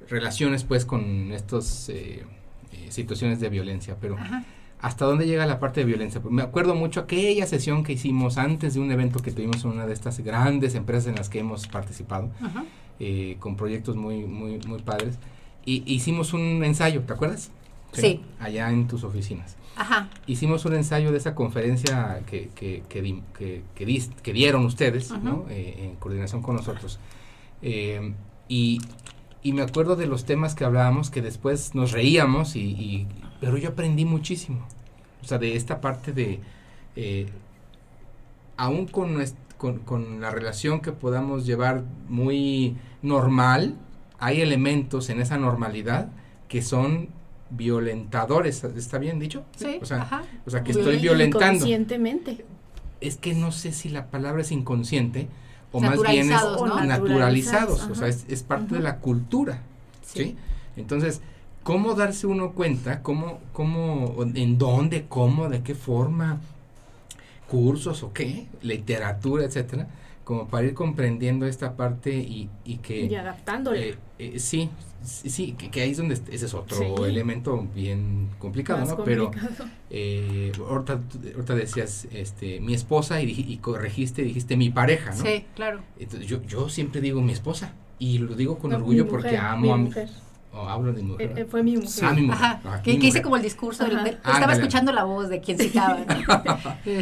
relaciones 0.09 0.63
pues 0.63 0.85
con 0.85 1.31
estos 1.31 1.89
eh, 1.89 2.25
situaciones 2.89 3.39
de 3.39 3.49
violencia, 3.49 3.97
pero 3.99 4.17
¿hasta 4.79 5.05
dónde 5.05 5.25
llega 5.25 5.45
la 5.45 5.59
parte 5.59 5.81
de 5.81 5.85
violencia? 5.85 6.21
Pues 6.21 6.33
me 6.33 6.41
acuerdo 6.41 6.75
mucho 6.75 7.01
aquella 7.01 7.45
sesión 7.45 7.83
que 7.83 7.93
hicimos 7.93 8.37
antes 8.37 8.73
de 8.73 8.79
un 8.79 8.91
evento 8.91 9.19
que 9.19 9.31
tuvimos 9.31 9.63
en 9.63 9.71
una 9.71 9.85
de 9.85 9.93
estas 9.93 10.19
grandes 10.19 10.75
empresas 10.75 11.07
en 11.07 11.15
las 11.15 11.29
que 11.29 11.39
hemos 11.39 11.67
participado, 11.67 12.29
eh, 12.99 13.37
con 13.39 13.55
proyectos 13.55 13.95
muy, 13.95 14.25
muy, 14.25 14.59
muy 14.67 14.81
padres, 14.81 15.17
y 15.65 15.83
hicimos 15.91 16.33
un 16.33 16.63
ensayo, 16.63 17.01
¿te 17.01 17.13
acuerdas? 17.13 17.51
Sí. 17.91 18.21
Allá 18.39 18.69
en 18.71 18.87
tus 18.87 19.03
oficinas. 19.03 19.57
Ajá. 19.75 20.09
Hicimos 20.25 20.65
un 20.65 20.75
ensayo 20.75 21.11
de 21.11 21.17
esa 21.17 21.35
conferencia 21.35 22.21
que, 22.25 22.49
que, 22.55 22.83
que, 22.89 23.63
que, 23.75 24.33
dieron 24.33 24.65
ustedes, 24.65 25.11
¿no? 25.11 25.45
Eh, 25.49 25.75
en 25.79 25.95
coordinación 25.95 26.41
con 26.41 26.55
nosotros. 26.55 26.99
y 28.49 28.79
y 29.43 29.53
me 29.53 29.61
acuerdo 29.61 29.95
de 29.95 30.07
los 30.07 30.25
temas 30.25 30.55
que 30.55 30.65
hablábamos 30.65 31.09
que 31.09 31.21
después 31.21 31.75
nos 31.75 31.91
reíamos 31.91 32.55
y, 32.55 33.07
pero 33.39 33.57
yo 33.57 33.69
aprendí 33.69 34.05
muchísimo. 34.05 34.65
O 35.21 35.25
sea 35.25 35.37
de 35.37 35.55
esta 35.55 35.81
parte 35.81 36.13
de 36.13 36.39
eh, 36.95 37.27
aún 38.55 38.87
con, 38.87 39.23
con, 39.57 40.21
la 40.21 40.31
relación 40.31 40.81
que 40.81 40.91
podamos 40.91 41.45
llevar 41.45 41.83
muy 42.07 42.75
normal 43.01 43.75
hay 44.19 44.41
elementos 44.41 45.09
en 45.09 45.21
esa 45.21 45.37
normalidad 45.37 46.09
que 46.47 46.61
son 46.61 47.09
violentadores 47.49 48.63
está 48.63 48.97
bien 48.97 49.19
dicho 49.19 49.45
sí 49.55 49.79
o 49.81 49.85
sea, 49.85 50.01
ajá. 50.01 50.23
o 50.45 50.49
sea 50.49 50.63
que 50.63 50.71
estoy 50.71 50.97
violentando. 50.97 51.47
inconscientemente. 51.47 52.45
Es 52.99 53.17
que 53.17 53.33
no 53.35 53.51
sé 53.51 53.71
si 53.71 53.89
la 53.89 54.07
palabra 54.07 54.41
es 54.41 54.51
inconsciente 54.51 55.27
o 55.77 55.81
más 55.81 56.01
bien 56.01 56.31
es 56.31 56.41
naturalizados, 56.85 57.83
o 57.83 57.95
sea, 57.95 58.07
es, 58.07 58.43
parte 58.43 58.75
de 58.75 58.81
la 58.81 58.97
cultura, 58.97 59.61
sí. 60.03 60.35
Entonces, 60.75 61.21
¿cómo 61.63 61.93
darse 61.93 62.27
uno 62.27 62.53
cuenta? 62.53 63.01
¿Cómo, 63.01 63.39
cómo, 63.53 64.15
en 64.33 64.57
dónde, 64.57 65.05
cómo, 65.07 65.49
de 65.49 65.61
qué 65.61 65.75
forma? 65.75 66.39
¿Cursos 67.47 68.03
o 68.03 68.11
qué? 68.13 68.47
¿Literatura, 68.61 69.45
etcétera? 69.45 69.87
Como 70.23 70.47
para 70.47 70.67
ir 70.67 70.73
comprendiendo 70.73 71.45
esta 71.45 71.75
parte 71.75 72.13
y, 72.13 72.49
y 72.65 72.77
que... 72.77 73.05
Y 73.05 73.15
adaptándole. 73.15 73.89
Eh, 73.89 73.97
eh, 74.19 74.39
sí, 74.39 74.69
sí, 75.03 75.53
que, 75.53 75.81
ahí 75.81 75.91
es 75.91 75.97
donde 75.97 76.15
ese 76.15 76.45
es 76.45 76.53
otro 76.53 77.05
elemento 77.05 77.67
bien 77.73 78.29
complicado, 78.39 78.85
¿no? 78.85 79.03
Pero 79.03 79.31
eh, 79.89 80.51
ahorita, 80.57 81.55
decías 81.55 82.07
este, 82.11 82.59
mi 82.59 82.73
esposa 82.73 83.21
y, 83.21 83.29
y 83.29 83.57
corregiste, 83.57 84.21
dijiste 84.21 84.57
mi 84.57 84.69
pareja, 84.69 85.11
¿no? 85.11 85.23
Sí, 85.23 85.45
claro. 85.55 85.81
Entonces 85.99 86.27
yo, 86.27 86.41
yo 86.43 86.69
siempre 86.69 87.01
digo 87.01 87.21
mi 87.21 87.33
esposa 87.33 87.73
y 87.99 88.19
lo 88.19 88.35
digo 88.35 88.57
con 88.57 88.73
orgullo 88.73 89.07
porque 89.07 89.37
amo 89.37 89.73
a 89.73 89.77
mi 89.77 89.83
mujer. 89.85 90.09
Oh, 90.53 90.67
hablo 90.67 90.91
de 90.91 91.03
mujer. 91.03 91.33
Eh, 91.37 91.45
fue 91.45 91.61
mi 91.61 91.77
mujer. 91.77 92.03
Ah, 92.03 92.13
mi 92.13 92.21
mujer. 92.21 92.45
Ajá. 92.45 92.81
que, 92.81 92.91
hice 92.93 93.21
como 93.21 93.35
el 93.35 93.43
discurso. 93.43 93.85
estaba 93.85 94.53
escuchando 94.53 94.91
la 94.91 95.03
voz 95.03 95.29
de 95.29 95.39
quien 95.39 95.57
citaba. 95.57 95.99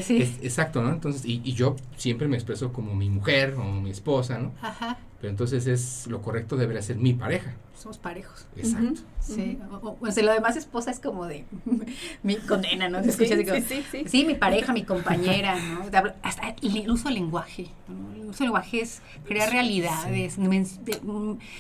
sí. 0.04 0.38
exacto, 0.42 0.82
¿no? 0.82 0.90
Entonces, 0.90 1.26
y, 1.26 1.42
y, 1.44 1.54
yo 1.54 1.76
siempre 1.96 2.28
me 2.28 2.36
expreso 2.36 2.74
como 2.74 2.96
mi 2.96 3.10
mujer 3.10 3.56
o 3.58 3.64
mi 3.64 3.92
esposa, 3.92 4.40
¿no? 4.40 4.52
Ajá. 4.62 4.98
Pero 5.20 5.32
entonces 5.32 5.66
es 5.68 6.08
lo 6.08 6.22
correcto 6.22 6.58
debería 6.58 6.82
ser 6.82 6.98
mi 6.98 7.14
pareja. 7.14 7.56
Somos 7.76 7.98
parejos. 7.98 8.46
Exacto. 8.56 9.02
Sí. 9.20 9.58
O, 10.00 10.12
sea, 10.12 10.24
lo 10.24 10.34
demás 10.34 10.56
esposa 10.56 10.92
es 10.92 11.00
como 11.00 11.26
de 11.26 11.46
mi 12.24 12.36
condena, 12.38 12.90
¿no? 12.90 13.04
sí, 13.04 13.12
sí, 13.12 13.84
sí, 13.92 14.04
sí, 14.06 14.26
mi 14.26 14.36
pareja, 14.36 14.74
mi 14.74 14.84
compañera, 14.84 15.56
¿no? 15.60 15.86
Hasta 16.22 16.56
el 16.62 16.90
uso 16.90 17.06
del 17.06 17.16
lenguaje. 17.16 17.68
El 18.16 18.30
uso 18.30 18.40
del 18.40 18.48
lenguaje 18.48 18.82
es 18.82 19.02
crear 19.26 19.52
realidades. 19.52 20.38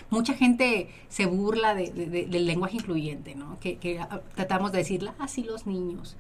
mucha 0.10 0.34
gente 0.34 0.90
se 1.10 1.26
burla 1.26 1.76
del 1.76 2.46
lenguaje 2.46 2.78
incluyente, 2.78 3.36
¿no? 3.36 3.60
Que, 3.60 3.78
que 3.78 4.00
tratamos 4.36 4.72
de 4.72 4.80
decir, 4.80 5.10
así 5.20 5.44
los 5.44 5.66
niños 5.66 6.16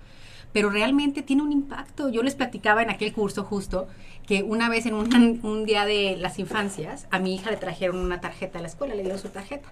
pero 0.56 0.70
realmente 0.70 1.22
tiene 1.22 1.44
un 1.44 1.52
impacto. 1.52 2.08
Yo 2.08 2.24
les 2.24 2.34
platicaba 2.34 2.82
en 2.82 2.90
aquel 2.90 3.12
curso 3.12 3.44
justo 3.44 3.90
que 4.26 4.42
una 4.42 4.70
vez 4.70 4.86
en 4.86 4.94
un, 5.44 5.66
día 5.66 5.86
de 5.86 6.16
las 6.16 6.40
infancias, 6.40 7.08
a 7.12 7.20
mi 7.20 7.36
hija 7.36 7.52
le 7.52 7.58
trajeron 7.58 7.98
una 7.98 8.22
tarjeta 8.22 8.60
a 8.60 8.62
la 8.62 8.70
escuela, 8.70 8.96
le 8.96 9.02
dieron 9.02 9.20
su 9.20 9.28
tarjeta. 9.28 9.68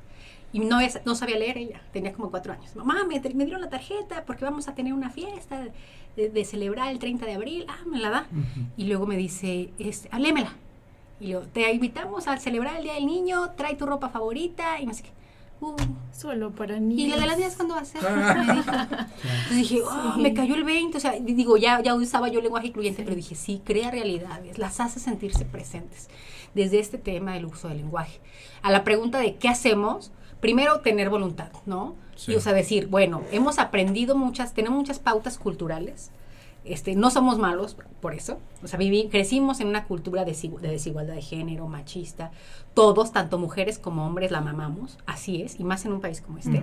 Y 0.52 0.60
no, 0.60 0.82
es, 0.82 1.00
no 1.06 1.15
sabía 1.15 1.38
leer 1.38 1.58
ella, 1.58 1.82
tenía 1.93 2.12
como 2.12 2.30
cuatro 2.32 2.52
años. 2.52 2.76
Mamá, 2.76 3.06
me, 3.08 3.22
me 3.34 3.46
dieron 3.46 3.62
la 3.62 3.69
tarjeta 3.69 4.26
porque 4.26 4.43
vamos 4.43 4.67
a 4.67 4.76
tener 4.76 4.91
una 4.91 5.10
fiesta 5.10 5.69
de, 6.17 6.43
celebrar 6.46 6.91
el 6.91 7.00
30 7.00 7.28
de 7.28 7.34
abril. 7.34 7.65
Ah, 7.69 7.80
me 7.86 8.00
la 8.00 8.10
da. 8.10 8.28
Y 8.76 8.84
luego 8.84 9.08
me 9.08 9.15
dice, 9.15 9.69
este, 9.80 10.10
ah, 10.12 10.19
lémela. 10.19 10.54
Y 11.22 11.30
yo, 11.30 11.43
te 11.43 11.72
invitamos 11.72 12.28
a 12.28 12.36
celebrar 12.36 12.76
el 12.76 12.84
Día 12.84 12.96
del 12.96 13.06
Niño, 13.06 13.52
trae 13.52 13.76
tu 13.76 13.86
ropa 13.86 14.10
favorita 14.10 14.82
y 14.82 14.86
no 14.86 14.93
sé 14.93 15.04
qué. 15.04 15.12
Solo 16.12 16.52
para 16.52 16.80
niños. 16.80 16.99
¿Y 16.99 17.08
la 17.08 17.17
de 17.17 17.26
las 17.26 17.38
niñas 17.38 17.56
cuándo 17.56 17.76
va 17.76 17.82
a 17.82 17.86
ser? 17.86 18.02
me 18.12 18.54
dijo. 18.54 18.71
Entonces 18.71 19.58
dije, 19.58 19.82
oh, 19.82 20.17
me 20.17 20.34
cayó 20.34 20.56
el 20.56 20.63
20. 20.63 20.97
O 20.97 21.02
sea, 21.02 21.13
digo, 21.19 21.58
ya, 21.58 21.82
ya 21.82 21.95
usaba 21.95 22.28
yo 22.28 22.41
lenguaje 22.41 22.67
incluyente, 22.67 23.04
pero 23.04 23.15
dije, 23.15 23.36
sí, 23.36 23.62
crea 23.63 23.91
realidades, 23.91 24.58
las 24.58 24.80
hace 24.80 24.99
sentirse 24.99 25.45
presentes. 25.45 26.10
Desde 26.54 26.80
este 26.80 26.97
tema 26.97 27.34
del 27.34 27.45
uso 27.45 27.67
del 27.67 27.78
lenguaje. 27.78 28.19
A 28.62 28.71
la 28.71 28.84
pregunta 28.84 29.19
de 29.19 29.36
qué 29.36 29.49
hacemos, 29.49 30.12
primero 30.39 30.82
tener 30.82 31.10
voluntad, 31.10 31.52
¿no? 31.65 31.95
Y 32.28 32.36
o 32.36 32.41
sea, 32.41 32.54
decir, 32.54 32.88
bueno, 32.88 33.23
hemos 33.32 33.58
aprendido 33.58 34.15
muchas, 34.15 34.54
tenemos 34.54 34.78
muchas 34.78 34.99
pautas 34.99 35.38
culturales 35.38 36.12
este, 36.65 36.95
no 36.95 37.10
somos 37.10 37.38
malos 37.38 37.78
por 37.99 38.13
eso. 38.13 38.39
O 38.63 38.67
sea, 38.67 38.80
viví, 38.80 39.10
crecimos 39.10 39.60
en 39.60 39.67
una 39.67 39.86
cultura 39.86 40.26
de, 40.26 40.36
desigualdad 40.62 41.15
de 41.15 41.21
género, 41.21 41.67
machista. 41.67 42.32
Todos, 42.73 43.12
tanto 43.12 43.38
mujeres 43.38 43.80
como 43.80 44.06
hombres, 44.06 44.32
la 44.32 44.41
mamamos. 44.41 44.97
Así 45.06 45.41
es, 45.41 45.60
y 45.60 45.63
más 45.63 45.86
en 45.86 45.93
un 45.93 46.02
país 46.02 46.21
como 46.21 46.38
este. 46.38 46.62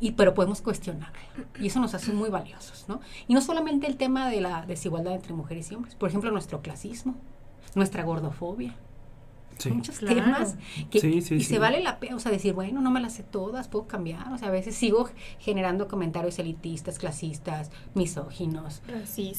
y, 0.00 0.12
pero 0.12 0.34
podemos 0.34 0.62
cuestionarla. 0.62 1.18
Y 1.60 1.68
eso 1.68 1.80
nos 1.80 1.94
hace 1.94 2.12
muy 2.12 2.30
valiosos, 2.30 2.86
¿no? 2.88 3.00
Y 3.28 3.34
no 3.34 3.40
solamente 3.40 3.86
el 3.86 3.96
tema 3.96 4.28
de 4.28 4.40
la 4.40 4.64
desigualdad 4.66 5.14
entre 5.14 5.32
mujeres 5.34 5.70
y 5.70 5.74
hombres. 5.74 5.94
Por 5.94 6.08
ejemplo, 6.08 6.30
nuestro 6.30 6.62
clasismo, 6.62 7.14
nuestra 7.74 8.04
gordofobia 8.04 8.74
muchos 9.70 9.98
temas 9.98 10.56
que, 10.90 10.98
y 11.08 11.20
se 11.22 11.58
vale 11.58 11.82
la 11.82 11.98
pena, 11.98 12.16
o 12.16 12.20
sea, 12.20 12.30
decir, 12.30 12.52
bueno, 12.52 12.80
no 12.80 12.90
me 12.90 13.00
las 13.00 13.14
sé 13.14 13.22
todas, 13.22 13.68
puedo 13.68 13.86
cambiar, 13.86 14.32
o 14.32 14.38
sea, 14.38 14.48
a 14.48 14.50
veces 14.50 14.74
sigo 14.74 15.08
generando 15.38 15.88
comentarios 15.88 16.38
elitistas, 16.38 16.98
clasistas, 16.98 17.70
misóginos, 17.94 18.82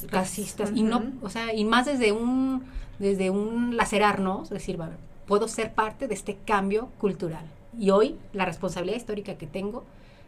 racistas, 0.09 0.71
y 0.73 0.83
no, 0.83 1.03
o 1.21 1.29
sea, 1.29 1.53
y 1.53 1.65
más 1.65 1.85
desde 1.85 2.11
un, 2.11 2.63
desde 2.99 3.29
un 3.29 3.77
lacerarnos, 3.77 4.49
decir, 4.49 4.77
bueno, 4.77 4.93
puedo 5.27 5.47
ser 5.47 5.73
parte 5.73 6.07
de 6.07 6.13
este 6.13 6.37
cambio 6.45 6.89
cultural. 6.97 7.45
Y 7.77 7.91
hoy 7.91 8.15
la 8.33 8.45
responsabilidad 8.45 8.97
histórica 8.97 9.35
que 9.35 9.45
tengo 9.45 9.85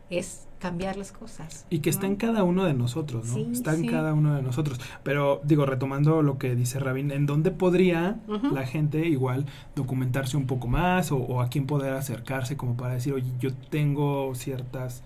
es 0.10 0.48
cambiar 0.60 0.98
las 0.98 1.12
cosas. 1.12 1.65
Y 1.69 1.80
que 1.80 1.89
está 1.89 2.06
en 2.06 2.17
cada 2.17 2.43
uno 2.43 2.65
de 2.65 2.74
nosotros, 2.74 3.28
¿no? 3.28 3.52
está 3.52 3.74
en 3.74 3.88
cada 3.88 4.13
uno 4.13 4.36
de 4.36 4.41
nosotros. 4.41 4.80
Pero 5.04 5.41
digo, 5.43 5.65
retomando 5.65 6.22
lo 6.22 6.38
que 6.38 6.56
dice 6.56 6.80
Rabin, 6.80 7.12
¿en 7.12 7.26
dónde 7.26 7.52
podría 7.52 8.19
la 8.52 8.65
gente 8.65 9.08
igual 9.08 9.45
documentarse 9.76 10.38
un 10.38 10.45
poco 10.45 10.67
más 10.67 11.12
o, 11.12 11.41
a 11.41 11.50
quién 11.50 11.65
poder 11.65 11.93
acercarse 11.93 12.58
como 12.58 12.76
para 12.76 12.95
decir, 12.95 13.13
oye, 13.13 13.32
yo 13.39 13.54
tengo 13.54 14.36
ciertas 14.36 15.04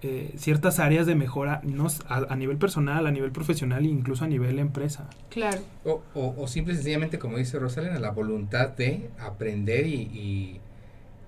eh, 0.00 0.32
ciertas 0.36 0.78
áreas 0.78 1.06
de 1.06 1.16
mejora 1.16 1.60
no, 1.64 1.88
a, 2.08 2.36
nivel 2.36 2.56
personal, 2.56 3.08
a 3.08 3.10
nivel 3.10 3.32
profesional 3.32 3.84
e 3.84 3.88
incluso 3.88 4.24
a 4.24 4.28
nivel 4.28 4.60
empresa. 4.60 5.10
Claro. 5.28 5.58
O, 5.84 6.02
o, 6.14 6.34
o 6.38 6.46
simple 6.46 6.74
y 6.74 6.76
sencillamente, 6.76 7.18
como 7.18 7.36
dice 7.36 7.58
Rosalena, 7.58 7.98
la 7.98 8.12
voluntad 8.12 8.68
de 8.68 9.10
aprender 9.18 9.88
y, 9.88 9.94
y, 9.94 10.60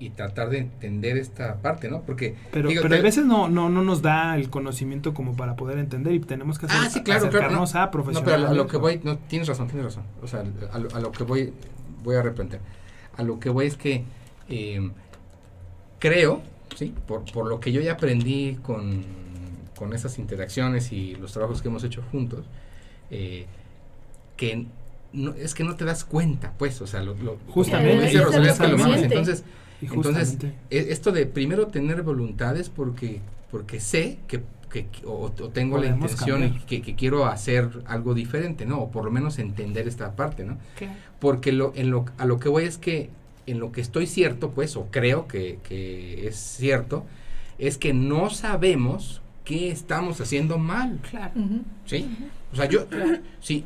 tratar 0.09 0.49
de 0.49 0.59
entender 0.59 1.19
esta 1.19 1.57
parte, 1.57 1.91
¿no? 1.91 2.01
Porque... 2.01 2.35
Pero, 2.51 2.71
pero 2.81 2.97
a 2.97 3.01
veces 3.01 3.27
no, 3.27 3.49
no, 3.51 3.69
no 3.69 3.83
nos 3.83 4.01
da 4.01 4.35
el 4.37 4.49
conocimiento 4.49 5.13
como 5.13 5.37
para 5.37 5.57
poder 5.57 5.79
entender 5.79 6.15
y 6.15 6.21
tenemos 6.21 6.59
que 6.59 6.65
hacer, 6.65 6.79
ah, 6.83 6.89
sí, 6.89 7.03
claro, 7.03 7.27
acercarnos 7.27 7.75
a 7.75 7.91
profesionales. 7.91 8.41
No, 8.41 8.47
pero 8.47 8.53
a, 8.53 8.55
lo 8.55 8.67
que 8.67 8.79
voy, 8.79 9.01
no, 9.05 9.19
tienes 9.19 9.47
razón, 9.47 9.67
tienes 9.67 9.85
razón. 9.85 10.05
O 10.23 10.27
sea, 10.27 10.43
a, 10.73 10.77
a 10.97 11.01
lo 11.01 11.13
que 11.13 11.25
voy, 11.25 11.53
voy 12.03 12.17
a 12.17 12.23
replantear. 12.23 12.63
A 13.19 13.23
lo 13.23 13.39
que 13.39 13.51
voy 13.51 13.67
es 13.67 13.77
que 13.77 14.05
eh, 14.49 14.91
creo 15.99 16.43
¿sí? 16.77 16.95
Por, 17.07 17.25
por 17.33 17.47
lo 17.47 17.61
que 17.61 17.73
yo 17.73 17.81
ya 17.81 17.93
aprendí 17.93 18.59
con, 18.63 19.05
con 19.77 19.93
esas 19.93 20.19
interacciones 20.19 20.93
y 20.93 21.15
los 21.17 21.33
trabajos 21.33 21.63
que 21.63 21.69
hemos 21.69 21.85
hecho 21.85 22.03
juntos, 22.11 22.47
eh, 23.11 23.47
que 24.37 24.67
no, 25.13 25.35
es 25.35 25.55
que 25.55 25.65
no 25.65 25.77
te 25.77 25.85
das 25.85 26.05
cuenta, 26.05 26.53
pues, 26.59 26.81
o 26.81 26.87
sea, 26.87 27.03
lo, 27.03 27.15
justamente, 27.49 28.13
entonces, 28.13 29.45
entonces 29.81 30.38
e, 30.71 30.79
esto 30.90 31.12
de 31.12 31.27
primero 31.27 31.69
tener 31.69 32.03
voluntades 32.03 32.69
porque, 32.69 33.21
porque 33.51 33.81
sé 33.81 34.19
que, 34.29 34.43
que 34.71 34.87
o, 35.05 35.31
tengo 35.31 35.79
la 35.79 35.87
intención 35.87 36.45
y 36.45 36.51
que, 36.61 36.83
que, 36.83 36.95
quiero 36.95 37.27
hacer 37.27 37.71
algo 37.87 38.14
diferente, 38.14 38.66
¿no? 38.66 38.81
O 38.81 38.90
por 38.90 39.05
lo 39.05 39.11
menos 39.11 39.38
entender 39.38 39.88
esta 39.88 40.14
parte, 40.16 40.45
¿no? 40.45 40.59
Porque 41.19 41.53
lo, 41.53 41.73
en 41.75 41.90
lo, 41.90 42.05
a 42.19 42.25
lo 42.25 42.38
que 42.38 42.49
voy 42.49 42.64
es 42.64 42.79
que 42.79 43.11
en 43.47 43.59
lo 43.59 43.73
que 43.73 43.81
estoy 43.81 44.07
cierto, 44.07 44.51
pues, 44.51 44.77
o 44.77 44.87
creo 44.90 45.27
que, 45.27 45.59
es 46.27 46.37
cierto, 46.37 47.05
es 47.59 47.79
que 47.79 47.93
no 47.93 48.31
sabemos 48.31 49.21
qué 49.45 49.71
estamos 49.71 50.21
haciendo 50.21 50.59
mal. 50.59 51.01
Claro. 51.11 51.33
¿Sí? 51.85 52.09
O 52.53 52.57
sea, 52.57 52.66
yo, 52.66 52.87
sí, 53.40 53.64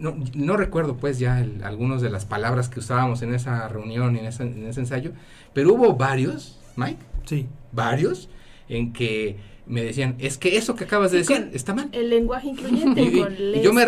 no, 0.00 0.16
no, 0.34 0.56
recuerdo 0.56 0.96
pues 0.96 1.18
ya 1.18 1.40
el, 1.40 1.62
algunas 1.62 2.02
de 2.02 2.10
las 2.10 2.24
palabras 2.24 2.68
que 2.68 2.80
usábamos 2.80 3.22
en 3.22 3.34
esa 3.34 3.68
reunión, 3.68 4.16
en, 4.16 4.24
esa, 4.24 4.42
en 4.42 4.66
ese 4.66 4.80
ensayo, 4.80 5.12
pero 5.52 5.74
hubo 5.74 5.94
varios, 5.94 6.58
Mike. 6.76 6.98
Sí. 7.24 7.46
Varios 7.72 8.28
en 8.68 8.92
que 8.92 9.36
me 9.66 9.84
decían, 9.84 10.16
es 10.18 10.36
que 10.36 10.56
eso 10.56 10.74
que 10.74 10.84
acabas 10.84 11.12
de 11.12 11.18
decir 11.18 11.50
está 11.52 11.74
mal. 11.74 11.88
El 11.92 12.10
lenguaje 12.10 12.48
incluyente 12.48 13.02
y, 13.02 13.20
con 13.20 13.34
yo 13.62 13.72
me, 13.72 13.86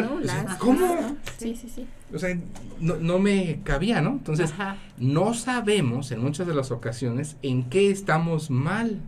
¿cómo? 0.58 1.16
Sí, 1.38 1.56
sí, 1.56 1.68
sí. 1.68 1.86
O 2.14 2.18
sea, 2.18 2.38
no, 2.78 2.96
no 2.96 3.18
me 3.18 3.60
cabía, 3.64 4.00
¿no? 4.00 4.10
Entonces, 4.10 4.54
no 4.98 5.34
sabemos 5.34 6.12
en 6.12 6.22
muchas 6.22 6.46
de 6.46 6.54
las 6.54 6.70
ocasiones 6.70 7.36
en 7.42 7.64
qué 7.64 7.90
estamos 7.90 8.50
mal, 8.50 9.00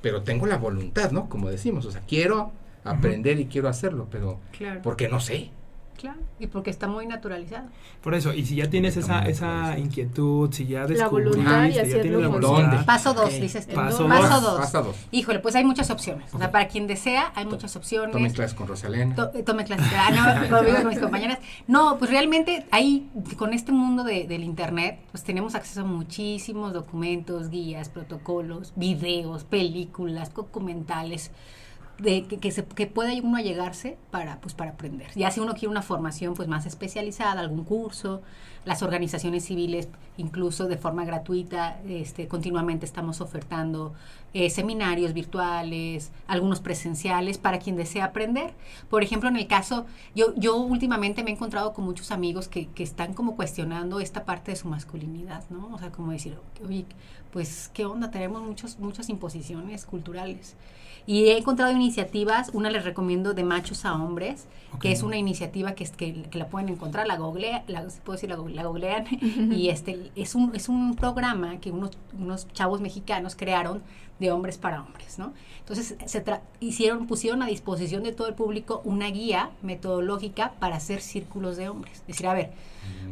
pero 0.00 0.22
tengo 0.22 0.46
la 0.46 0.56
voluntad, 0.56 1.10
¿no? 1.10 1.28
Como 1.28 1.50
decimos, 1.50 1.84
o 1.84 1.90
sea, 1.90 2.00
quiero 2.00 2.52
aprender 2.84 3.38
y 3.38 3.46
quiero 3.46 3.68
hacerlo, 3.68 4.08
pero 4.10 4.38
claro. 4.56 4.80
porque 4.82 5.08
no 5.08 5.20
sé. 5.20 5.50
Claro, 6.00 6.18
y 6.38 6.46
porque 6.46 6.70
está 6.70 6.88
muy 6.88 7.06
naturalizado. 7.06 7.68
Por 8.00 8.14
eso, 8.14 8.32
y 8.32 8.46
si 8.46 8.56
ya 8.56 8.70
tienes 8.70 8.96
esa, 8.96 9.26
esa 9.28 9.78
inquietud, 9.78 10.50
si 10.50 10.66
ya 10.66 10.86
descubriste, 10.86 11.42
la 11.42 11.44
voluntad 11.44 11.64
y 11.66 11.72
ya 11.72 11.82
tienes 11.82 12.22
la 12.22 12.28
voluntad. 12.28 12.86
Paso 12.86 13.12
dos, 13.12 13.38
dices 13.38 13.66
tú. 13.66 13.74
Paso, 13.74 14.08
Paso 14.08 14.40
dos. 14.40 14.60
Paso 14.60 14.82
dos. 14.82 14.96
Híjole, 15.10 15.40
pues 15.40 15.54
hay 15.56 15.64
muchas 15.64 15.90
opciones. 15.90 16.32
O 16.32 16.38
sea, 16.38 16.50
para 16.50 16.68
quien 16.68 16.86
desea, 16.86 17.32
hay 17.34 17.44
muchas 17.44 17.76
opciones. 17.76 18.12
Tome 18.12 18.32
clases 18.32 18.56
con 18.56 18.66
Rosalena. 18.66 19.14
tome 19.14 19.64
clases. 19.64 19.92
Ah, 19.94 20.40
no, 20.48 20.62
lo 20.62 20.74
con 20.74 20.88
mis 20.88 20.98
compañeras. 20.98 21.38
No, 21.66 21.98
pues 21.98 22.10
realmente 22.10 22.64
ahí, 22.70 23.10
con 23.36 23.52
este 23.52 23.70
mundo 23.70 24.02
de, 24.02 24.26
del 24.26 24.42
Internet, 24.42 25.00
pues 25.10 25.22
tenemos 25.22 25.54
acceso 25.54 25.82
a 25.82 25.84
muchísimos 25.84 26.72
documentos, 26.72 27.50
guías, 27.50 27.90
protocolos, 27.90 28.72
videos, 28.74 29.44
películas, 29.44 30.32
documentales 30.32 31.30
de 32.00 32.24
que, 32.24 32.50
se, 32.50 32.64
que 32.64 32.86
pueda 32.86 33.12
uno 33.12 33.40
llegarse 33.40 33.98
para, 34.10 34.40
pues, 34.40 34.54
para 34.54 34.72
aprender. 34.72 35.08
Ya 35.14 35.30
si 35.30 35.40
uno 35.40 35.52
quiere 35.52 35.68
una 35.68 35.82
formación 35.82 36.34
pues, 36.34 36.48
más 36.48 36.66
especializada, 36.66 37.40
algún 37.40 37.64
curso, 37.64 38.22
las 38.64 38.82
organizaciones 38.82 39.44
civiles, 39.44 39.88
incluso 40.16 40.68
de 40.68 40.76
forma 40.76 41.04
gratuita, 41.04 41.80
este, 41.88 42.28
continuamente 42.28 42.84
estamos 42.84 43.20
ofertando 43.20 43.94
eh, 44.34 44.50
seminarios 44.50 45.14
virtuales, 45.14 46.12
algunos 46.26 46.60
presenciales 46.60 47.38
para 47.38 47.58
quien 47.58 47.76
desea 47.76 48.04
aprender. 48.04 48.52
Por 48.88 49.02
ejemplo, 49.02 49.28
en 49.28 49.36
el 49.36 49.46
caso, 49.46 49.86
yo, 50.14 50.34
yo 50.36 50.56
últimamente 50.56 51.24
me 51.24 51.30
he 51.30 51.34
encontrado 51.34 51.72
con 51.72 51.84
muchos 51.84 52.10
amigos 52.10 52.48
que, 52.48 52.68
que 52.68 52.82
están 52.82 53.14
como 53.14 53.34
cuestionando 53.34 53.98
esta 53.98 54.24
parte 54.24 54.50
de 54.50 54.56
su 54.56 54.68
masculinidad, 54.68 55.42
¿no? 55.48 55.70
O 55.72 55.78
sea, 55.78 55.90
como 55.90 56.12
decir, 56.12 56.36
oye, 56.66 56.84
pues, 57.32 57.70
¿qué 57.72 57.84
onda? 57.86 58.10
Tenemos 58.10 58.42
muchos, 58.42 58.78
muchas 58.78 59.08
imposiciones 59.08 59.86
culturales. 59.86 60.54
Y 61.06 61.24
he 61.24 61.38
encontrado 61.38 61.72
iniciativas, 61.72 62.50
una 62.52 62.70
les 62.70 62.84
recomiendo 62.84 63.34
de 63.34 63.42
machos 63.42 63.84
a 63.84 63.94
hombres, 63.94 64.46
que 64.80 64.92
es 64.92 65.02
una 65.02 65.16
iniciativa 65.16 65.72
que, 65.72 65.84
que, 65.86 66.22
que, 66.22 66.38
la 66.38 66.46
pueden 66.46 66.68
encontrar, 66.68 67.06
la 67.06 67.16
googlea, 67.16 67.64
la, 67.66 67.86
puedo 68.04 68.16
decir, 68.16 68.28
la, 68.28 68.36
googlean, 68.56 69.06
y 69.52 69.68
este 69.68 70.10
es 70.16 70.34
un, 70.34 70.54
es 70.54 70.68
un 70.68 70.96
programa 70.96 71.60
que 71.60 71.70
unos, 71.70 71.90
unos 72.18 72.46
chavos 72.52 72.80
mexicanos 72.80 73.36
crearon 73.36 73.82
de 74.20 74.30
hombres 74.30 74.58
para 74.58 74.82
hombres, 74.82 75.18
¿no? 75.18 75.32
Entonces 75.60 75.96
se 76.04 76.24
hicieron, 76.60 77.06
pusieron 77.06 77.42
a 77.42 77.46
disposición 77.46 78.02
de 78.02 78.12
todo 78.12 78.28
el 78.28 78.34
público 78.34 78.82
una 78.84 79.06
guía 79.06 79.50
metodológica 79.62 80.52
para 80.58 80.76
hacer 80.76 81.00
círculos 81.00 81.56
de 81.56 81.68
hombres. 81.68 82.00
Es 82.00 82.06
decir, 82.08 82.26
a 82.26 82.34
ver, 82.34 82.50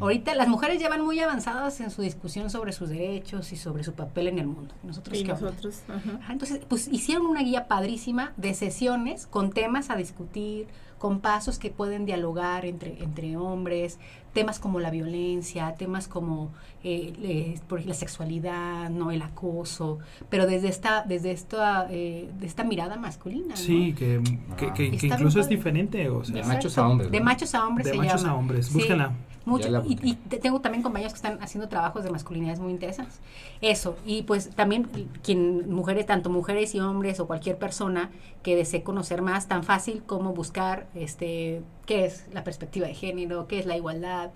ahorita 0.01 0.35
las 0.35 0.49
mujeres 0.49 0.81
ya 0.81 0.89
van 0.89 1.05
muy 1.05 1.19
avanzadas 1.21 1.81
en 1.81 1.91
su 1.91 2.03
discusión 2.03 2.51
sobre 2.51 2.73
sus 2.73 2.91
derechos 2.91 3.53
y 3.53 3.57
sobre 3.57 3.85
su 3.85 3.95
papel 3.95 4.29
en 4.29 4.39
el 4.39 4.47
mundo. 4.47 4.75
Nosotros, 4.83 5.19
y 5.19 5.25
nosotros 5.25 5.83
entonces, 6.29 6.61
pues 6.69 6.89
hicieron 6.89 7.27
una 7.27 7.43
guía 7.43 7.69
padrísima 7.69 8.33
de 8.37 8.53
sesiones 8.55 9.27
con 9.27 9.51
temas 9.51 9.89
a 9.89 9.97
discutir, 9.97 10.67
con 10.99 11.21
pasos 11.21 11.59
que 11.59 11.71
pueden 11.71 12.05
dialogar 12.05 12.65
entre, 12.65 13.03
entre 13.03 13.37
hombres, 13.37 13.99
temas 14.33 14.59
como 14.59 14.81
la 14.81 14.91
violencia, 14.91 15.75
temas 15.77 16.09
como 16.09 16.51
eh, 16.85 17.59
por 17.69 17.85
la 17.85 17.95
sexualidad, 17.95 18.91
no 18.91 19.11
el 19.11 19.23
acoso, 19.23 19.99
pero 20.29 20.47
desde 20.47 20.69
esta, 20.69 21.05
desde 21.07 21.33
esta, 21.33 21.89
eh, 21.91 22.29
de 22.39 22.47
esta 22.47 22.65
mirada 22.65 22.97
masculina. 22.97 23.57
Sí, 23.57 23.95
que, 23.95 24.23
que, 24.57 24.73
que, 24.73 25.07
incluso 25.07 25.41
es 25.41 25.49
diferente. 25.49 26.09
O 26.09 26.25
sea. 26.25 26.37
De 26.37 26.43
machos 26.45 26.79
a 26.79 26.89
hombres. 26.89 27.11
De 27.11 27.21
machos 27.21 27.55
a 27.55 27.67
hombres. 27.67 27.87
De 27.87 27.93
se 27.93 27.99
machos 27.99 28.23
llama. 28.23 28.33
a 28.33 28.37
hombres, 28.37 28.73
búsquenla. 28.73 29.13
Mucho, 29.49 29.69
y, 29.87 29.99
y, 30.03 30.15
tengo 30.15 30.61
también 30.61 30.83
compañeros 30.83 31.13
que 31.13 31.17
están 31.17 31.43
haciendo 31.43 31.69
trabajos 31.69 32.05
de 32.05 32.11
masculinidades 32.11 32.61
muy 32.61 32.73
interesantes. 32.73 33.21
Eso, 33.61 33.97
y 34.05 34.23
pues 34.23 34.51
también 34.51 34.89
quien 35.23 35.71
mujeres, 35.71 36.07
tanto 36.07 36.31
mujeres 36.31 36.75
y 36.75 36.81
hombres 36.81 37.19
o 37.21 37.27
cualquier 37.27 37.59
persona 37.59 38.11
que 38.43 38.57
desee 38.57 38.83
conocer 38.83 39.23
más, 39.23 39.49
tan 39.49 39.65
fácil 39.65 40.03
como 40.05 40.33
buscar 40.33 40.87
este 40.95 41.63
qué 41.87 42.05
es 42.05 42.27
la 42.33 42.45
perspectiva 42.45 42.87
de 42.87 42.95
género, 42.95 43.49
qué 43.49 43.59
es 43.59 43.67
la 43.67 43.77
igualdad, 43.77 44.31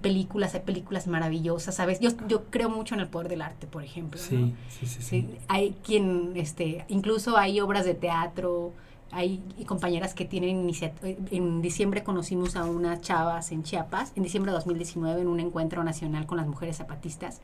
películas, 0.00 0.54
hay 0.54 0.60
películas 0.60 1.06
maravillosas, 1.06 1.74
¿sabes? 1.74 2.00
Yo, 2.00 2.10
yo 2.28 2.44
creo 2.50 2.68
mucho 2.68 2.94
en 2.94 3.00
el 3.00 3.08
poder 3.08 3.28
del 3.28 3.42
arte, 3.42 3.66
por 3.66 3.82
ejemplo. 3.82 4.20
Sí, 4.20 4.54
sí, 4.68 4.86
sí, 4.86 5.02
sí, 5.02 5.28
Hay 5.48 5.76
quien, 5.84 6.32
este, 6.36 6.84
incluso 6.88 7.36
hay 7.36 7.60
obras 7.60 7.84
de 7.84 7.94
teatro, 7.94 8.72
hay 9.12 9.42
compañeras 9.66 10.14
que 10.14 10.24
tienen 10.24 10.50
iniciativa. 10.50 11.16
En 11.30 11.62
diciembre 11.62 12.02
conocimos 12.02 12.56
a 12.56 12.64
unas 12.64 13.00
chavas 13.00 13.50
en 13.52 13.62
Chiapas, 13.62 14.12
en 14.16 14.22
diciembre 14.22 14.52
de 14.52 14.56
2019, 14.56 15.22
en 15.22 15.28
un 15.28 15.40
encuentro 15.40 15.82
nacional 15.82 16.26
con 16.26 16.36
las 16.36 16.46
mujeres 16.46 16.76
zapatistas, 16.76 17.40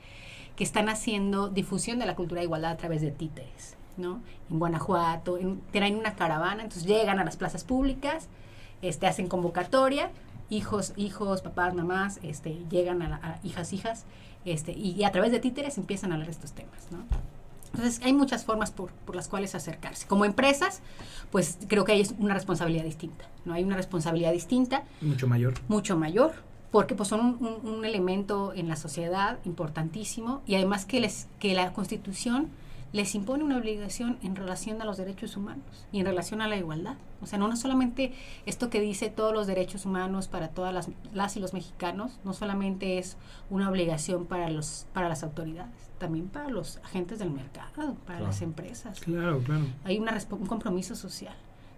que 0.55 0.65
están 0.65 0.89
haciendo 0.89 1.49
difusión 1.49 1.99
de 1.99 2.07
la 2.07 2.15
cultura 2.15 2.41
de 2.41 2.47
igualdad 2.47 2.73
a 2.73 2.77
través 2.77 3.03
de 3.03 3.11
títeres, 3.11 3.77
¿no? 3.97 4.21
En 4.51 4.59
Guanajuato, 4.59 5.39
en, 5.39 5.61
tienen 5.71 5.97
una 5.97 6.15
caravana, 6.15 6.63
entonces 6.63 6.87
llegan 6.87 7.19
a 7.19 7.25
las 7.25 7.37
plazas 7.37 7.65
públicas, 7.65 8.29
este, 8.81 9.07
hacen 9.07 9.29
convocatoria, 9.29 10.11
hijos, 10.49 10.93
hijos, 10.97 11.43
papás, 11.43 11.75
mamás, 11.75 12.21
este, 12.23 12.63
llegan 12.71 13.03
a, 13.03 13.39
hijas, 13.43 13.73
hijas, 13.73 14.05
este, 14.45 14.73
y, 14.73 15.03
a 15.05 15.11
través 15.11 15.33
de 15.33 15.41
títeres 15.41 15.77
empiezan 15.77 16.13
a 16.13 16.15
hablar 16.15 16.31
estos 16.31 16.53
temas, 16.53 16.91
¿no? 16.91 16.99
Entonces, 17.77 18.01
hay 18.05 18.15
muchas 18.15 18.45
formas 18.45 18.71
por, 18.71 18.91
por, 18.91 19.15
las 19.15 19.29
cuales 19.29 19.55
acercarse. 19.55 20.07
Como 20.07 20.25
empresas, 20.25 20.81
pues 21.31 21.59
creo 21.69 21.85
que 21.85 21.93
hay 21.93 22.07
una 22.19 22.33
responsabilidad 22.33 22.85
distinta, 22.85 23.27
¿no? 23.45 23.53
Hay 23.53 23.65
una 23.65 23.77
responsabilidad 23.77 24.33
distinta. 24.33 24.85
Mucho 25.03 25.29
mayor. 25.29 25.55
Mucho 25.69 25.97
mayor, 25.97 26.33
porque 26.71 26.95
pues 26.95 27.11
son 27.11 27.21
un, 27.21 27.71
un, 27.71 27.85
elemento 27.85 28.55
en 28.55 28.69
la 28.69 28.77
sociedad 28.77 29.39
importantísimo 29.45 30.43
y 30.47 30.55
además 30.55 30.87
que, 30.87 31.01
les, 31.01 31.29
que 31.39 31.53
la 31.53 31.75
Constitución 31.75 32.49
les 32.97 33.15
impone 33.15 33.45
una 33.45 33.59
obligación 33.59 34.19
en 34.23 34.37
relación 34.37 34.81
a 34.81 34.87
los 34.87 34.97
derechos 34.97 35.37
humanos 35.37 35.87
y 35.93 36.01
en 36.01 36.07
relación 36.07 36.41
a 36.41 36.49
la 36.49 36.57
igualdad. 36.57 36.95
O 37.21 37.27
sea, 37.27 37.39
no, 37.39 37.47
no 37.47 37.55
solamente 37.55 38.15
esto 38.47 38.71
que 38.71 38.81
dice 38.81 39.11
todos 39.11 39.35
los 39.35 39.47
derechos 39.47 39.85
humanos 39.85 40.29
para 40.29 40.49
todas 40.49 40.73
las, 40.73 40.89
las 41.13 41.37
y 41.37 41.41
los 41.41 41.53
mexicanos, 41.53 42.19
no 42.25 42.33
solamente 42.33 42.97
es 42.97 43.19
una 43.51 43.69
obligación 43.69 44.25
para, 44.25 44.49
los, 44.49 44.87
para 44.95 45.11
las 45.11 45.23
autoridades, 45.23 45.75
también 45.99 46.29
para 46.29 46.49
los 46.49 46.79
agentes 46.79 47.19
del 47.19 47.31
mercado, 47.31 47.97
para 48.07 48.21
las 48.21 48.41
empresas. 48.41 48.99
Claro, 49.01 49.41
claro. 49.41 49.67
Hay 49.85 49.99
una, 49.99 50.19
un 50.31 50.47
compromiso 50.47 50.97
social. 50.97 51.37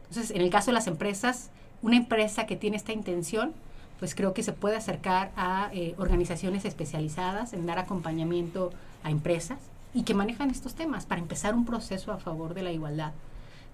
Entonces, 0.08 0.30
en 0.30 0.40
el 0.40 0.50
caso 0.50 0.66
de 0.66 0.74
las 0.74 0.86
empresas, 0.86 1.50
una 1.82 1.96
empresa 1.96 2.46
que 2.46 2.54
tiene 2.54 2.76
esta 2.76 2.92
intención, 2.92 3.54
pues 3.98 4.14
creo 4.14 4.34
que 4.34 4.44
se 4.44 4.52
puede 4.52 4.76
acercar 4.76 5.32
a 5.34 5.70
eh, 5.72 5.96
organizaciones 5.98 6.64
especializadas 6.64 7.54
en 7.54 7.66
dar 7.66 7.80
acompañamiento 7.80 8.70
a 9.02 9.10
empresas 9.10 9.58
y 9.94 10.02
que 10.02 10.14
manejan 10.14 10.50
estos 10.50 10.74
temas 10.74 11.06
para 11.06 11.20
empezar 11.20 11.54
un 11.54 11.64
proceso 11.64 12.12
a 12.12 12.18
favor 12.18 12.54
de 12.54 12.62
la 12.62 12.72
igualdad 12.72 13.12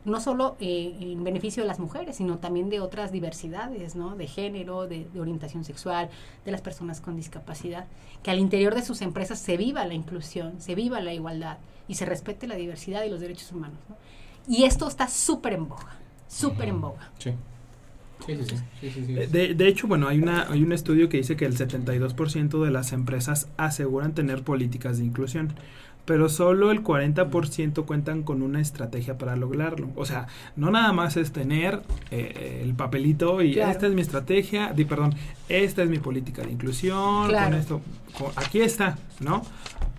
no 0.04 0.20
solo 0.20 0.56
eh, 0.60 0.96
en 1.00 1.24
beneficio 1.24 1.62
de 1.62 1.66
las 1.66 1.78
mujeres, 1.78 2.16
sino 2.16 2.38
también 2.38 2.68
de 2.68 2.80
otras 2.80 3.10
diversidades, 3.10 3.96
¿no? 3.96 4.16
De 4.16 4.26
género, 4.26 4.86
de, 4.86 5.06
orientación 5.18 5.64
sexual, 5.64 6.10
de 6.44 6.52
las 6.52 6.60
personas 6.60 7.00
con 7.00 7.16
discapacidad, 7.16 7.86
que 8.22 8.30
al 8.30 8.38
interior 8.38 8.74
de 8.74 8.82
sus 8.82 9.00
empresas 9.00 9.38
se 9.38 9.56
viva 9.56 9.84
la 9.86 9.94
inclusión, 9.94 10.60
se 10.60 10.74
viva 10.74 11.00
la 11.00 11.14
igualdad 11.14 11.58
y 11.88 11.94
se 11.94 12.04
respete 12.04 12.46
la 12.46 12.56
diversidad 12.56 13.04
y 13.04 13.10
los 13.10 13.20
derechos 13.20 13.50
humanos, 13.52 13.78
¿no? 13.88 13.96
Y 14.46 14.64
esto 14.64 14.86
está 14.86 15.08
súper 15.08 15.54
en 15.54 15.68
boga, 15.68 15.96
súper 16.28 16.68
en 16.68 16.80
boga. 16.80 17.10
Sí. 17.18 17.32
Sí, 18.26 18.38
sí, 18.80 18.90
sí. 18.90 19.02
De, 19.12 19.54
de, 19.54 19.68
hecho, 19.68 19.86
bueno, 19.86 20.08
hay, 20.08 20.18
una, 20.18 20.50
hay 20.50 20.62
un 20.62 20.72
estudio 20.72 21.10
que 21.10 21.18
dice 21.18 21.36
que 21.36 21.44
el 21.44 21.58
72% 21.58 22.64
de 22.64 22.70
las 22.70 22.92
empresas 22.92 23.48
aseguran 23.58 24.14
tener 24.14 24.44
políticas 24.44 24.96
de 24.98 25.04
inclusión 25.04 25.52
pero 26.04 26.28
solo 26.28 26.70
el 26.70 26.82
40% 26.82 27.84
cuentan 27.86 28.22
con 28.22 28.42
una 28.42 28.60
estrategia 28.60 29.16
para 29.16 29.36
lograrlo. 29.36 29.88
O 29.96 30.04
sea, 30.04 30.26
no 30.56 30.70
nada 30.70 30.92
más 30.92 31.16
es 31.16 31.32
tener 31.32 31.82
eh, 32.10 32.60
el 32.62 32.74
papelito 32.74 33.42
y 33.42 33.58
esta 33.58 33.86
es 33.86 33.94
mi 33.94 34.02
estrategia, 34.02 34.72
di, 34.74 34.84
perdón, 34.84 35.14
esta 35.48 35.82
es 35.82 35.88
mi 35.88 35.98
política 35.98 36.42
de 36.42 36.52
inclusión, 36.52 37.32
con 37.32 37.54
esto, 37.54 37.80
aquí 38.36 38.60
está, 38.60 38.98
¿no? 39.20 39.42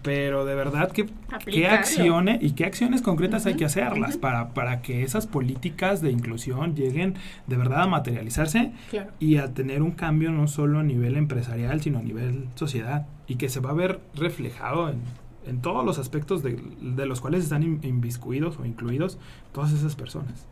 Pero 0.01 0.45
de 0.45 0.53
verdad, 0.53 0.91
¿qué, 0.91 1.07
qué 1.47 1.67
acciones 1.67 2.37
y 2.43 2.51
qué 2.51 2.65
acciones 2.65 3.01
concretas 3.01 3.47
hay 3.47 3.55
que 3.55 3.65
hacerlas 3.65 4.17
para, 4.17 4.53
para 4.53 4.83
que 4.83 5.01
esas 5.01 5.25
políticas 5.25 5.99
de 5.99 6.11
inclusión 6.11 6.75
lleguen 6.75 7.15
de 7.47 7.57
verdad 7.57 7.81
a 7.81 7.87
materializarse 7.87 8.71
y 9.19 9.37
a 9.37 9.55
tener 9.55 9.81
un 9.81 9.91
cambio 9.91 10.31
no 10.31 10.47
solo 10.47 10.79
a 10.79 10.83
nivel 10.83 11.17
empresarial, 11.17 11.81
sino 11.81 11.97
a 11.97 12.03
nivel 12.03 12.45
sociedad 12.53 13.07
y 13.25 13.37
que 13.37 13.49
se 13.49 13.59
va 13.59 13.71
a 13.71 13.73
ver 13.73 13.99
reflejado 14.13 14.89
en 14.89 15.01
en 15.45 15.61
todos 15.61 15.85
los 15.85 15.97
aspectos 15.97 16.43
de, 16.43 17.05
los 17.05 17.21
cuales 17.21 17.43
están 17.43 17.63
inviscuidos 17.63 18.57
o 18.59 18.65
incluidos 18.65 19.17
todas 19.53 19.71
esas 19.71 19.95
personas. 19.95 20.45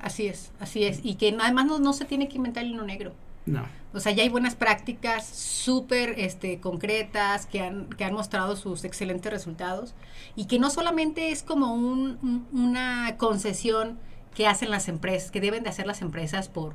Así 0.00 0.26
es, 0.26 0.52
así 0.60 0.84
es. 0.84 1.00
Y 1.04 1.14
que 1.14 1.36
además 1.40 1.66
no, 1.66 1.78
no 1.78 1.92
se 1.92 2.04
tiene 2.04 2.28
que 2.28 2.36
inventar 2.36 2.64
el 2.64 2.70
hilo 2.70 2.84
negro. 2.84 3.12
No. 3.46 3.64
O 3.92 4.00
sea, 4.00 4.12
ya 4.12 4.22
hay 4.22 4.28
buenas 4.28 4.54
prácticas 4.54 5.26
súper 5.26 6.14
este, 6.18 6.60
concretas 6.60 7.46
que 7.46 7.60
han, 7.60 7.86
que 7.86 8.04
han 8.04 8.14
mostrado 8.14 8.54
sus 8.56 8.84
excelentes 8.84 9.32
resultados 9.32 9.94
y 10.36 10.44
que 10.46 10.58
no 10.58 10.70
solamente 10.70 11.30
es 11.30 11.42
como 11.42 11.74
un, 11.74 12.46
una 12.52 13.16
concesión 13.16 13.98
que 14.34 14.46
hacen 14.46 14.70
las 14.70 14.88
empresas, 14.88 15.30
que 15.30 15.40
deben 15.40 15.64
de 15.64 15.70
hacer 15.70 15.86
las 15.86 16.02
empresas 16.02 16.48
por, 16.48 16.74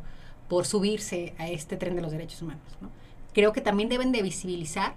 por 0.50 0.66
subirse 0.66 1.34
a 1.38 1.50
este 1.50 1.78
tren 1.78 1.96
de 1.96 2.02
los 2.02 2.12
derechos 2.12 2.42
humanos. 2.42 2.64
¿no? 2.82 2.90
Creo 3.34 3.54
que 3.54 3.62
también 3.62 3.90
deben 3.90 4.12
de 4.12 4.22
visibilizar 4.22 4.96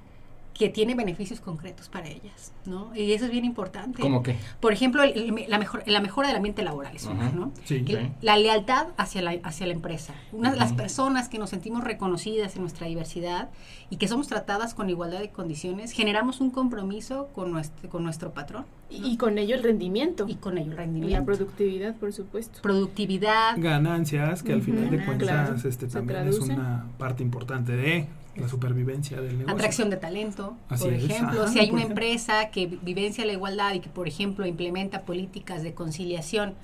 que 0.58 0.68
tiene 0.68 0.96
beneficios 0.96 1.40
concretos 1.40 1.88
para 1.88 2.08
ellas, 2.08 2.52
¿no? 2.66 2.90
Y 2.94 3.12
eso 3.12 3.26
es 3.26 3.30
bien 3.30 3.44
importante. 3.44 4.02
¿Cómo 4.02 4.24
qué? 4.24 4.36
Por 4.58 4.72
ejemplo, 4.72 5.02
la, 5.04 5.58
mejor, 5.58 5.84
la 5.86 6.00
mejora 6.00 6.28
del 6.28 6.36
ambiente 6.36 6.64
laboral 6.64 6.96
es 6.96 7.04
una, 7.06 7.30
¿no? 7.30 7.52
Sí, 7.64 7.84
La 8.22 8.36
lealtad 8.36 8.88
hacia 8.96 9.22
la, 9.22 9.36
hacia 9.44 9.68
la 9.68 9.72
empresa. 9.72 10.14
Una 10.32 10.50
de 10.50 10.56
las 10.56 10.72
personas 10.72 11.28
que 11.28 11.38
nos 11.38 11.50
sentimos 11.50 11.84
reconocidas 11.84 12.56
en 12.56 12.62
nuestra 12.62 12.88
diversidad 12.88 13.50
y 13.88 13.98
que 13.98 14.08
somos 14.08 14.26
tratadas 14.26 14.74
con 14.74 14.90
igualdad 14.90 15.20
de 15.20 15.30
condiciones, 15.30 15.92
generamos 15.92 16.40
un 16.40 16.50
compromiso 16.50 17.28
con 17.36 17.52
nuestro, 17.52 17.88
con 17.88 18.02
nuestro 18.02 18.32
patrón. 18.32 18.66
Y 18.90 19.16
con 19.16 19.38
ello 19.38 19.54
el 19.54 19.62
rendimiento. 19.62 20.26
Y 20.26 20.34
con 20.36 20.58
ello 20.58 20.72
el 20.72 20.76
rendimiento. 20.76 21.20
la 21.20 21.24
productividad, 21.24 21.94
por 21.94 22.12
supuesto. 22.12 22.60
Productividad. 22.62 23.54
Ganancias, 23.58 24.42
que 24.42 24.54
al 24.54 24.62
final 24.62 24.90
de 24.90 25.04
cuentas 25.04 25.64
este, 25.64 25.86
también 25.86 26.26
es 26.26 26.40
una 26.40 26.86
parte 26.98 27.22
importante 27.22 27.76
de 27.76 28.08
la 28.40 28.48
supervivencia 28.48 29.20
del 29.20 29.38
negocio. 29.38 29.54
Atracción 29.54 29.90
de 29.90 29.96
talento, 29.96 30.56
por 30.68 30.92
ejemplo. 30.92 31.48
si 31.48 31.58
hay 31.58 31.70
una 31.70 31.82
empresa 31.82 32.50
que 32.50 32.66
vivencia 32.66 33.24
la 33.24 33.32
igualdad 33.32 33.74
y 33.74 33.80
que, 33.80 33.88
por 33.88 34.08
ejemplo, 34.08 34.46
implementa 34.46 35.02
políticas 35.02 35.62
de 35.62 35.74
conciliación 35.74 36.54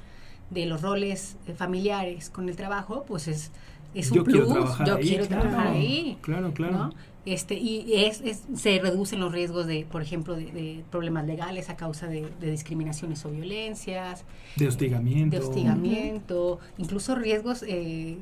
de 0.51 0.67
los 0.67 0.83
roles 0.83 1.37
eh, 1.47 1.55
familiares 1.55 2.31
con 2.31 2.49
el 2.49 2.57
trabajo, 2.57 3.05
pues 3.07 3.29
es, 3.29 3.51
es 3.95 4.11
un 4.11 4.25
plus. 4.25 4.49
Yo 4.87 4.99
quiero 4.99 5.27
trabajar 5.27 5.69
ahí. 5.69 6.19
Claro, 6.21 6.53
claro. 6.53 6.91
Este, 7.27 7.55
y 7.55 8.05
es, 8.05 8.23
se 8.55 8.79
reducen 8.81 9.19
los 9.19 9.33
riesgos 9.33 9.67
de, 9.67 9.87
por 9.91 10.03
ejemplo, 10.03 10.37
de, 10.37 10.85
problemas 10.91 11.27
legales 11.27 11.71
a 11.71 11.77
causa 11.77 12.07
de, 12.07 12.29
discriminaciones 12.41 13.25
o 13.25 13.31
violencias. 13.31 14.25
De 14.57 14.69
hostigamiento. 14.69 15.37
De 15.37 15.43
hostigamiento, 15.43 16.59
incluso 16.77 17.15
riesgos 17.15 17.65
eh, 17.67 18.19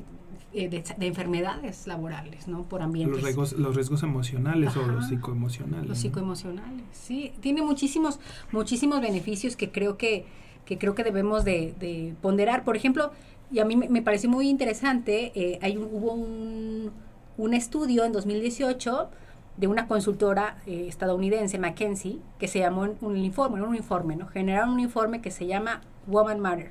eh, 0.55 0.69
de, 0.69 1.07
enfermedades 1.07 1.87
laborales, 1.87 2.49
¿no? 2.49 2.63
Por 2.65 2.83
ambientes. 2.83 3.17
Los 3.17 3.25
riesgos, 3.25 3.53
los 3.55 3.75
riesgos 3.75 4.03
emocionales 4.03 4.77
o 4.77 4.87
los 4.87 5.09
psicoemocionales. 5.09 5.89
Los 5.89 5.99
psicoemocionales, 5.99 6.85
sí. 6.93 7.33
Tiene 7.41 7.63
muchísimos, 7.63 8.21
muchísimos 8.51 9.01
beneficios 9.01 9.57
que 9.57 9.71
creo 9.71 9.97
que, 9.97 10.27
que 10.65 10.79
creo 10.79 10.95
que 10.95 11.05
debemos 11.05 11.45
de, 11.45 12.15
ponderar. 12.21 12.65
Por 12.65 12.77
ejemplo, 12.77 13.13
y 13.51 13.61
a 13.61 13.65
mí 13.65 13.77
me, 13.77 14.03
pareció 14.03 14.31
muy 14.31 14.49
interesante, 14.49 15.33
eh, 15.35 15.59
hay 15.63 15.77
hubo 15.77 16.13
un, 16.13 16.91
un, 17.37 17.55
estudio 17.55 18.05
en 18.05 18.13
2018 18.13 19.11
de 19.57 19.67
una 19.67 19.87
consultora 19.87 20.59
eh, 20.67 20.87
estadounidense, 20.89 21.59
McKinsey, 21.59 22.21
que 22.39 22.49
se 22.49 22.61
llamó 22.61 22.89
un, 23.01 23.17
informe, 23.17 23.63
un 23.63 23.75
informe, 23.75 24.17
¿no? 24.17 24.27
Generaron 24.29 24.71
un 24.71 24.81
informe 24.81 25.21
que 25.21 25.31
se 25.31 25.47
llama 25.47 25.83
Woman 26.07 26.41
Matter. 26.41 26.71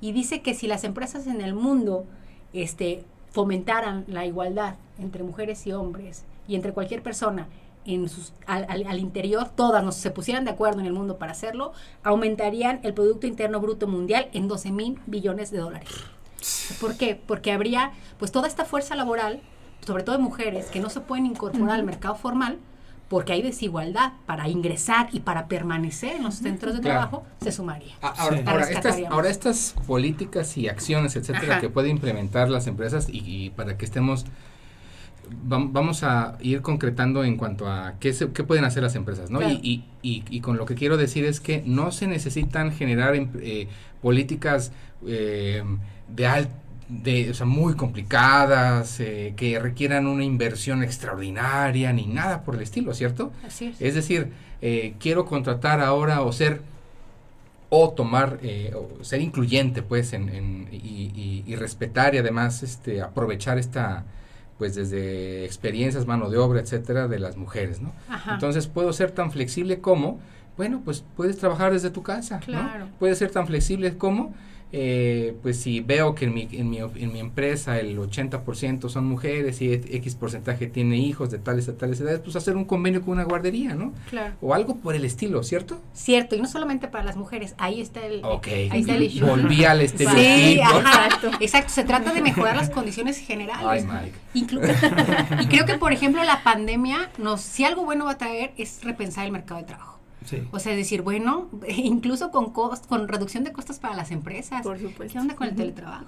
Y 0.00 0.12
dice 0.12 0.42
que 0.42 0.54
si 0.54 0.66
las 0.66 0.84
empresas 0.84 1.26
en 1.26 1.40
el 1.40 1.54
mundo 1.54 2.06
este, 2.52 3.04
fomentaran 3.30 4.04
la 4.08 4.26
igualdad 4.26 4.74
entre 4.98 5.22
mujeres 5.22 5.66
y 5.66 5.72
hombres 5.72 6.24
y 6.46 6.54
entre 6.54 6.72
cualquier 6.72 7.02
persona 7.02 7.48
en 7.84 8.08
sus, 8.08 8.32
al, 8.46 8.98
interior, 8.98 9.48
todas 9.48 9.82
nos 9.82 9.96
se 9.96 10.10
pusieran 10.10 10.44
de 10.44 10.52
acuerdo 10.52 10.80
en 10.80 10.86
el 10.86 10.92
mundo 10.92 11.18
para 11.18 11.32
hacerlo, 11.32 11.72
aumentarían 12.04 12.80
el 12.84 12.94
Producto 12.94 13.26
Interno 13.26 13.60
Bruto 13.60 13.88
Mundial 13.88 14.28
en 14.32 14.46
12 14.48 14.70
mil 14.70 15.00
billones 15.06 15.50
de 15.50 15.58
dólares. 15.58 15.88
¿Por 16.80 16.96
qué? 16.96 17.20
Porque 17.26 17.52
habría 17.52 17.92
pues 18.18 18.30
toda 18.30 18.46
esta 18.46 18.64
fuerza 18.64 18.94
laboral, 18.94 19.40
sobre 19.84 20.04
todo 20.04 20.16
de 20.16 20.22
mujeres, 20.22 20.66
que 20.66 20.80
no 20.80 20.90
se 20.90 21.00
pueden 21.00 21.26
incorporar 21.26 21.70
al 21.70 21.84
mercado 21.84 22.14
formal, 22.14 22.58
porque 23.12 23.34
hay 23.34 23.42
desigualdad 23.42 24.14
para 24.24 24.48
ingresar 24.48 25.10
y 25.12 25.20
para 25.20 25.46
permanecer 25.46 26.16
en 26.16 26.22
los 26.22 26.36
centros 26.36 26.72
de 26.72 26.80
trabajo, 26.80 27.26
se 27.42 27.52
sumaría. 27.52 27.92
Ah, 28.00 28.14
ahora, 28.46 29.28
estas, 29.28 29.74
políticas 29.86 30.56
y 30.56 30.66
acciones, 30.66 31.14
etcétera, 31.14 31.60
que 31.60 31.68
pueden 31.68 31.90
implementar 31.90 32.48
las 32.48 32.66
empresas 32.66 33.08
y, 33.10 33.50
para 33.50 33.76
que 33.76 33.84
estemos 33.84 34.24
vamos 35.42 36.02
a 36.02 36.38
ir 36.40 36.62
concretando 36.62 37.22
en 37.22 37.36
cuanto 37.36 37.70
a 37.70 37.94
qué, 38.00 38.14
se, 38.14 38.32
qué 38.32 38.44
pueden 38.44 38.64
hacer 38.64 38.82
las 38.82 38.94
empresas, 38.94 39.30
¿no? 39.30 39.42
Y, 39.42 39.84
y, 40.02 40.24
y, 40.30 40.40
con 40.40 40.56
lo 40.56 40.64
que 40.64 40.74
quiero 40.74 40.96
decir 40.96 41.26
es 41.26 41.40
que 41.40 41.62
no 41.66 41.92
se 41.92 42.06
necesitan 42.06 42.72
generar 42.72 43.14
eh, 43.14 43.68
políticas 44.00 44.72
eh, 45.06 45.62
de 46.08 46.26
alto 46.26 46.61
de, 46.88 47.30
o 47.30 47.34
sea, 47.34 47.46
muy 47.46 47.74
complicadas, 47.74 49.00
eh, 49.00 49.34
que 49.36 49.58
requieran 49.58 50.06
una 50.06 50.24
inversión 50.24 50.82
extraordinaria, 50.82 51.92
ni 51.92 52.06
nada 52.06 52.42
por 52.42 52.54
el 52.54 52.62
estilo, 52.62 52.94
¿cierto? 52.94 53.32
Así 53.46 53.66
es. 53.66 53.80
Es 53.80 53.94
decir, 53.94 54.32
eh, 54.60 54.94
quiero 54.98 55.24
contratar 55.24 55.80
ahora 55.80 56.22
o 56.22 56.32
ser, 56.32 56.60
o 57.70 57.90
tomar, 57.90 58.38
eh, 58.42 58.74
o 58.74 59.02
ser 59.02 59.20
incluyente, 59.20 59.82
pues, 59.82 60.12
en, 60.12 60.68
y, 60.72 61.54
respetar 61.56 62.14
y 62.14 62.18
además 62.18 62.62
este, 62.62 63.02
aprovechar 63.02 63.58
esta, 63.58 64.04
pues, 64.58 64.74
desde 64.74 65.44
experiencias, 65.44 66.06
mano 66.06 66.30
de 66.30 66.38
obra, 66.38 66.60
etcétera, 66.60 67.08
de 67.08 67.18
las 67.18 67.36
mujeres, 67.36 67.80
¿no? 67.80 67.92
Entonces, 68.30 68.66
puedo 68.66 68.92
ser 68.92 69.10
tan 69.10 69.30
flexible 69.30 69.80
como, 69.80 70.18
bueno, 70.56 70.80
pues, 70.84 71.04
puedes 71.16 71.38
trabajar 71.38 71.72
desde 71.72 71.90
tu 71.90 72.02
casa, 72.02 72.40
claro. 72.40 72.86
¿no? 72.86 72.92
Puedes 72.98 73.18
ser 73.18 73.30
tan 73.30 73.46
flexible 73.46 73.96
como 73.96 74.34
eh, 74.74 75.36
pues 75.42 75.60
si 75.60 75.80
veo 75.80 76.14
que 76.14 76.24
en 76.24 76.34
mi, 76.34 76.48
en 76.50 76.70
mi, 76.70 76.78
en 76.78 77.12
mi 77.12 77.20
empresa 77.20 77.78
el 77.78 77.98
80% 77.98 78.88
son 78.88 79.04
mujeres 79.04 79.60
y 79.60 79.70
X 79.72 80.14
porcentaje 80.14 80.66
tiene 80.66 80.96
hijos 80.96 81.30
de 81.30 81.38
tales 81.38 81.68
a 81.68 81.76
tales 81.76 82.00
edades, 82.00 82.20
pues 82.20 82.36
hacer 82.36 82.56
un 82.56 82.64
convenio 82.64 83.02
con 83.02 83.10
una 83.12 83.24
guardería, 83.24 83.74
¿no? 83.74 83.92
Claro. 84.08 84.34
O 84.40 84.54
algo 84.54 84.76
por 84.76 84.94
el 84.94 85.04
estilo, 85.04 85.42
¿cierto? 85.42 85.78
Cierto, 85.92 86.36
y 86.36 86.40
no 86.40 86.48
solamente 86.48 86.88
para 86.88 87.04
las 87.04 87.16
mujeres, 87.16 87.54
ahí 87.58 87.82
está 87.82 88.04
el, 88.06 88.22
ahí 88.24 88.80
está 88.80 88.94
el 88.94 89.02
issue. 89.02 89.28
Volví 89.28 89.64
al 89.64 89.82
estereotipo. 89.82 90.22
Sí, 90.22 90.58
exacto, 90.58 91.30
exacto, 91.40 91.72
se 91.72 91.84
trata 91.84 92.14
de 92.14 92.22
mejorar 92.22 92.56
las 92.56 92.70
condiciones 92.70 93.18
generales. 93.18 93.86
Ay, 93.90 94.12
y 94.34 94.46
creo 94.46 95.66
que, 95.66 95.74
por 95.78 95.92
ejemplo, 95.92 96.24
la 96.24 96.42
pandemia, 96.42 97.10
nos, 97.18 97.42
si 97.42 97.64
algo 97.64 97.84
bueno 97.84 98.06
va 98.06 98.12
a 98.12 98.18
traer 98.18 98.52
es 98.56 98.82
repensar 98.82 99.26
el 99.26 99.32
mercado 99.32 99.60
de 99.60 99.66
trabajo. 99.66 100.01
O 100.50 100.58
sea, 100.58 100.74
decir, 100.74 101.02
bueno, 101.02 101.48
incluso 101.68 102.30
con, 102.30 102.52
con 102.52 103.08
reducción 103.08 103.44
de 103.44 103.52
costos 103.52 103.78
para 103.78 103.94
las 103.94 104.10
empresas. 104.10 104.62
Por 104.62 104.78
supuesto. 104.78 105.12
¿Qué 105.12 105.18
onda 105.18 105.36
con 105.36 105.48
el 105.48 105.54
teletrabajo? 105.54 106.06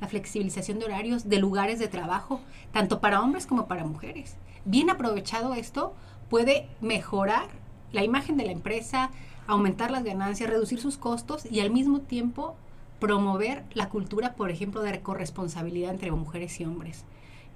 La 0.00 0.08
flexibilización 0.08 0.78
de 0.78 0.86
horarios, 0.86 1.28
de 1.28 1.38
lugares 1.38 1.78
de 1.78 1.88
trabajo, 1.88 2.40
tanto 2.72 3.00
para 3.00 3.22
hombres 3.22 3.46
como 3.46 3.66
para 3.66 3.84
mujeres. 3.84 4.36
Bien 4.64 4.90
aprovechado 4.90 5.54
esto, 5.54 5.94
puede 6.28 6.68
mejorar 6.80 7.48
la 7.92 8.04
imagen 8.04 8.36
de 8.36 8.44
la 8.44 8.52
empresa, 8.52 9.10
aumentar 9.46 9.90
las 9.90 10.04
ganancias, 10.04 10.48
reducir 10.48 10.80
sus 10.80 10.96
costos 10.96 11.46
y 11.50 11.60
al 11.60 11.70
mismo 11.70 12.00
tiempo 12.00 12.56
promover 13.00 13.64
la 13.74 13.88
cultura, 13.88 14.34
por 14.34 14.50
ejemplo, 14.50 14.80
de 14.80 15.00
corresponsabilidad 15.00 15.90
entre 15.90 16.12
mujeres 16.12 16.60
y 16.60 16.64
hombres 16.64 17.04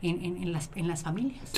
en, 0.09 0.25
en, 0.25 0.53
las, 0.53 0.71
en 0.75 0.89
las 0.89 1.03
familias. 1.03 1.53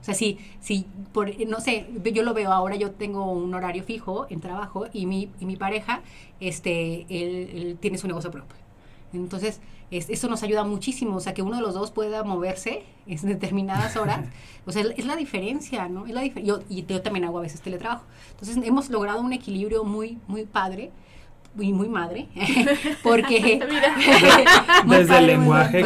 O 0.00 0.04
sea, 0.04 0.14
si, 0.14 0.38
si 0.60 0.86
por, 1.12 1.30
no 1.46 1.60
sé, 1.60 1.86
yo 2.12 2.22
lo 2.22 2.34
veo 2.34 2.52
ahora, 2.52 2.76
yo 2.76 2.92
tengo 2.92 3.30
un 3.30 3.54
horario 3.54 3.82
fijo 3.82 4.26
en 4.30 4.40
trabajo 4.40 4.86
y 4.92 5.06
mi, 5.06 5.30
y 5.40 5.44
mi 5.44 5.56
pareja, 5.56 6.00
este, 6.40 7.06
él, 7.08 7.78
tiene 7.80 7.98
su 7.98 8.06
negocio 8.06 8.30
propio. 8.30 8.56
Entonces, 9.12 9.60
eso 9.90 10.28
nos 10.28 10.42
ayuda 10.42 10.62
muchísimo, 10.64 11.16
o 11.16 11.20
sea, 11.20 11.34
que 11.34 11.42
uno 11.42 11.56
de 11.56 11.62
los 11.62 11.74
dos 11.74 11.90
pueda 11.90 12.22
moverse 12.22 12.84
en 13.06 13.20
determinadas 13.22 13.96
horas, 13.96 14.28
o 14.66 14.72
sea, 14.72 14.82
es 14.82 15.04
la 15.04 15.16
diferencia, 15.16 15.88
¿no? 15.88 16.06
Es 16.06 16.12
la 16.12 16.24
yo, 16.26 16.60
y 16.68 16.84
yo 16.84 17.02
también 17.02 17.24
hago 17.24 17.38
a 17.38 17.42
veces 17.42 17.60
teletrabajo. 17.60 18.04
Entonces, 18.30 18.56
hemos 18.64 18.88
logrado 18.88 19.20
un 19.20 19.32
equilibrio 19.32 19.84
muy, 19.84 20.18
muy 20.28 20.44
padre 20.44 20.92
muy, 21.54 21.72
muy 21.72 21.88
madre, 21.88 22.28
porque... 23.02 23.60
Desde 24.86 25.18
el 25.18 25.26
lenguaje, 25.26 25.84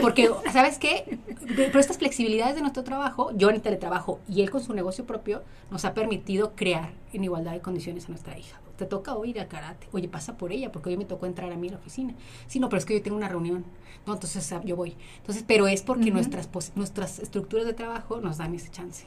Porque, 0.00 0.30
¿sabes 0.52 0.78
qué? 0.78 1.18
Pero 1.56 1.80
estas 1.80 1.98
flexibilidades 1.98 2.54
de 2.54 2.60
nuestro 2.60 2.84
trabajo, 2.84 3.30
yo 3.36 3.50
en 3.50 3.60
teletrabajo 3.60 4.20
y 4.28 4.42
él 4.42 4.50
con 4.50 4.62
su 4.62 4.74
negocio 4.74 5.06
propio, 5.06 5.42
nos 5.70 5.84
ha 5.84 5.94
permitido 5.94 6.52
crear 6.54 6.92
en 7.12 7.24
igualdad 7.24 7.52
de 7.52 7.60
condiciones 7.60 8.06
a 8.06 8.08
nuestra 8.08 8.38
hija. 8.38 8.60
Te 8.76 8.86
toca 8.86 9.14
hoy 9.14 9.30
ir 9.30 9.40
al 9.40 9.48
karate. 9.48 9.86
Oye, 9.92 10.08
pasa 10.08 10.36
por 10.36 10.52
ella, 10.52 10.72
porque 10.72 10.90
hoy 10.90 10.96
me 10.96 11.04
tocó 11.04 11.26
entrar 11.26 11.52
a 11.52 11.56
mí 11.56 11.68
a 11.68 11.72
la 11.72 11.76
oficina. 11.78 12.14
Sí, 12.46 12.58
no, 12.58 12.68
pero 12.68 12.78
es 12.78 12.84
que 12.84 12.94
yo 12.94 13.02
tengo 13.02 13.16
una 13.16 13.28
reunión. 13.28 13.64
No, 14.06 14.14
entonces 14.14 14.50
ah, 14.52 14.60
yo 14.64 14.76
voy. 14.76 14.96
Entonces, 15.18 15.44
pero 15.46 15.68
es 15.68 15.82
porque 15.82 16.10
nuestras, 16.10 16.48
nuestras 16.74 17.18
estructuras 17.18 17.66
de 17.66 17.74
trabajo 17.74 18.20
nos 18.20 18.38
dan 18.38 18.54
ese 18.54 18.70
chance. 18.70 19.06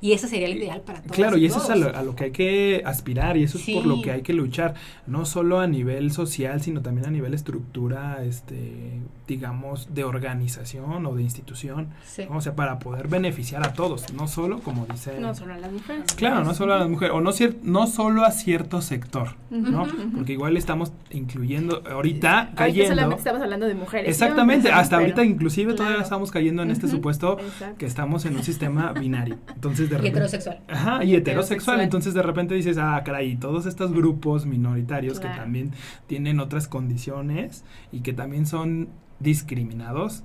Y 0.00 0.12
eso 0.12 0.28
sería 0.28 0.46
el 0.46 0.56
ideal 0.56 0.82
para 0.82 1.00
todos. 1.00 1.16
Claro, 1.16 1.36
y, 1.38 1.46
eso 1.46 1.58
es 1.58 1.70
a 1.70 1.76
lo, 1.76 2.14
que 2.14 2.24
hay 2.24 2.30
que 2.30 2.82
aspirar 2.84 3.36
y 3.36 3.44
eso 3.44 3.58
es 3.58 3.64
por 3.64 3.86
lo 3.86 4.02
que 4.02 4.10
hay 4.10 4.22
que 4.22 4.34
luchar, 4.34 4.74
no 5.06 5.24
solo 5.24 5.58
a 5.58 5.66
nivel 5.66 6.12
social, 6.12 6.60
sino 6.60 6.82
también 6.82 7.06
a 7.06 7.10
nivel 7.10 7.32
estructura, 7.32 8.22
este, 8.22 9.00
digamos, 9.26 9.94
de 9.94 10.04
organización 10.04 11.06
o 11.06 11.14
de 11.14 11.22
institución, 11.22 11.88
o 12.30 12.40
sea, 12.40 12.54
para 12.54 12.78
poder 12.78 13.08
beneficiar 13.08 13.66
a 13.66 13.72
todos, 13.72 14.12
no 14.12 14.28
solo, 14.28 14.60
como 14.60 14.86
dice... 14.86 15.18
No 15.18 15.34
solo 15.34 15.54
a 15.54 15.58
las 15.58 15.72
mujeres. 15.72 16.12
Claro, 16.14 16.44
no 16.44 16.54
solo 16.54 16.74
a 16.74 16.78
las 16.78 16.88
mujeres, 16.88 17.14
o 17.14 17.20
no, 17.20 17.30
no 17.62 17.86
solo 17.86 18.24
a 18.24 18.30
cierto 18.32 18.82
sector, 18.82 19.30
¿no? 19.50 19.86
Porque 20.14 20.32
igual 20.32 20.56
estamos 20.56 20.92
incluyendo, 21.10 21.82
ahorita 21.90 22.52
cayendo... 22.54 22.94
solamente 22.94 23.18
estamos 23.18 23.42
hablando 23.42 23.66
de 23.66 23.74
mujeres. 23.74 24.10
Exactamente, 24.10 24.70
hasta 24.70 24.96
ahorita 24.96 25.24
inclusive 25.24 25.72
todavía 25.74 26.02
estamos 26.02 26.30
cayendo 26.30 26.62
en 26.62 26.70
este 26.70 26.86
supuesto 26.86 27.38
que 27.78 27.86
estamos 27.86 28.26
en 28.26 28.36
un 28.36 28.42
sistema 28.42 28.92
binario. 28.92 29.38
Entonces, 29.70 29.90
y 30.02 30.06
heterosexual. 30.06 30.60
Ajá, 30.68 31.04
y 31.04 31.14
heterosexual. 31.14 31.80
Entonces 31.80 32.14
de 32.14 32.22
repente 32.22 32.54
dices, 32.54 32.78
ah, 32.78 33.00
caray, 33.04 33.36
todos 33.36 33.66
estos 33.66 33.92
grupos 33.92 34.46
minoritarios 34.46 35.20
que 35.20 35.28
también 35.28 35.72
tienen 36.06 36.40
otras 36.40 36.68
condiciones 36.68 37.64
y 37.92 38.00
que 38.00 38.12
también 38.12 38.46
son 38.46 38.88
discriminados, 39.18 40.24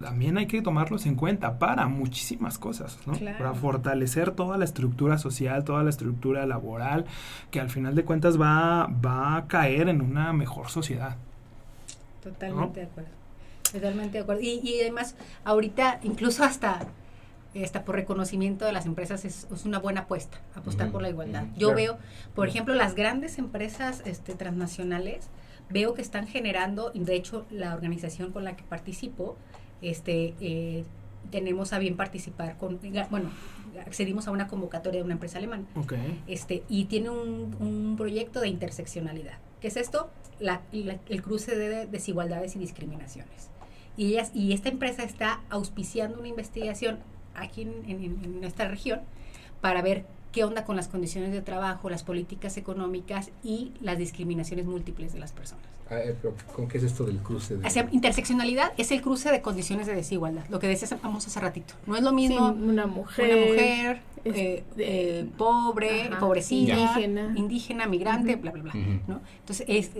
también 0.00 0.36
hay 0.36 0.46
que 0.46 0.60
tomarlos 0.62 1.06
en 1.06 1.14
cuenta 1.14 1.58
para 1.58 1.86
muchísimas 1.86 2.58
cosas, 2.58 2.98
¿no? 3.06 3.14
Para 3.14 3.54
fortalecer 3.54 4.32
toda 4.32 4.58
la 4.58 4.64
estructura 4.64 5.16
social, 5.16 5.64
toda 5.64 5.82
la 5.84 5.90
estructura 5.90 6.44
laboral, 6.44 7.06
que 7.50 7.60
al 7.60 7.70
final 7.70 7.94
de 7.94 8.04
cuentas 8.04 8.40
va, 8.40 8.86
va 8.86 9.36
a 9.36 9.46
caer 9.46 9.88
en 9.88 10.00
una 10.00 10.32
mejor 10.32 10.68
sociedad. 10.70 11.16
Totalmente 12.22 12.80
de 12.80 12.86
acuerdo. 12.86 13.10
Totalmente 13.72 14.18
de 14.18 14.22
acuerdo. 14.22 14.42
Y, 14.42 14.60
y 14.62 14.80
además, 14.80 15.16
ahorita, 15.44 16.00
incluso 16.02 16.44
hasta 16.44 16.86
esta, 17.54 17.84
por 17.84 17.96
reconocimiento 17.96 18.64
de 18.64 18.72
las 18.72 18.86
empresas 18.86 19.24
es, 19.24 19.46
una 19.64 19.78
buena 19.78 20.02
apuesta, 20.02 20.40
apostar 20.54 20.90
por 20.90 21.02
la 21.02 21.10
igualdad. 21.10 21.46
Yo 21.56 21.74
veo, 21.74 21.98
por 22.34 22.48
ejemplo, 22.48 22.74
las 22.74 22.94
grandes 22.94 23.38
empresas 23.38 24.02
este, 24.06 24.34
transnacionales, 24.34 25.28
veo 25.68 25.94
que 25.94 26.02
están 26.02 26.26
generando, 26.26 26.90
y 26.94 27.00
de 27.00 27.14
hecho 27.14 27.46
la 27.50 27.74
organización 27.74 28.32
con 28.32 28.44
la 28.44 28.56
que 28.56 28.64
participo, 28.64 29.36
este, 29.82 30.34
eh, 30.40 30.84
tenemos 31.30 31.72
a 31.72 31.78
bien 31.78 31.96
participar 31.96 32.56
con, 32.56 32.80
bueno, 33.10 33.30
accedimos 33.86 34.28
a 34.28 34.30
una 34.30 34.48
convocatoria 34.48 35.00
de 35.00 35.04
una 35.04 35.14
empresa 35.14 35.38
alemana. 35.38 35.64
Este, 36.26 36.62
y 36.68 36.86
tiene 36.86 37.10
un, 37.10 37.56
un, 37.60 37.96
proyecto 37.96 38.40
de 38.40 38.48
interseccionalidad. 38.48 39.38
¿Qué 39.60 39.68
es 39.68 39.76
esto? 39.76 40.10
La, 40.40 40.62
el 40.72 41.22
cruce 41.22 41.56
de 41.56 41.86
desigualdades 41.86 42.56
y 42.56 42.58
discriminaciones. 42.58 43.50
Y, 43.96 44.06
ellas, 44.06 44.30
y 44.34 44.52
esta 44.52 44.68
empresa 44.68 45.04
está 45.04 45.40
auspiciando 45.50 46.18
una 46.18 46.28
investigación 46.28 46.98
aquí 47.34 47.62
en, 47.62 47.84
en, 47.88 48.44
esta 48.44 48.68
región 48.68 49.00
para 49.60 49.82
ver 49.82 50.04
qué 50.32 50.44
onda 50.44 50.64
con 50.64 50.76
las 50.76 50.88
condiciones 50.88 51.32
de 51.32 51.42
trabajo, 51.42 51.90
las 51.90 52.02
políticas 52.02 52.56
económicas 52.56 53.30
y 53.42 53.72
las 53.80 53.98
discriminaciones 53.98 54.66
múltiples 54.66 55.12
de 55.12 55.20
las 55.20 55.32
personas. 55.32 55.71
Ah, 55.90 55.98
eh, 55.98 56.16
¿Con 56.54 56.68
qué 56.68 56.78
es 56.78 56.84
esto 56.84 57.04
del 57.04 57.18
cruce? 57.18 57.56
De... 57.56 57.88
interseccionalidad 57.90 58.72
es 58.76 58.90
el 58.92 59.02
cruce 59.02 59.30
de 59.30 59.42
condiciones 59.42 59.86
de 59.86 59.94
desigualdad, 59.94 60.44
lo 60.48 60.58
que 60.58 60.68
decíamos 60.68 61.26
hace 61.26 61.40
ratito. 61.40 61.74
No 61.86 61.96
es 61.96 62.02
lo 62.02 62.12
mismo 62.12 62.48
una 62.48 62.86
mujer, 62.86 63.36
una 63.36 63.46
mujer 63.46 64.00
eh, 64.24 64.64
eh, 64.78 65.28
pobre, 65.36 66.10
pobrecita, 66.20 66.72
indígena, 66.72 67.34
indígena 67.36 67.86
migrante, 67.86 68.36
bla, 68.36 68.52
bla, 68.52 68.62
bla. 68.62 68.72
¿no? 69.06 69.20
Entonces, 69.40 69.66
es, 69.68 69.90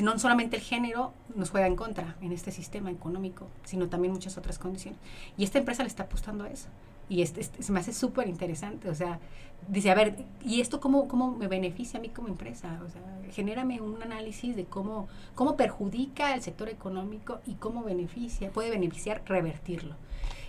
no 0.00 0.18
solamente 0.18 0.56
el 0.56 0.62
género 0.62 1.12
nos 1.34 1.50
juega 1.50 1.66
en 1.66 1.76
contra 1.76 2.16
en 2.20 2.32
este 2.32 2.52
sistema 2.52 2.90
económico, 2.90 3.48
sino 3.64 3.88
también 3.88 4.12
muchas 4.12 4.38
otras 4.38 4.58
condiciones. 4.58 5.00
Y 5.36 5.44
esta 5.44 5.58
empresa 5.58 5.82
le 5.82 5.88
está 5.88 6.04
apostando 6.04 6.44
a 6.44 6.48
eso. 6.48 6.68
Y 7.08 7.22
este, 7.22 7.40
este 7.40 7.62
se 7.62 7.72
me 7.72 7.80
hace 7.80 7.92
súper 7.92 8.28
interesante, 8.28 8.88
o 8.88 8.94
sea, 8.94 9.18
dice, 9.68 9.90
a 9.90 9.94
ver, 9.94 10.16
¿y 10.44 10.60
esto 10.60 10.80
cómo, 10.80 11.08
cómo 11.08 11.32
me 11.32 11.48
beneficia 11.48 11.98
a 11.98 12.02
mí 12.02 12.08
como 12.08 12.28
empresa? 12.28 12.80
O 12.84 12.90
sea, 12.90 13.00
genérame 13.32 13.80
un 13.80 14.02
análisis 14.02 14.56
de 14.56 14.64
cómo, 14.64 15.08
cómo 15.34 15.56
perjudica 15.56 16.34
el 16.34 16.42
sector 16.42 16.68
económico 16.68 17.40
y 17.46 17.54
cómo 17.54 17.82
beneficia, 17.82 18.50
puede 18.50 18.70
beneficiar 18.70 19.22
revertirlo. 19.26 19.94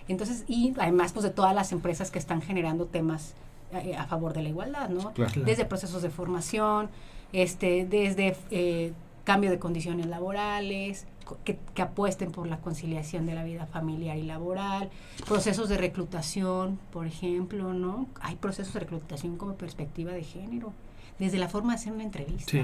Entonces, 0.08 0.44
y 0.48 0.74
además 0.78 1.12
pues 1.12 1.24
de 1.24 1.30
todas 1.30 1.54
las 1.54 1.72
empresas 1.72 2.10
que 2.10 2.18
están 2.18 2.42
generando 2.42 2.86
temas 2.86 3.34
eh, 3.72 3.96
a 3.96 4.06
favor 4.06 4.34
de 4.34 4.42
la 4.42 4.50
igualdad, 4.50 4.88
¿no? 4.90 5.12
Desde 5.44 5.64
procesos 5.64 6.02
de 6.02 6.10
formación, 6.10 6.90
este, 7.32 7.86
desde 7.86 8.36
eh, 8.50 8.92
cambio 9.24 9.50
de 9.50 9.58
condiciones 9.58 10.06
laborales, 10.06 11.06
que, 11.44 11.58
que, 11.74 11.82
apuesten 11.82 12.30
por 12.30 12.46
la 12.46 12.58
conciliación 12.58 13.26
de 13.26 13.34
la 13.34 13.44
vida 13.44 13.66
familiar 13.66 14.16
y 14.16 14.22
laboral, 14.22 14.90
procesos 15.26 15.68
de 15.68 15.76
reclutación, 15.78 16.78
por 16.92 17.06
ejemplo, 17.06 17.72
¿no? 17.72 18.06
Hay 18.20 18.36
procesos 18.36 18.74
de 18.74 18.80
reclutación 18.80 19.36
como 19.36 19.54
perspectiva 19.54 20.12
de 20.12 20.22
género, 20.22 20.72
desde 21.18 21.38
la 21.38 21.48
forma 21.48 21.72
de 21.72 21.76
hacer 21.76 21.92
una 21.92 22.02
entrevista, 22.02 22.58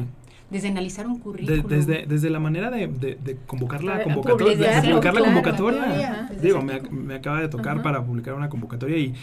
desde 0.51 0.69
analizar 0.69 1.07
un 1.07 1.19
currículum. 1.19 1.69
desde, 1.69 2.07
desde 2.07 2.31
la 2.31 2.41
manera 2.41 2.71
de, 2.71 2.89
de, 2.89 3.39
convocar 3.47 3.85
la 3.85 4.03
convocatoria, 4.03 4.81
de, 4.81 4.89
publicar 4.89 5.15
la 5.15 5.25
convocatoria. 5.25 6.31
Digo, 6.43 6.61
me, 6.61 6.81
me, 6.81 7.15
acaba 7.15 7.41
de 7.41 7.49
tocar 7.49 7.83
para 7.83 8.05
publicar 8.05 8.35
una 8.35 8.49
convocatoria 8.49 8.99
y 8.99 9.15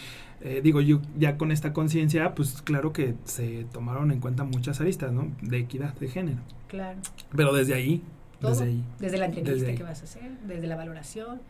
eh, 0.41 0.61
digo, 0.63 0.81
yo 0.81 1.01
ya 1.17 1.37
con 1.37 1.51
esta 1.51 1.73
conciencia, 1.73 2.35
pues 2.35 2.61
claro 2.61 2.93
que 2.93 3.15
se 3.23 3.65
tomaron 3.73 4.11
en 4.11 4.19
cuenta 4.19 4.43
muchas 4.43 4.79
aristas, 4.79 5.11
¿no? 5.11 5.31
De 5.41 5.57
equidad 5.57 5.93
de 5.95 6.07
género. 6.09 6.39
Claro. 6.67 6.99
Pero 7.35 7.53
desde 7.53 7.73
ahí 7.73 8.03
desde, 8.39 9.17
la 9.17 9.25
entrevista 9.25 9.73
que 9.73 9.83
vas 9.83 10.01
a 10.01 10.03
hacer, 10.03 10.29
desde 10.45 10.67
la 10.67 10.75
valoración, 10.75 11.41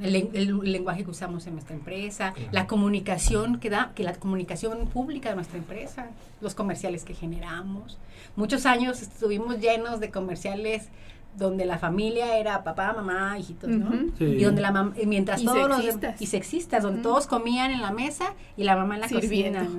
el, 0.00 0.60
lenguaje 0.62 1.04
que 1.04 1.10
usamos 1.10 1.46
en 1.46 1.54
nuestra 1.54 1.74
empresa, 1.74 2.34
la 2.50 2.66
comunicación 2.66 3.58
que 3.58 3.70
da, 3.70 3.92
que 3.94 4.02
la 4.02 4.14
comunicación 4.14 4.86
pública 4.88 5.30
de 5.30 5.36
nuestra 5.36 5.58
empresa, 5.58 6.10
los 6.40 6.54
comerciales 6.54 7.04
que 7.04 7.14
generamos. 7.14 7.98
Muchos 8.36 8.66
años 8.66 9.02
estuvimos 9.02 9.58
llenos 9.58 10.00
de 10.00 10.10
comerciales 10.10 10.88
donde 11.36 11.64
la 11.64 11.78
familia 11.78 12.36
era 12.36 12.62
papá, 12.62 12.92
mamá, 12.92 13.38
hijitos, 13.38 13.70
¿no? 13.70 13.90
Y 14.20 14.42
donde 14.42 14.60
la 14.60 14.70
mamá, 14.70 14.94
mientras 15.06 15.40
y 15.40 15.46
todos 15.46 15.76
sexistas. 15.76 16.12
los 16.12 16.22
y 16.22 16.26
sexistas, 16.26 16.82
donde 16.82 17.02
todos 17.02 17.26
comían 17.26 17.70
en 17.70 17.80
la 17.80 17.90
mesa 17.90 18.34
y 18.56 18.64
la 18.64 18.76
mamá 18.76 18.96
en 18.96 19.00
la 19.02 19.08
cocina. 19.08 19.68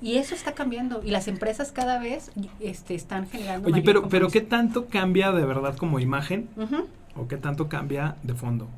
Y 0.00 0.16
eso 0.16 0.34
está 0.34 0.52
cambiando 0.52 1.02
y 1.04 1.10
las 1.10 1.28
empresas 1.28 1.72
cada 1.72 1.98
vez 1.98 2.30
este, 2.60 2.94
están 2.94 3.28
generando. 3.28 3.68
Oye, 3.68 3.82
pero 3.82 4.08
pero 4.08 4.28
qué 4.28 4.40
tanto 4.40 4.86
cambia 4.86 5.32
de 5.32 5.44
verdad 5.44 5.76
como 5.76 6.00
imagen 6.00 6.48
o 7.16 7.28
qué 7.28 7.36
tanto 7.36 7.68
cambia 7.68 8.16
de 8.22 8.34
fondo. 8.34 8.68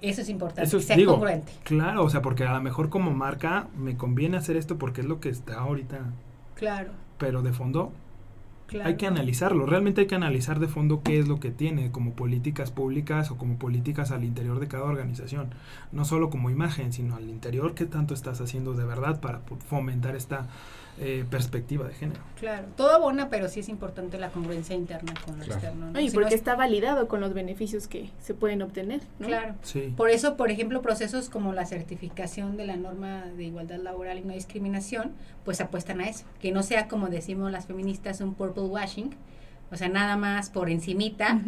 Eso 0.00 0.22
es 0.22 0.28
importante, 0.30 0.62
eso 0.62 0.78
es, 0.78 0.86
ser 0.86 1.04
congruente. 1.04 1.52
Claro, 1.64 2.04
o 2.04 2.10
sea, 2.10 2.22
porque 2.22 2.44
a 2.44 2.52
lo 2.54 2.60
mejor 2.62 2.88
como 2.88 3.10
marca 3.10 3.68
me 3.76 3.96
conviene 3.96 4.38
hacer 4.38 4.56
esto 4.56 4.78
porque 4.78 5.02
es 5.02 5.06
lo 5.06 5.20
que 5.20 5.28
está 5.28 5.58
ahorita. 5.60 5.98
Claro. 6.54 6.90
Pero 7.18 7.42
de 7.42 7.52
fondo 7.52 7.92
hay 8.84 8.96
que 8.96 9.06
analizarlo, 9.06 9.66
realmente 9.66 10.02
hay 10.02 10.06
que 10.06 10.14
analizar 10.14 10.60
de 10.60 10.68
fondo 10.68 11.02
qué 11.02 11.18
es 11.18 11.28
lo 11.28 11.40
que 11.40 11.50
tiene 11.50 11.90
como 11.90 12.14
políticas 12.14 12.70
públicas 12.70 13.30
o 13.30 13.36
como 13.36 13.58
políticas 13.58 14.10
al 14.10 14.24
interior 14.24 14.60
de 14.60 14.68
cada 14.68 14.84
organización, 14.84 15.50
no 15.92 16.04
solo 16.04 16.30
como 16.30 16.50
imagen, 16.50 16.92
sino 16.92 17.16
al 17.16 17.28
interior 17.28 17.74
qué 17.74 17.86
tanto 17.86 18.14
estás 18.14 18.40
haciendo 18.40 18.74
de 18.74 18.84
verdad 18.84 19.20
para 19.20 19.40
fomentar 19.68 20.16
esta 20.16 20.48
eh, 21.02 21.24
perspectiva 21.30 21.88
de 21.88 21.94
género. 21.94 22.20
Claro, 22.38 22.66
todo 22.76 22.94
abona, 22.94 23.30
pero 23.30 23.48
sí 23.48 23.60
es 23.60 23.70
importante 23.70 24.18
la 24.18 24.28
congruencia 24.28 24.76
interna 24.76 25.14
con 25.24 25.38
lo 25.38 25.44
externo. 25.44 25.98
Y 25.98 26.10
porque 26.10 26.34
está 26.34 26.56
validado 26.56 27.08
con 27.08 27.20
los 27.20 27.32
beneficios 27.32 27.88
que 27.88 28.10
se 28.20 28.34
pueden 28.34 28.60
obtener. 28.60 29.00
Claro. 29.18 29.54
Por 29.96 30.10
eso, 30.10 30.36
por 30.36 30.50
ejemplo, 30.50 30.82
procesos 30.82 31.30
como 31.30 31.54
la 31.54 31.64
certificación 31.64 32.58
de 32.58 32.66
la 32.66 32.76
norma 32.76 33.24
de 33.36 33.44
igualdad 33.44 33.78
laboral 33.78 34.18
y 34.18 34.22
no 34.22 34.34
discriminación, 34.34 35.12
pues 35.44 35.62
apuestan 35.62 36.02
a 36.02 36.08
eso. 36.08 36.26
Que 36.38 36.52
no 36.52 36.62
sea, 36.62 36.86
como 36.86 37.08
decimos 37.08 37.50
las 37.50 37.64
feministas, 37.64 38.20
un 38.20 38.34
purple 38.34 38.64
washing, 38.64 39.14
o 39.72 39.76
sea, 39.76 39.88
nada 39.88 40.16
más 40.16 40.50
por 40.50 40.68
encimita, 40.68 41.40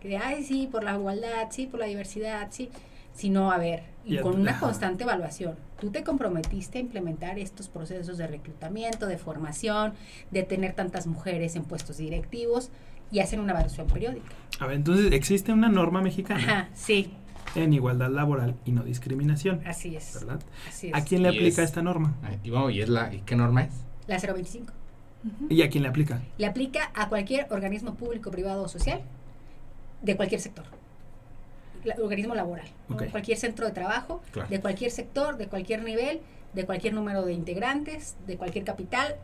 que 0.00 0.08
de, 0.08 0.16
ay, 0.16 0.44
sí, 0.44 0.66
por 0.70 0.82
la 0.82 0.94
igualdad, 0.94 1.48
sí, 1.50 1.66
por 1.66 1.80
la 1.80 1.86
diversidad, 1.86 2.48
sí, 2.50 2.70
sino, 3.14 3.50
a 3.52 3.58
ver, 3.58 3.84
y 4.04 4.18
con 4.18 4.38
una 4.40 4.58
constante 4.60 5.04
evaluación. 5.04 5.54
Tú 5.80 5.90
te 5.90 6.04
comprometiste 6.04 6.78
a 6.78 6.80
implementar 6.82 7.38
estos 7.38 7.68
procesos 7.68 8.18
de 8.18 8.26
reclutamiento, 8.26 9.06
de 9.06 9.16
formación, 9.18 9.94
de 10.30 10.42
tener 10.42 10.74
tantas 10.74 11.06
mujeres 11.06 11.56
en 11.56 11.64
puestos 11.64 11.96
directivos 11.96 12.70
y 13.10 13.20
hacen 13.20 13.40
una 13.40 13.52
evaluación 13.52 13.86
periódica. 13.86 14.26
A 14.60 14.66
ver, 14.66 14.76
entonces 14.76 15.12
existe 15.12 15.52
una 15.52 15.68
norma 15.68 16.02
mexicana 16.02 16.42
Ajá, 16.42 16.68
sí, 16.74 17.12
en 17.54 17.72
igualdad 17.72 18.10
laboral 18.10 18.56
y 18.64 18.72
no 18.72 18.82
discriminación, 18.82 19.62
así 19.66 19.94
es. 19.96 20.14
¿verdad? 20.14 20.40
Así 20.68 20.88
es. 20.88 20.94
¿A 20.94 21.02
quién 21.04 21.22
le 21.22 21.28
Y 21.32 21.36
aplica 21.36 21.62
es- 21.62 21.68
esta 21.70 21.82
norma? 21.82 22.14
Y, 22.42 22.50
bueno, 22.50 22.70
¿y 22.70 22.82
es 22.82 22.88
la, 22.88 23.14
¿y 23.14 23.20
qué 23.20 23.36
norma 23.36 23.62
es? 23.62 23.74
La 24.06 24.18
025. 24.18 24.72
¿Y 25.48 25.62
a 25.62 25.70
quién 25.70 25.82
le 25.84 25.88
aplica? 25.88 26.20
Le 26.36 26.46
aplica 26.46 26.90
a 26.94 27.08
cualquier 27.08 27.46
organismo 27.50 27.94
público, 27.94 28.30
privado 28.30 28.64
o 28.64 28.68
social 28.68 29.00
de 30.02 30.16
cualquier 30.16 30.40
sector. 30.40 30.64
La- 31.84 31.96
organismo 32.02 32.34
laboral. 32.34 32.66
¿no? 32.88 32.96
Ok. 32.96 33.04
Cualquier 33.10 33.38
centro 33.38 33.66
de 33.66 33.72
trabajo, 33.72 34.22
Claro. 34.32 34.48
de 34.48 34.60
cualquier 34.60 34.90
sector, 34.90 35.36
de 35.36 35.46
cualquier 35.48 35.82
nivel, 35.82 36.20
de 36.54 36.64
cualquier 36.66 36.94
número 36.94 37.24
de 37.24 37.32
integrantes, 37.32 38.16
de 38.26 38.36
cualquier 38.36 38.64
capital, 38.64 39.16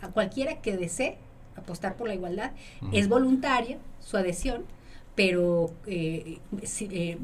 a 0.00 0.08
cualquiera 0.08 0.60
que 0.60 0.76
desee 0.76 1.18
apostar 1.56 1.96
por 1.96 2.06
la 2.08 2.14
igualdad. 2.14 2.52
Es 2.92 3.08
voluntaria 3.08 3.78
su 4.00 4.16
adhesión, 4.16 4.64
pero 5.14 5.70
eh, 5.86 6.38
sí, 6.64 6.88
eh, 6.92 7.18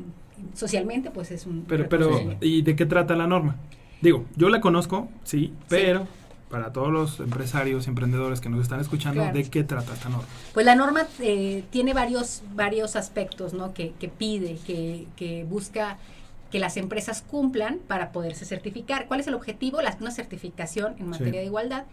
socialmente 0.54 1.10
pues 1.10 1.30
es 1.30 1.46
un... 1.46 1.64
Pero, 1.68 1.88
pero. 1.88 2.10
¿y 2.40 2.62
de 2.62 2.74
qué 2.76 2.86
trata 2.86 3.14
la 3.14 3.26
norma? 3.26 3.56
Digo, 4.00 4.24
yo 4.36 4.48
la 4.48 4.60
conozco, 4.60 5.08
sí, 5.22 5.52
pero 5.68 6.08
para 6.52 6.70
todos 6.72 6.92
los 6.92 7.18
empresarios 7.18 7.86
y 7.86 7.88
emprendedores 7.88 8.40
que 8.42 8.50
nos 8.50 8.60
están 8.60 8.78
escuchando, 8.78 9.22
Claro. 9.22 9.36
¿de 9.36 9.48
qué 9.50 9.64
trata 9.64 9.94
esta 9.94 10.10
norma? 10.10 10.28
Pues 10.52 10.66
la 10.66 10.76
norma 10.76 11.06
eh, 11.18 11.64
tiene 11.70 11.94
varios, 11.94 12.42
varios 12.54 12.94
aspectos 12.94 13.54
¿no? 13.54 13.72
que, 13.72 13.94
que 13.98 14.08
pide, 14.08 14.58
que, 14.66 15.06
que 15.16 15.44
busca 15.44 15.96
que 16.52 16.58
las 16.60 16.76
empresas 16.76 17.22
cumplan 17.22 17.78
para 17.88 18.12
poderse 18.12 18.44
certificar. 18.44 19.08
¿Cuál 19.08 19.20
es 19.20 19.26
el 19.26 19.34
objetivo? 19.34 19.80
La, 19.80 19.96
una 20.00 20.10
certificación 20.10 20.94
en 20.98 21.08
materia 21.08 21.32
Sí. 21.32 21.38
de 21.38 21.44
igualdad. 21.46 21.86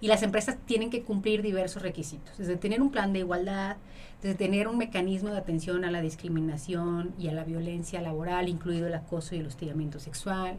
Y 0.00 0.06
las 0.06 0.22
empresas 0.22 0.56
tienen 0.66 0.88
que 0.88 1.02
cumplir 1.02 1.42
diversos 1.42 1.82
requisitos, 1.82 2.38
desde 2.38 2.56
tener 2.56 2.80
un 2.80 2.90
plan 2.90 3.12
de 3.12 3.18
igualdad, 3.18 3.76
desde 4.22 4.36
tener 4.36 4.68
un 4.68 4.78
mecanismo 4.78 5.30
de 5.30 5.38
atención 5.38 5.84
a 5.84 5.90
la 5.90 6.00
discriminación 6.00 7.12
y 7.18 7.28
a 7.28 7.32
la 7.32 7.44
violencia 7.44 8.00
laboral, 8.00 8.48
incluido 8.48 8.86
el 8.86 8.94
acoso 8.94 9.34
y 9.34 9.38
el 9.40 9.46
hostigamiento 9.46 9.98
sexual, 9.98 10.56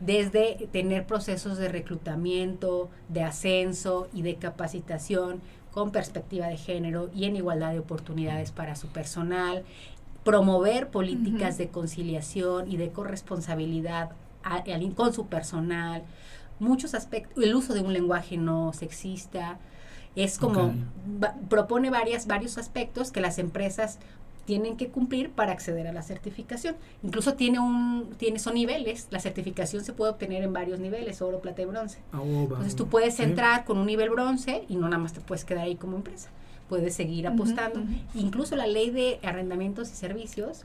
desde 0.00 0.68
tener 0.72 1.06
procesos 1.06 1.58
de 1.58 1.68
reclutamiento, 1.68 2.88
de 3.08 3.22
ascenso 3.22 4.08
y 4.14 4.22
de 4.22 4.36
capacitación 4.36 5.40
con 5.70 5.90
perspectiva 5.90 6.46
de 6.46 6.56
género 6.56 7.10
y 7.12 7.24
en 7.24 7.34
igualdad 7.34 7.72
de 7.72 7.80
oportunidades 7.80 8.52
para 8.52 8.76
su 8.76 8.86
personal, 8.88 9.64
promover 10.24 10.88
políticas 10.88 11.58
de 11.58 11.68
conciliación 11.68 12.70
y 12.70 12.76
de 12.76 12.90
corresponsabilidad 12.90 14.10
a- 14.42 14.64
con 14.94 15.12
su 15.12 15.26
personal, 15.26 16.02
muchos 16.58 16.94
aspectos, 16.94 17.42
el 17.42 17.54
uso 17.54 17.74
de 17.74 17.80
un 17.80 17.92
lenguaje 17.92 18.36
no 18.36 18.72
sexista, 18.72 19.58
es 20.16 20.38
como, 20.38 20.74
va- 21.22 21.34
propone 21.48 21.90
varias, 21.90 22.26
varios 22.26 22.56
aspectos 22.58 23.10
que 23.10 23.20
las 23.20 23.38
empresas 23.38 23.98
tienen 24.44 24.76
que 24.76 24.88
cumplir 24.88 25.30
para 25.30 25.52
acceder 25.52 25.86
a 25.86 25.92
la 25.92 26.02
certificación. 26.02 26.76
Incluso 27.02 27.34
tiene 27.34 27.58
un, 27.58 28.10
tiene, 28.18 28.38
son 28.38 28.54
niveles, 28.54 29.08
la 29.10 29.18
certificación 29.18 29.84
se 29.84 29.94
puede 29.94 30.12
obtener 30.12 30.42
en 30.42 30.52
varios 30.52 30.78
niveles, 30.80 31.22
oro, 31.22 31.40
plata 31.40 31.62
y 31.62 31.64
bronce. 31.64 31.98
Ah, 32.12 32.20
oh, 32.20 32.42
Entonces 32.42 32.76
tú 32.76 32.86
puedes 32.88 33.16
sí. 33.16 33.22
entrar 33.22 33.64
con 33.64 33.78
un 33.78 33.86
nivel 33.86 34.10
bronce 34.10 34.64
y 34.68 34.76
no 34.76 34.82
nada 34.88 35.02
más 35.02 35.14
te 35.14 35.20
puedes 35.20 35.44
quedar 35.46 35.64
ahí 35.64 35.76
como 35.76 35.96
empresa. 35.96 36.28
Puedes 36.68 36.94
seguir 36.94 37.26
apostando. 37.26 37.82
Incluso 38.14 38.56
la 38.56 38.66
ley 38.66 38.90
de 38.90 39.20
arrendamientos 39.22 39.90
y 39.92 39.94
servicios 39.96 40.64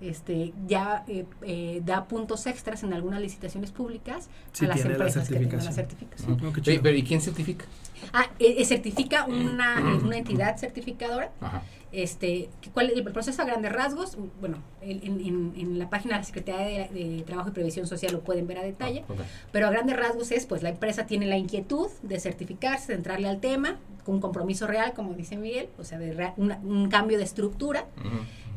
este, 0.00 0.52
ya 0.66 1.04
eh, 1.08 1.24
eh, 1.42 1.80
da 1.84 2.04
puntos 2.04 2.46
extras 2.46 2.82
en 2.82 2.92
algunas 2.92 3.20
licitaciones 3.20 3.70
públicas 3.70 4.28
Sí, 4.52 4.66
a 4.66 4.68
las 4.68 4.76
tiene 4.76 4.90
la 4.90 4.94
empresas 4.96 5.28
que 5.28 5.36
tengan 5.36 5.64
la 5.64 5.72
certificación. 5.72 6.38
certificación. 6.38 6.74
Oye, 6.74 6.80
pero 6.82 6.96
¿y 6.98 7.02
quién 7.02 7.20
certifica? 7.22 7.64
Ah, 8.12 8.26
eh, 8.38 8.56
eh, 8.58 8.64
certifica 8.66 9.24
una, 9.24 9.98
una 10.04 10.18
entidad 10.18 10.58
certificadora 10.58 11.30
Ajá. 11.40 11.62
Este, 11.92 12.48
¿cuál, 12.74 12.90
el 12.90 13.02
proceso 13.04 13.40
a 13.42 13.44
grandes 13.44 13.72
rasgos, 13.72 14.18
bueno, 14.40 14.58
en, 14.82 15.02
en- 15.02 15.52
en 15.56 15.78
la 15.78 15.88
página 15.88 16.14
de 16.14 16.20
la 16.20 16.24
Secretaría 16.24 16.88
de, 16.88 17.16
de 17.16 17.22
Trabajo 17.22 17.48
y 17.50 17.52
Previsión 17.52 17.86
Social 17.86 18.12
lo 18.12 18.20
pueden 18.20 18.46
ver 18.46 18.58
a 18.58 18.62
detalle, 18.62 19.04
Ok. 19.08 19.20
pero 19.52 19.66
a 19.68 19.70
grandes 19.70 19.96
rasgos 19.96 20.30
es, 20.32 20.46
pues 20.46 20.62
la 20.62 20.68
empresa 20.70 21.06
tiene 21.06 21.26
la 21.26 21.36
inquietud 21.38 21.88
de 22.02 22.18
certificarse, 22.20 22.88
de 22.92 22.94
entrarle 22.98 23.28
al 23.28 23.40
tema, 23.40 23.78
con 24.04 24.16
un 24.16 24.20
compromiso 24.20 24.66
real, 24.66 24.92
como 24.94 25.14
dice 25.14 25.36
Miguel, 25.36 25.68
o 25.78 25.84
sea, 25.84 25.98
de 25.98 26.12
rea- 26.12 26.34
una- 26.36 26.58
un 26.58 26.88
cambio 26.88 27.18
de 27.18 27.24
estructura, 27.24 27.86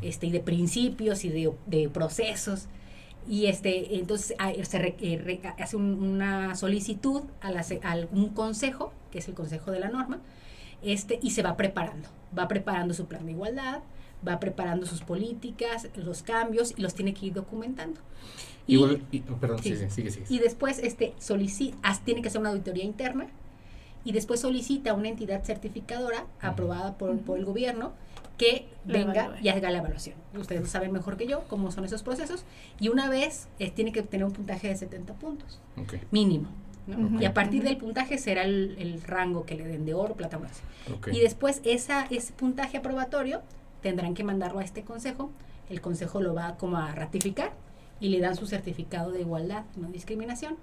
este, 0.02 0.26
y 0.26 0.30
de 0.30 0.40
principios 0.40 1.24
y 1.24 1.28
de, 1.28 1.52
de 1.66 1.88
procesos. 1.88 2.66
Y 3.28 3.46
este, 3.46 3.96
entonces 3.96 4.34
ah, 4.38 4.50
se 4.62 4.78
re- 4.78 4.96
eh, 5.00 5.20
re- 5.22 5.40
hace 5.58 5.76
un- 5.76 6.02
una 6.02 6.54
solicitud 6.56 7.22
a, 7.42 7.50
la 7.52 7.60
a 7.82 7.96
un 8.12 8.30
consejo, 8.30 8.92
que 9.12 9.18
es 9.18 9.28
el 9.28 9.34
consejo 9.34 9.70
de 9.70 9.78
la 9.80 9.88
norma, 9.88 10.18
este, 10.82 11.18
y 11.22 11.30
se 11.30 11.42
va 11.42 11.56
preparando. 11.56 12.08
Va 12.36 12.48
preparando 12.48 12.94
su 12.94 13.06
plan 13.06 13.26
de 13.26 13.32
igualdad, 13.32 13.80
va 14.26 14.38
preparando 14.40 14.86
sus 14.86 15.00
políticas, 15.02 15.88
los 15.96 16.22
cambios, 16.22 16.74
y 16.76 16.82
los 16.82 16.94
tiene 16.94 17.14
que 17.14 17.26
ir 17.26 17.32
documentando. 17.34 18.00
Y, 18.66 18.76
y- 18.76 19.24
oh, 19.30 19.36
perdón, 19.36 19.58
Sí. 19.62 19.74
sigue, 19.74 19.90
sigue, 19.90 20.10
sigue. 20.10 20.26
Y 20.28 20.38
después 20.38 20.78
este 20.78 21.14
solici- 21.20 21.74
haz- 21.82 22.04
tiene 22.04 22.22
que 22.22 22.28
hacer 22.28 22.40
una 22.40 22.50
auditoría 22.50 22.84
interna 22.84 23.26
y 24.04 24.12
después 24.12 24.40
solicita 24.40 24.90
a 24.92 24.94
una 24.94 25.08
entidad 25.08 25.42
certificadora 25.44 26.26
aprobada 26.40 26.96
por, 26.96 27.18
por 27.20 27.38
el 27.38 27.44
gobierno 27.44 27.92
que 28.38 28.68
La 28.86 28.92
venga 28.98 29.36
y 29.42 29.48
haga 29.48 29.70
la 29.70 29.78
evaluación. 29.78 30.16
Ustedes 30.38 30.68
saben 30.70 30.92
mejor 30.92 31.16
que 31.18 31.26
yo 31.26 31.40
cómo 31.48 31.70
son 31.72 31.84
esos 31.84 32.02
procesos 32.02 32.44
y 32.78 32.88
una 32.88 33.10
vez 33.10 33.48
eh, 33.58 33.70
tiene 33.70 33.92
que 33.92 34.00
obtener 34.00 34.24
un 34.24 34.32
puntaje 34.32 34.68
de 34.68 34.76
70 34.76 35.14
puntos 35.14 35.58
Ok, 35.76 35.94
mínimo. 36.10 36.48
Y 37.20 37.24
a 37.24 37.34
partir 37.34 37.62
del 37.62 37.76
puntaje 37.76 38.18
será 38.18 38.42
el, 38.42 38.76
el 38.78 39.02
rango 39.02 39.44
que 39.46 39.54
le 39.54 39.66
den 39.66 39.84
de 39.84 39.94
oro, 39.94 40.14
plata, 40.14 40.36
bronce. 40.38 40.62
Y 41.12 41.20
después 41.20 41.60
esa, 41.64 42.06
ese 42.10 42.32
puntaje 42.32 42.78
aprobatorio 42.78 43.42
tendrán 43.82 44.14
que 44.14 44.24
mandarlo 44.24 44.58
a 44.60 44.64
este 44.64 44.82
consejo. 44.82 45.30
El 45.68 45.80
consejo 45.80 46.20
lo 46.20 46.34
va 46.34 46.56
como 46.56 46.76
a 46.78 46.92
ratificar 46.94 47.52
y 48.00 48.08
le 48.08 48.20
dan 48.20 48.34
su 48.36 48.46
certificado 48.46 49.12
de 49.12 49.20
igualdad, 49.20 49.64
no 49.76 49.88
discriminación. 49.88 50.56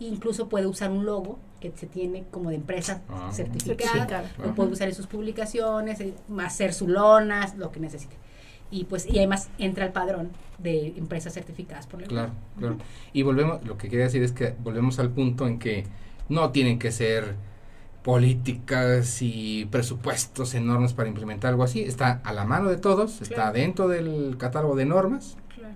E 0.00 0.04
incluso 0.04 0.48
puede 0.48 0.66
usar 0.66 0.90
un 0.90 1.04
logo 1.04 1.38
que 1.60 1.72
se 1.76 1.86
tiene 1.86 2.24
como 2.30 2.48
de 2.50 2.56
empresa 2.56 3.02
Ah. 3.08 3.30
certificada. 3.32 4.24
Lo 4.38 4.54
puede 4.54 4.70
usar 4.70 4.88
en 4.88 4.94
sus 4.94 5.06
publicaciones, 5.06 6.00
eh, 6.00 6.14
hacer 6.38 6.72
su 6.72 6.88
lonas, 6.88 7.56
lo 7.56 7.70
que 7.70 7.80
necesite. 7.80 8.16
Y 8.70 8.84
pues 8.84 9.06
y 9.06 9.18
además 9.18 9.48
entra 9.58 9.84
al 9.84 9.92
padrón 9.92 10.30
de 10.58 10.88
empresas 10.96 11.32
certificadas 11.34 11.86
por 11.86 12.00
la 12.02 12.06
Claro, 12.06 12.32
claro. 12.58 12.76
Y 13.12 13.22
volvemos, 13.22 13.64
lo 13.64 13.76
que 13.78 13.88
quería 13.88 14.04
decir 14.04 14.22
es 14.22 14.32
que 14.32 14.54
volvemos 14.62 14.98
al 14.98 15.10
punto 15.10 15.46
en 15.46 15.58
que 15.58 15.84
no 16.28 16.50
tienen 16.50 16.78
que 16.78 16.92
ser 16.92 17.34
políticas 18.02 19.20
y 19.22 19.66
presupuestos 19.70 20.54
enormes 20.54 20.92
para 20.92 21.08
implementar 21.08 21.50
algo 21.50 21.62
así. 21.64 21.82
Está 21.82 22.20
a 22.24 22.32
la 22.32 22.44
mano 22.44 22.68
de 22.68 22.76
todos, 22.76 23.20
está 23.22 23.52
dentro 23.52 23.88
del 23.88 24.36
catálogo 24.38 24.74
de 24.76 24.84
normas 24.86 25.36
Claro. 25.54 25.74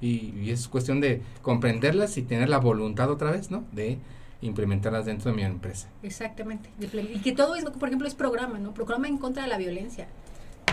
y, 0.00 0.34
y 0.40 0.50
es 0.50 0.68
cuestión 0.68 1.00
de 1.00 1.22
comprenderlas 1.42 2.16
y 2.18 2.22
tener 2.22 2.48
la 2.48 2.58
voluntad 2.58 3.10
otra 3.10 3.30
vez, 3.30 3.50
¿no? 3.50 3.64
De 3.72 3.98
implementarlas 4.42 5.04
dentro 5.06 5.30
de 5.30 5.36
mi 5.36 5.42
empresa. 5.42 5.88
Exactamente. 6.02 6.70
Y 6.80 7.18
que 7.18 7.32
todo 7.32 7.54
es, 7.56 7.64
por 7.64 7.88
ejemplo, 7.88 8.08
es 8.08 8.14
programa, 8.14 8.58
¿no? 8.58 8.72
Programa 8.72 9.06
en 9.06 9.18
contra 9.18 9.42
de 9.42 9.48
la 9.48 9.58
violencia. 9.58 10.08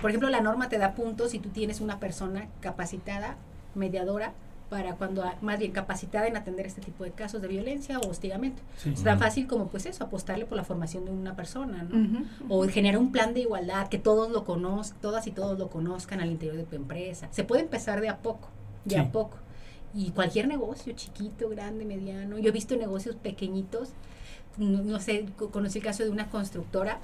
Por 0.02 0.10
ejemplo, 0.12 0.30
la 0.30 0.42
norma 0.42 0.70
te 0.70 0.78
da 0.78 0.94
puntos 0.96 1.32
si 1.32 1.40
tú 1.40 1.50
tienes 1.50 1.82
una 1.82 2.00
persona 2.00 2.48
capacitada, 2.62 3.36
mediadora, 3.76 4.34
para 4.70 4.96
cuando, 4.96 5.24
más 5.42 5.60
bien 5.60 5.72
capacitada 5.72 6.28
en 6.28 6.36
atender 6.36 6.66
este 6.68 6.82
tipo 6.82 7.06
de 7.06 7.12
casos 7.12 7.42
de 7.42 7.48
violencia 7.48 8.00
o 8.00 8.10
hostigamiento. 8.10 8.62
Sí. 8.76 8.90
Es 8.94 9.02
tan 9.02 9.18
fácil 9.18 9.48
como, 9.48 9.68
pues 9.70 9.86
eso, 9.86 10.04
apostarle 10.04 10.46
por 10.46 10.58
la 10.58 10.66
formación 10.66 11.06
de 11.06 11.12
una 11.12 11.38
persona, 11.38 11.84
¿no? 11.84 12.26
O 12.50 12.68
generar 12.68 13.00
un 13.00 13.14
plan 13.14 13.34
de 13.34 13.40
igualdad, 13.42 13.88
que 13.88 13.98
todos 13.98 14.30
lo 14.30 14.44
conozcan, 14.44 15.00
todas 15.00 15.26
y 15.26 15.32
todos 15.32 15.58
lo 15.58 15.70
conozcan 15.70 16.20
al 16.20 16.30
interior 16.32 16.58
de 16.58 16.64
tu 16.66 16.76
empresa. 16.76 17.30
Se 17.32 17.46
puede 17.46 17.62
empezar 17.62 18.02
de 18.02 18.10
a 18.10 18.18
poco, 18.18 18.50
de 18.84 18.96
Sí. 18.96 19.02
a 19.02 19.10
poco. 19.10 19.38
Y 19.94 20.12
cualquier 20.12 20.50
negocio, 20.50 20.92
chiquito, 20.94 21.48
grande, 21.48 21.86
mediano. 21.86 22.38
Yo 22.38 22.50
he 22.50 22.52
visto 22.52 22.76
negocios 22.76 23.16
pequeñitos, 23.16 23.92
no, 24.58 24.82
no 24.84 25.00
sé, 25.00 25.28
co- 25.38 25.50
conocí 25.50 25.80
el 25.80 25.86
caso 25.86 26.04
de 26.04 26.10
una 26.10 26.30
constructora, 26.30 27.00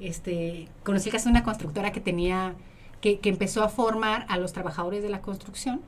este, 0.00 0.68
conocí 0.84 1.08
el 1.08 1.12
caso 1.12 1.26
de 1.26 1.30
una 1.32 1.42
constructora 1.44 1.92
que 1.92 2.00
tenía, 2.00 2.54
que, 3.00 3.18
que 3.20 3.28
empezó 3.28 3.62
a 3.62 3.68
formar 3.68 4.26
a 4.28 4.36
los 4.38 4.52
trabajadores 4.52 5.02
de 5.02 5.10
la 5.10 5.20
construcción 5.20 5.80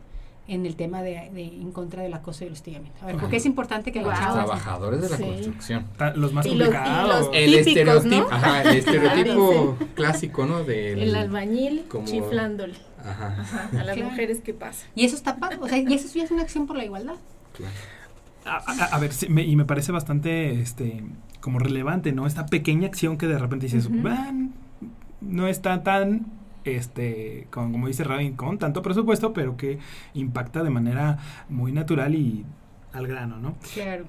en 0.49 0.67
el 0.67 0.75
tema 0.75 1.03
de, 1.03 1.31
de- 1.33 1.45
en 1.45 1.71
contra 1.71 2.03
del 2.03 2.13
acoso 2.15 2.43
y 2.43 2.49
el 2.49 2.55
hostigamiento. 2.55 2.99
A 3.03 3.07
ver, 3.07 3.17
porque 3.17 3.37
es 3.37 3.47
importante 3.47 3.93
que 3.93 4.01
los 4.01 4.09
Guau. 4.11 4.19
chavos- 4.21 4.35
Trabajadores 4.45 5.01
de 5.03 5.09
la 5.09 5.17
Sí. 5.17 5.23
construcción. 5.23 5.87
Los 6.17 6.33
más 6.33 6.45
los- 6.47 6.57
complicados. 6.57 7.27
los- 7.27 7.29
El 7.33 7.51
Típicos, 7.51 7.67
estereotipo, 7.69 8.17
¿no? 8.31 8.37
ajá, 8.37 8.63
el 8.63 8.77
estereotipo 8.77 9.77
clásico, 9.95 10.47
¿no? 10.47 10.65
Del, 10.65 10.99
El 11.01 11.15
albañil 11.15 11.85
como- 11.89 12.07
chiflándole 12.07 12.75
Ajá, 12.99 13.37
ajá, 13.41 13.69
a 13.71 13.85
las 13.85 13.95
Claro. 13.95 14.11
mujeres 14.11 14.41
que 14.41 14.53
pasa. 14.53 14.85
Y 14.97 15.05
eso 15.05 15.15
está 15.15 15.37
padre, 15.37 15.59
o 15.61 15.69
sea, 15.69 15.79
y 15.79 15.95
eso 15.95 16.09
sí 16.09 16.21
es 16.21 16.31
una 16.33 16.43
acción 16.43 16.67
por 16.67 16.77
la 16.77 16.85
igualdad. 16.85 17.15
claro. 17.55 17.73
A, 18.45 18.57
a- 18.57 18.97
a 18.97 18.99
ver, 18.99 19.13
sí, 19.13 19.29
me- 19.29 19.45
y 19.45 19.55
me 19.55 19.65
parece 19.65 19.93
bastante, 19.93 20.61
este, 20.61 21.05
como 21.43 21.59
relevante, 21.59 22.13
¿no? 22.13 22.27
Esta 22.27 22.47
pequeña 22.47 22.87
acción 22.87 23.19
que 23.19 23.27
de 23.27 23.39
repente 23.39 23.67
dices. 23.67 23.91
"Van, 24.03 24.53
no 25.21 25.47
está 25.49 25.83
tan, 25.83 26.27
este, 26.65 27.47
con- 27.51 27.73
como 27.73 27.89
dice 27.89 28.05
Rabin, 28.05 28.33
con 28.35 28.57
tanto 28.59 28.81
presupuesto, 28.81 29.35
pero 29.35 29.59
que 29.59 29.79
impacta 30.15 30.63
de 30.63 30.71
manera 30.71 31.19
muy 31.51 31.73
natural 31.73 32.15
y 32.15 32.47
al 32.95 33.07
grano, 33.07 33.39
¿no? 33.39 33.57
Claro. 33.75 34.07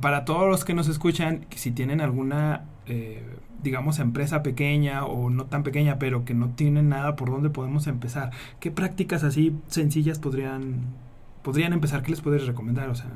Para 0.00 0.24
todos 0.26 0.48
los 0.48 0.64
que 0.64 0.74
nos 0.74 0.88
escuchan, 0.88 1.46
si 1.56 1.70
tienen 1.70 2.00
alguna 2.02 2.64
eh, 2.86 3.22
digamos, 3.62 3.98
empresa 3.98 4.42
pequeña 4.42 5.06
o 5.06 5.30
no 5.30 5.46
tan 5.46 5.62
pequeña, 5.62 5.98
pero 5.98 6.26
que 6.26 6.34
no 6.34 6.50
tiene 6.50 6.82
nada 6.82 7.16
por 7.16 7.30
dónde 7.30 7.48
podemos 7.48 7.86
empezar. 7.86 8.30
¿Qué 8.60 8.70
prácticas 8.70 9.24
así 9.24 9.56
sencillas 9.68 10.18
podrían, 10.18 10.80
podrían 11.42 11.72
empezar? 11.72 12.02
¿Qué 12.02 12.10
les 12.10 12.20
podrías 12.20 12.46
recomendar? 12.46 12.90
O 12.90 12.94
sea. 12.94 13.06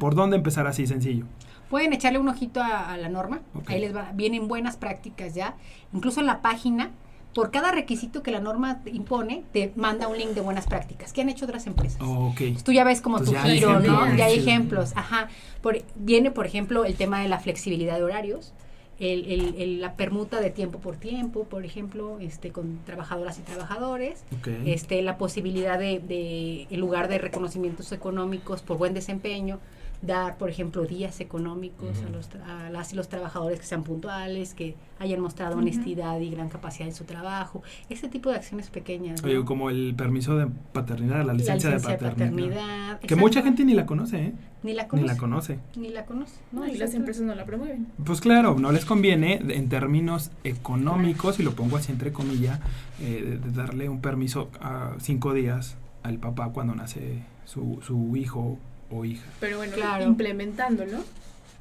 ¿por 0.00 0.14
dónde 0.16 0.36
empezar 0.36 0.66
así 0.66 0.86
sencillo? 0.88 1.26
Pueden 1.70 1.92
echarle 1.92 2.18
un 2.18 2.28
ojito 2.28 2.60
a, 2.62 2.92
a 2.92 2.96
la 2.96 3.08
norma, 3.08 3.40
ahí 3.66 3.80
les 3.80 3.94
va, 3.94 4.10
vienen 4.14 4.48
buenas 4.48 4.76
prácticas 4.76 5.34
ya, 5.34 5.54
incluso 5.92 6.20
en 6.20 6.26
la 6.26 6.40
página, 6.40 6.90
por 7.34 7.50
cada 7.50 7.70
requisito 7.72 8.22
que 8.22 8.30
la 8.30 8.40
norma 8.40 8.80
te 8.82 8.90
impone, 8.90 9.44
te 9.52 9.72
manda 9.76 10.08
un 10.08 10.16
link 10.16 10.30
de 10.30 10.40
buenas 10.40 10.66
prácticas. 10.66 11.12
¿Qué 11.12 11.20
han 11.20 11.28
hecho 11.28 11.44
otras 11.44 11.66
empresas? 11.66 12.00
Ok. 12.00 12.36
Pues 12.52 12.64
tú 12.64 12.72
ya 12.72 12.84
ves 12.84 13.00
como 13.02 13.18
Entonces, 13.18 13.42
tu 13.42 13.48
giro, 13.50 13.80
¿no? 13.80 14.16
Ya 14.16 14.24
hay 14.26 14.38
ejemplos, 14.38 14.92
ajá. 14.96 15.28
Por, 15.60 15.82
viene, 15.94 16.30
por 16.30 16.46
ejemplo, 16.46 16.84
el 16.86 16.94
tema 16.94 17.20
de 17.20 17.28
la 17.28 17.38
flexibilidad 17.38 17.96
de 17.96 18.02
horarios, 18.02 18.54
el, 18.98 19.26
el- 19.30 19.54
el- 19.58 19.80
la 19.80 19.94
permuta 19.94 20.40
de 20.40 20.50
tiempo 20.50 20.80
por 20.80 20.96
tiempo, 20.96 21.44
por 21.44 21.64
ejemplo, 21.64 22.18
este, 22.18 22.50
con 22.50 22.78
trabajadoras 22.84 23.38
y 23.38 23.42
trabajadores, 23.42 24.24
Ok. 24.40 24.48
este, 24.64 25.00
la 25.02 25.18
posibilidad 25.18 25.78
de, 25.78 26.00
de, 26.00 26.66
en 26.70 26.80
lugar 26.80 27.06
de 27.08 27.18
reconocimientos 27.18 27.92
económicos 27.92 28.62
por 28.62 28.78
buen 28.78 28.94
desempeño, 28.94 29.60
dar, 30.00 30.38
por 30.38 30.48
ejemplo, 30.48 30.84
días 30.84 31.20
económicos 31.20 32.02
a, 32.06 32.08
los, 32.10 32.30
tra- 32.30 32.44
a 32.46 32.70
las 32.70 32.92
y 32.92 32.96
los 32.96 33.08
trabajadores 33.08 33.58
que 33.58 33.66
sean 33.66 33.82
puntuales, 33.82 34.54
que 34.54 34.76
hayan 35.00 35.20
mostrado 35.20 35.58
honestidad 35.58 36.20
y 36.20 36.30
gran 36.30 36.48
capacidad 36.48 36.88
en 36.88 36.94
su 36.94 37.04
trabajo. 37.04 37.62
Este 37.88 38.08
tipo 38.08 38.30
de 38.30 38.36
acciones 38.36 38.70
pequeñas. 38.70 39.22
Oye, 39.24 39.34
¿no? 39.34 39.44
como 39.44 39.70
el 39.70 39.94
permiso 39.96 40.36
de 40.36 40.46
paternidad, 40.72 41.18
la 41.18 41.24
La 41.24 41.32
licencia, 41.34 41.70
licencia 41.70 41.90
de 41.96 41.98
paternidad. 41.98 42.48
paternidad, 42.48 43.00
Que 43.00 43.16
mucha 43.16 43.42
gente 43.42 43.64
ni 43.64 43.74
la 43.74 43.86
conoce, 43.86 44.18
¿eh? 44.26 44.32
ni 44.62 44.72
la 44.72 44.84
Ni 44.84 44.88
conoce. 44.88 45.06
la 45.08 45.16
conoce. 45.16 45.58
Ni 45.76 45.88
la 45.90 46.04
conoce. 46.04 46.34
No, 46.52 46.66
y 46.66 46.76
las 46.76 46.94
empresas 46.94 47.22
no 47.24 47.34
la 47.34 47.44
promueven. 47.44 47.86
Pues 48.04 48.20
claro, 48.20 48.56
no 48.58 48.70
les 48.72 48.84
conviene 48.84 49.40
en 49.48 49.68
términos 49.68 50.30
económicos, 50.44 51.40
y 51.40 51.42
lo 51.42 51.52
pongo 51.52 51.76
así 51.76 51.90
entre 51.92 52.12
comillas, 52.12 52.60
eh, 53.00 53.38
de 53.42 53.50
darle 53.50 53.88
un 53.88 54.00
permiso 54.00 54.48
a 54.60 54.92
cinco 55.00 55.32
días 55.34 55.76
al 56.02 56.18
papá 56.18 56.50
cuando 56.52 56.74
nace 56.74 57.22
su, 57.44 57.80
su 57.86 58.16
hijo 58.16 58.58
o 58.90 59.04
hija. 59.04 59.24
Pero 59.40 59.58
bueno, 59.58 59.74
Claro. 59.74 60.04
implementándolo, 60.06 60.98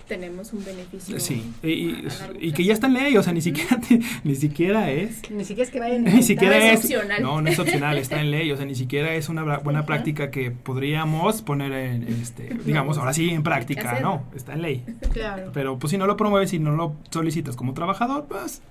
tenemos 0.08 0.54
un 0.54 0.64
beneficio. 0.64 1.20
Sí, 1.20 1.52
y, 1.62 2.54
que 2.54 2.64
ya 2.64 2.72
está 2.74 2.88
en 2.88 2.94
ley, 2.94 3.18
o 3.18 3.24
sea, 3.24 3.34
ni 3.34 3.42
siquiera, 3.42 3.78
te- 3.82 4.00
ni 4.24 4.36
siquiera 4.36 4.90
es 4.90 5.22
Ni 5.30 5.44
siquiera 5.44 5.64
es 5.68 5.70
que 5.72 5.80
vayan 5.82 6.08
a 6.08 6.12
Ni 6.12 6.24
siquiera 6.24 6.58
No 6.58 6.64
es 6.64 6.74
es, 6.80 6.86
opcional. 6.86 7.22
No, 7.22 7.42
no 7.42 7.50
es 7.50 7.60
opcional, 7.60 7.98
está 7.98 8.22
en 8.22 8.32
ley. 8.32 8.50
O 8.52 8.56
sea, 8.56 8.66
ni 8.66 8.76
siquiera 8.76 9.14
es 9.16 9.28
una 9.28 9.44
buena 9.60 9.80
Ajá. 9.80 9.86
práctica 9.86 10.32
que 10.32 10.50
podríamos 10.52 11.42
poner 11.42 11.74
en, 11.74 12.04
este, 12.22 12.56
digamos, 12.66 12.98
ahora 12.98 13.14
sí 13.14 13.30
en 13.32 13.44
práctica, 13.44 14.00
no, 14.00 14.24
está 14.34 14.54
en 14.54 14.62
ley. 14.62 14.86
Claro, 15.12 15.52
Pero 15.54 15.78
pues 15.78 15.92
si 15.92 15.98
no 15.98 16.08
lo 16.08 16.16
promueves 16.16 16.54
y 16.54 16.60
no 16.60 16.72
lo 16.72 16.96
solicitas 17.10 17.58
como 17.58 17.74
trabajador, 17.74 18.28
pues 18.30 18.62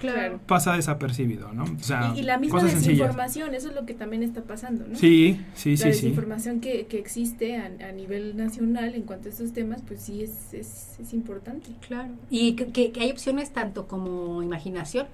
claro. 0.00 0.40
pasa 0.46 0.74
desapercibido, 0.74 1.52
¿no? 1.52 1.64
O 1.64 1.82
sea, 1.82 2.12
Y, 2.16 2.20
y 2.20 2.22
la 2.22 2.38
misma 2.38 2.60
sencillas. 2.60 2.84
desinformación, 2.86 3.54
eso 3.54 3.68
es 3.68 3.74
lo 3.74 3.86
que 3.86 3.94
también 3.94 4.22
está 4.22 4.42
pasando, 4.42 4.86
¿no? 4.88 4.96
Sí, 4.96 5.40
sí, 5.54 5.70
la 5.72 5.76
sí, 5.76 5.82
sí. 5.82 5.88
desinformación 5.88 6.60
que, 6.60 6.86
que 6.86 6.98
existe 6.98 7.56
a, 7.56 7.66
a 7.66 7.92
nivel 7.92 8.36
nacional 8.36 8.94
en 8.94 9.02
cuanto 9.02 9.28
a 9.28 9.32
estos 9.32 9.52
temas, 9.52 9.82
pues 9.86 10.00
sí 10.02 10.22
es, 10.22 10.52
es, 10.52 10.96
es 10.98 11.12
importante. 11.14 11.70
Claro. 11.86 12.10
Y 12.30 12.54
que, 12.56 12.66
que- 12.68 12.90
que 12.92 13.00
hay 13.00 13.10
opciones 13.10 13.52
tanto 13.52 13.86
como 13.86 14.42
imaginación. 14.42 15.06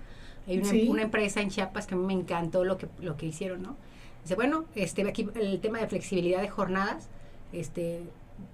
Hay 0.48 0.58
una, 0.58 0.70
Sí. 0.70 0.86
una 0.88 1.02
empresa 1.02 1.40
en 1.40 1.50
Chiapas 1.50 1.86
que 1.86 1.94
a 1.94 1.98
mí 1.98 2.06
me 2.06 2.12
encantó 2.14 2.64
lo 2.64 2.78
que, 2.78 2.86
lo 3.00 3.16
que 3.16 3.26
hicieron, 3.26 3.62
¿no? 3.62 3.76
Dice, 4.22 4.36
bueno, 4.36 4.64
este, 4.74 5.02
aquí 5.08 5.28
el 5.34 5.60
tema 5.60 5.78
de 5.80 5.88
flexibilidad 5.88 6.40
de 6.40 6.48
jornadas, 6.48 7.08
este, 7.52 8.02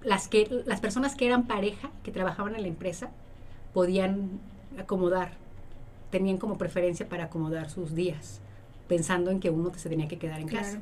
las, 0.03 0.27
que, 0.27 0.47
las 0.65 0.79
personas 0.81 1.15
que 1.15 1.25
eran 1.27 1.45
pareja, 1.45 1.89
que 2.03 2.11
trabajaban 2.11 2.55
en 2.55 2.61
la 2.63 2.67
empresa, 2.67 3.09
podían 3.73 4.39
acomodar, 4.79 5.33
tenían 6.13 6.37
como 6.37 6.59
preferencia 6.59 7.09
para 7.09 7.25
acomodar 7.25 7.71
sus 7.71 7.95
días, 7.95 8.39
pensando 8.87 9.31
en 9.31 9.39
que 9.39 9.49
uno 9.49 9.71
se 9.75 9.89
tenía 9.89 10.07
que 10.07 10.19
quedar 10.19 10.39
en 10.39 10.47
casa. 10.47 10.79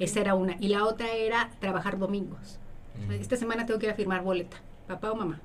Esa 0.00 0.20
era 0.20 0.34
una. 0.34 0.56
Y 0.58 0.68
la 0.68 0.84
otra 0.84 1.12
era 1.12 1.50
trabajar 1.60 1.98
domingos. 1.98 2.58
Sea, 3.06 3.16
Esta 3.16 3.36
semana 3.36 3.64
tengo 3.64 3.78
que 3.78 3.86
ir 3.86 3.92
a 3.92 3.94
firmar 3.94 4.22
boleta, 4.24 4.56
papá 4.88 5.12
o 5.12 5.14
mamá. 5.14 5.40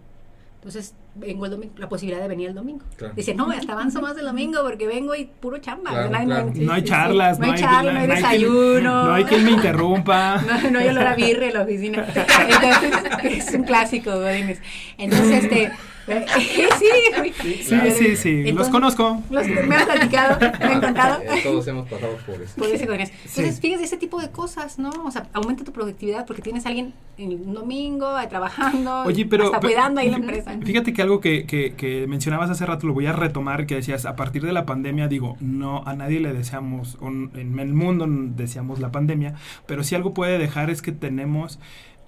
Entonces, 0.56 0.96
vengo 1.20 1.46
el 1.46 1.52
domingo, 1.52 1.74
la 1.78 1.90
posibilidad 1.90 2.22
de 2.22 2.28
venir 2.28 2.50
el 2.50 2.56
domingo. 2.56 2.84
Claro. 2.96 3.14
Dice, 3.16 3.34
no, 3.36 3.50
hasta 3.52 3.74
avanzo 3.74 4.02
más 4.02 4.18
el 4.18 4.26
domingo 4.26 4.62
porque 4.64 4.88
vengo 4.88 5.16
y 5.16 5.26
puro 5.26 5.58
chamba. 5.60 5.92
Claro, 5.92 6.10
no, 6.10 6.18
hay- 6.18 6.26
claro. 6.26 6.52
sí, 6.54 6.60
No 6.62 6.74
hay 6.74 6.82
sí, 6.82 6.88
sí. 6.88 6.92
charlas, 6.94 7.40
no 7.40 7.46
hay 7.52 7.60
charla, 7.60 7.94
no 7.94 8.00
hay 8.00 8.06
quien- 8.08 8.16
desayuno. 8.16 9.04
no 9.08 9.14
hay 9.14 9.24
quien 9.26 9.44
me 9.46 9.52
interrumpa. 9.52 10.42
No, 10.48 10.72
no 10.72 10.80
hay 10.80 10.88
olor 10.90 11.08
a 11.08 11.16
birre 11.16 11.48
en 11.48 11.54
la 11.54 11.62
oficina. 11.64 12.06
Entonces, 12.08 13.48
es 13.48 13.54
un 13.54 13.64
clásico, 13.64 14.12
Godínez. 14.12 14.60
Entonces, 14.98 15.44
este, 15.44 15.72
eh, 16.08 16.26
sí. 16.80 17.64
Sí, 17.64 17.92
sí, 17.92 18.16
sí, 18.16 18.52
los 18.52 18.70
conozco. 18.70 19.22
los- 19.30 19.48
me 19.48 19.76
han 19.76 19.86
platicado, 19.86 20.38
me 20.40 20.66
han 20.66 20.82
contado. 20.88 21.22
Eh, 21.24 21.42
Todos 21.44 21.68
hemos 21.68 21.88
pasado 21.90 22.18
por 22.26 22.42
eso. 22.42 22.56
Por. 22.58 22.68
Entonces, 22.70 23.12
Sí. 23.26 23.44
fíjate 23.62 23.84
ese 23.84 23.98
tipo 23.98 24.20
de 24.22 24.30
cosas, 24.32 24.80
¿no? 24.80 24.90
O 25.06 25.12
sea, 25.12 25.28
aumenta 25.34 25.64
tu 25.64 25.72
productividad 25.72 26.26
porque 26.26 26.42
tienes 26.42 26.66
a 26.66 26.70
alguien 26.70 26.94
en 27.18 27.32
un 27.34 27.54
domingo 27.54 28.16
trabajando, 28.30 29.04
Oye, 29.04 29.26
pero... 29.26 29.46
hasta 29.46 29.60
pero- 29.60 29.74
cuidando 29.74 30.00
ahí 30.02 30.10
la 30.10 30.18
empresa. 30.18 30.54
Fíjate 30.64 30.94
que 30.94 31.02
algo 31.08 31.20
que, 31.22 31.46
que, 31.46 32.06
mencionabas 32.08 32.50
hace 32.50 32.66
rato, 32.66 32.86
lo 32.88 32.94
voy 32.94 33.08
a 33.08 33.14
retomar, 33.14 33.66
que 33.66 33.76
decías, 33.76 34.06
a 34.06 34.16
partir 34.16 34.44
de 34.44 34.52
la 34.54 34.66
pandemia, 34.66 35.08
digo, 35.08 35.38
no, 35.40 35.84
a 35.86 35.96
nadie 35.96 36.20
le 36.20 36.34
deseamos, 36.34 36.98
o 37.02 37.08
n- 37.08 37.30
en 37.36 37.58
el 37.60 37.74
mundo 37.74 38.06
deseamos 38.08 38.80
la 38.80 38.92
pandemia, 38.92 39.34
pero 39.66 39.84
si 39.84 39.96
algo 39.96 40.14
puede 40.14 40.38
dejar 40.38 40.70
es 40.70 40.82
que 40.82 40.92
tenemos... 40.92 41.60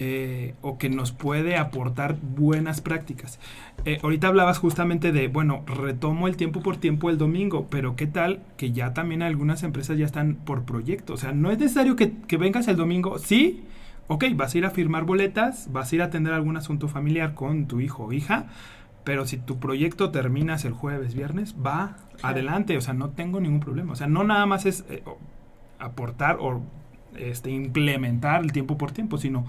eh, 0.01 0.53
o 0.61 0.77
que 0.77 0.87
nos 0.89 1.11
puede 1.11 1.57
aportar 1.57 2.15
buenas 2.21 2.79
prácticas. 2.79 3.37
Eh, 3.83 3.99
ahorita 4.01 4.27
hablabas 4.29 4.57
justamente 4.57 5.11
de, 5.11 5.27
bueno, 5.27 5.63
retomo 5.65 6.29
el 6.29 6.37
tiempo 6.37 6.61
por 6.61 6.77
tiempo 6.77 7.09
el 7.09 7.17
domingo, 7.17 7.67
pero 7.69 7.97
¿qué 7.97 8.07
tal 8.07 8.39
que 8.55 8.71
ya 8.71 8.93
también 8.93 9.21
algunas 9.23 9.61
empresas 9.63 9.97
ya 9.97 10.05
están 10.05 10.35
por 10.35 10.63
proyecto? 10.63 11.15
O 11.15 11.17
sea, 11.17 11.33
no 11.33 11.51
es 11.51 11.59
necesario 11.59 11.97
que, 11.97 12.13
que 12.29 12.37
vengas 12.37 12.69
el 12.69 12.77
domingo, 12.77 13.17
sí, 13.19 13.65
ok, 14.07 14.23
vas 14.35 14.55
a 14.55 14.57
ir 14.59 14.65
a 14.65 14.69
firmar 14.69 15.03
boletas, 15.03 15.67
vas 15.73 15.91
a 15.91 15.95
ir 15.95 16.01
a 16.01 16.05
atender 16.05 16.31
algún 16.31 16.55
asunto 16.55 16.87
familiar 16.87 17.33
con 17.33 17.67
tu 17.67 17.81
hijo 17.81 18.05
o 18.05 18.13
hija, 18.13 18.47
pero 19.03 19.25
si 19.25 19.37
tu 19.37 19.59
proyecto 19.59 20.11
terminas 20.11 20.65
el 20.65 20.73
jueves, 20.73 21.13
viernes, 21.13 21.55
va 21.55 21.97
adelante, 22.21 22.77
o 22.77 22.81
sea, 22.81 22.93
no 22.93 23.09
tengo 23.09 23.39
ningún 23.39 23.59
problema. 23.59 23.93
O 23.93 23.95
sea, 23.95 24.07
no 24.07 24.23
nada 24.23 24.45
más 24.45 24.65
es 24.65 24.85
eh, 24.89 25.03
aportar 25.79 26.37
o 26.39 26.61
este, 27.15 27.49
implementar 27.51 28.41
el 28.43 28.51
tiempo 28.51 28.77
por 28.77 28.91
tiempo, 28.91 29.17
sino 29.17 29.45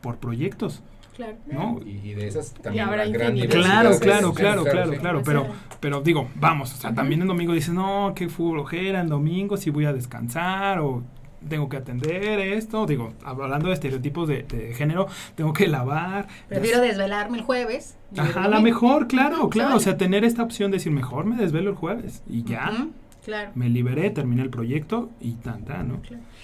por 0.00 0.16
proyectos, 0.18 0.82
Claro. 1.14 1.36
¿no? 1.46 1.80
Y, 1.84 2.10
y 2.10 2.14
de 2.14 2.26
esas 2.26 2.54
también 2.54 2.86
habrá 2.86 3.06
gran 3.06 3.36
Claro, 3.36 3.98
claro, 4.00 4.32
claro, 4.32 4.64
claro, 4.64 4.92
sí. 4.92 4.98
claro, 4.98 5.22
pero, 5.24 5.46
pero 5.78 6.00
digo, 6.00 6.28
vamos, 6.36 6.72
o 6.72 6.76
sea, 6.76 6.94
también 6.94 7.20
el 7.20 7.28
domingo 7.28 7.52
dices, 7.52 7.74
no, 7.74 8.14
qué 8.16 8.28
flojera, 8.30 9.02
el 9.02 9.08
domingo 9.08 9.58
sí 9.58 9.68
voy 9.68 9.84
a 9.84 9.92
descansar 9.92 10.80
o 10.80 11.02
tengo 11.48 11.68
que 11.68 11.76
atender 11.76 12.40
esto, 12.40 12.86
digo, 12.86 13.12
hablando 13.24 13.68
de 13.68 13.74
estereotipos 13.74 14.28
de, 14.28 14.42
de 14.44 14.74
género, 14.74 15.06
tengo 15.34 15.52
que 15.52 15.66
lavar. 15.68 16.28
Prefiero 16.48 16.80
desvelarme 16.80 17.38
el 17.38 17.44
jueves. 17.44 17.96
Ajá, 18.16 18.44
a 18.44 18.48
lo 18.48 18.60
mejor, 18.60 19.06
claro, 19.08 19.48
claro, 19.48 19.70
¿sabes? 19.70 19.82
o 19.82 19.84
sea, 19.84 19.96
tener 19.96 20.24
esta 20.24 20.42
opción 20.42 20.70
de 20.70 20.76
decir, 20.78 20.92
mejor 20.92 21.24
me 21.24 21.36
desvelo 21.36 21.70
el 21.70 21.76
jueves 21.76 22.22
y 22.28 22.44
ya, 22.44 22.88
Claro. 23.24 23.52
me 23.54 23.68
liberé, 23.68 24.10
terminé 24.10 24.42
el 24.42 24.50
proyecto 24.50 25.10
y 25.20 25.34
tan, 25.34 25.64
tan, 25.64 25.88
¿no? 25.88 26.00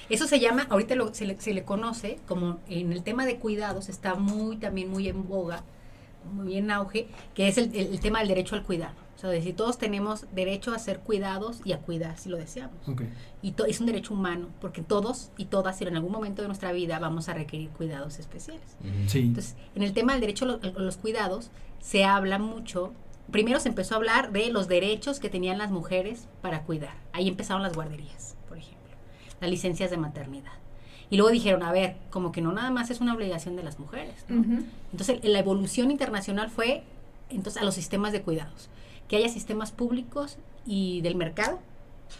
Eso 0.08 0.26
se 0.28 0.38
llama, 0.38 0.66
ahorita 0.70 0.94
lo- 0.94 1.12
se, 1.12 1.26
le, 1.26 1.40
se 1.40 1.52
le 1.52 1.64
conoce 1.64 2.20
como 2.28 2.60
en 2.68 2.92
el 2.92 3.02
tema 3.02 3.26
de 3.26 3.36
cuidados, 3.36 3.88
está 3.88 4.14
muy 4.14 4.56
también 4.58 4.88
muy 4.90 5.08
en 5.08 5.26
boga, 5.28 5.64
muy 6.28 6.56
en 6.56 6.70
auge, 6.70 7.08
que 7.34 7.48
es 7.48 7.58
el, 7.58 7.74
el- 7.74 7.92
el 7.92 8.00
tema 8.00 8.18
del 8.20 8.28
derecho 8.28 8.54
al 8.54 8.62
cuidado. 8.62 8.94
O 9.16 9.20
sea, 9.20 9.30
decir, 9.30 9.56
todos 9.56 9.78
tenemos 9.78 10.26
derecho 10.32 10.72
a 10.72 10.78
ser 10.78 11.00
cuidados 11.00 11.60
y 11.64 11.72
a 11.72 11.78
cuidar 11.80 12.16
si 12.18 12.28
lo 12.28 12.36
deseamos. 12.36 12.76
Y 13.42 13.50
to- 13.52 13.64
es 13.66 13.80
un 13.80 13.86
derecho 13.86 14.14
humano, 14.14 14.46
porque 14.60 14.80
todos 14.80 15.30
y 15.36 15.46
todas 15.46 15.80
en 15.82 15.96
algún 15.96 16.12
momento 16.12 16.40
de 16.42 16.46
nuestra 16.48 16.70
vida 16.70 17.00
vamos 17.00 17.28
a 17.28 17.34
requerir 17.34 17.70
cuidados 17.70 18.20
especiales. 18.20 18.76
Sí. 19.08 19.18
Entonces, 19.20 19.56
en 19.74 19.82
el 19.82 19.92
tema 19.92 20.12
del 20.12 20.20
derecho 20.20 20.44
a 20.44 20.48
lo- 20.48 20.60
a 20.62 20.80
los 20.82 20.96
cuidados, 20.98 21.50
se 21.80 22.04
habla 22.04 22.38
mucho. 22.38 22.92
Primero 23.32 23.58
se 23.58 23.68
empezó 23.68 23.94
a 23.94 23.96
hablar 23.98 24.30
de 24.30 24.50
los 24.52 24.68
derechos 24.68 25.18
que 25.18 25.28
tenían 25.28 25.58
las 25.58 25.70
mujeres 25.72 26.28
para 26.40 26.62
cuidar. 26.62 26.94
Ahí 27.12 27.26
empezaron 27.28 27.62
las 27.64 27.74
guarderías, 27.74 28.36
por 28.48 28.56
ejemplo, 28.56 28.94
las 29.40 29.50
licencias 29.50 29.90
de 29.90 29.96
maternidad. 29.96 30.52
Y 31.10 31.16
luego 31.16 31.30
dijeron, 31.30 31.62
a 31.62 31.72
ver, 31.72 31.96
como 32.10 32.32
que 32.32 32.40
no 32.40 32.52
nada 32.52 32.70
más 32.70 32.90
es 32.90 33.00
una 33.00 33.14
obligación 33.14 33.56
de 33.56 33.62
las 33.62 33.78
mujeres. 33.78 34.24
Entonces, 34.28 35.20
la 35.22 35.38
evolución 35.38 35.90
internacional 35.90 36.50
fue 36.50 36.84
entonces 37.30 37.60
a 37.60 37.64
los 37.64 37.74
sistemas 37.74 38.12
de 38.12 38.22
cuidados, 38.22 38.68
que 39.08 39.16
haya 39.16 39.28
sistemas 39.28 39.72
públicos 39.72 40.38
y 40.66 41.00
del 41.02 41.14
mercado 41.14 41.60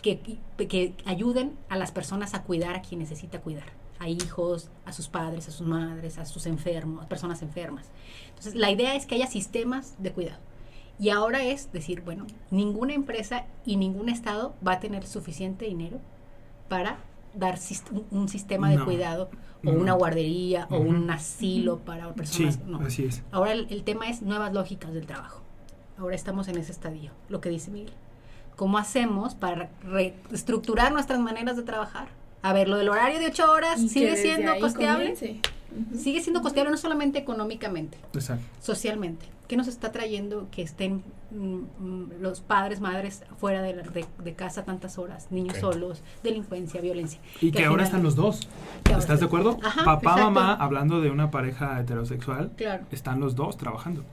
que, 0.02 0.18
que 0.56 0.94
ayuden 1.04 1.56
a 1.68 1.76
las 1.76 1.92
personas 1.92 2.34
a 2.34 2.42
cuidar 2.42 2.74
a 2.74 2.82
quien 2.82 3.00
necesita 3.00 3.40
cuidar, 3.40 3.72
a 3.98 4.08
hijos, 4.08 4.70
a 4.84 4.92
sus 4.92 5.08
padres, 5.08 5.48
a 5.48 5.50
sus 5.50 5.66
madres, 5.66 6.18
a 6.18 6.24
sus 6.24 6.46
enfermos, 6.46 7.04
a 7.04 7.08
personas 7.08 7.42
enfermas. 7.42 7.86
Entonces, 8.28 8.54
la 8.54 8.70
idea 8.70 8.94
es 8.94 9.06
que 9.06 9.14
haya 9.14 9.26
sistemas 9.26 9.94
de 9.98 10.12
cuidado. 10.12 10.40
Y 10.98 11.10
ahora 11.10 11.44
es 11.44 11.70
decir, 11.72 12.02
bueno, 12.02 12.26
ninguna 12.50 12.92
empresa 12.92 13.44
y 13.64 13.76
ningún 13.76 14.08
estado 14.08 14.54
va 14.66 14.72
a 14.72 14.80
tener 14.80 15.06
suficiente 15.06 15.66
dinero 15.66 16.00
para 16.68 16.98
dar 17.34 17.58
un- 18.10 18.28
sistema 18.28 18.70
de 18.70 18.76
No. 18.76 18.84
cuidado 18.84 19.30
o 19.64 19.72
No. 19.72 19.80
una 19.80 19.92
guardería 19.92 20.66
o 20.70 20.78
un 20.78 21.10
asilo 21.10 21.78
para 21.78 22.06
Sí, 22.08 22.12
personas. 22.14 22.58
no. 22.66 22.78
así 22.80 23.04
es. 23.04 23.22
Ahora 23.32 23.52
el, 23.52 23.66
el 23.70 23.82
tema 23.84 24.08
es 24.08 24.22
nuevas 24.22 24.52
lógicas 24.52 24.92
del 24.92 25.06
trabajo. 25.06 25.42
ahora 25.98 26.14
estamos 26.14 26.46
en 26.46 26.56
ese 26.58 26.70
estadio, 26.70 27.10
lo 27.28 27.40
que 27.40 27.48
dice 27.48 27.72
Miguel. 27.72 27.92
¿Cómo 28.54 28.78
hacemos 28.78 29.34
para 29.34 29.68
reestructurar 29.82 30.92
nuestras 30.92 31.18
maneras 31.18 31.56
de 31.56 31.62
trabajar? 31.64 32.06
A 32.42 32.52
ver, 32.52 32.68
lo 32.68 32.76
del 32.76 32.88
horario 32.88 33.18
de 33.18 33.26
ocho 33.26 33.50
horas 33.50 33.80
sigue 33.80 34.16
siendo 34.16 34.52
costeable. 34.60 35.16
Sigue 35.96 36.20
siendo 36.22 36.42
costeable 36.42 36.70
no 36.70 36.76
solamente 36.76 37.18
económicamente, 37.18 37.98
socialmente. 38.60 39.26
¿Qué 39.48 39.56
nos 39.56 39.66
está 39.66 39.92
trayendo 39.92 40.48
que 40.50 40.60
estén 40.60 41.02
mm, 41.30 41.56
mm, 41.78 42.10
los 42.20 42.42
padres, 42.42 42.80
madres 42.80 43.22
fuera 43.38 43.62
de, 43.62 44.06
de, 44.22 44.34
casa 44.34 44.64
tantas 44.64 44.98
horas, 44.98 45.28
niños 45.30 45.56
solos, 45.56 46.02
delincuencia, 46.22 46.82
violencia? 46.82 47.18
Y 47.40 47.50
que, 47.50 47.64
ahora 47.64 47.84
están 47.84 48.02
los 48.02 48.14
dos. 48.14 48.46
¿Estás 48.90 49.20
de 49.20 49.26
acuerdo? 49.26 49.58
Papá, 49.86 50.16
mamá, 50.18 50.54
hablando 50.54 51.00
de 51.00 51.10
una 51.10 51.30
pareja 51.30 51.80
heterosexual, 51.80 52.52
están 52.90 53.20
los 53.20 53.36
dos 53.36 53.56
trabajando. 53.56 54.04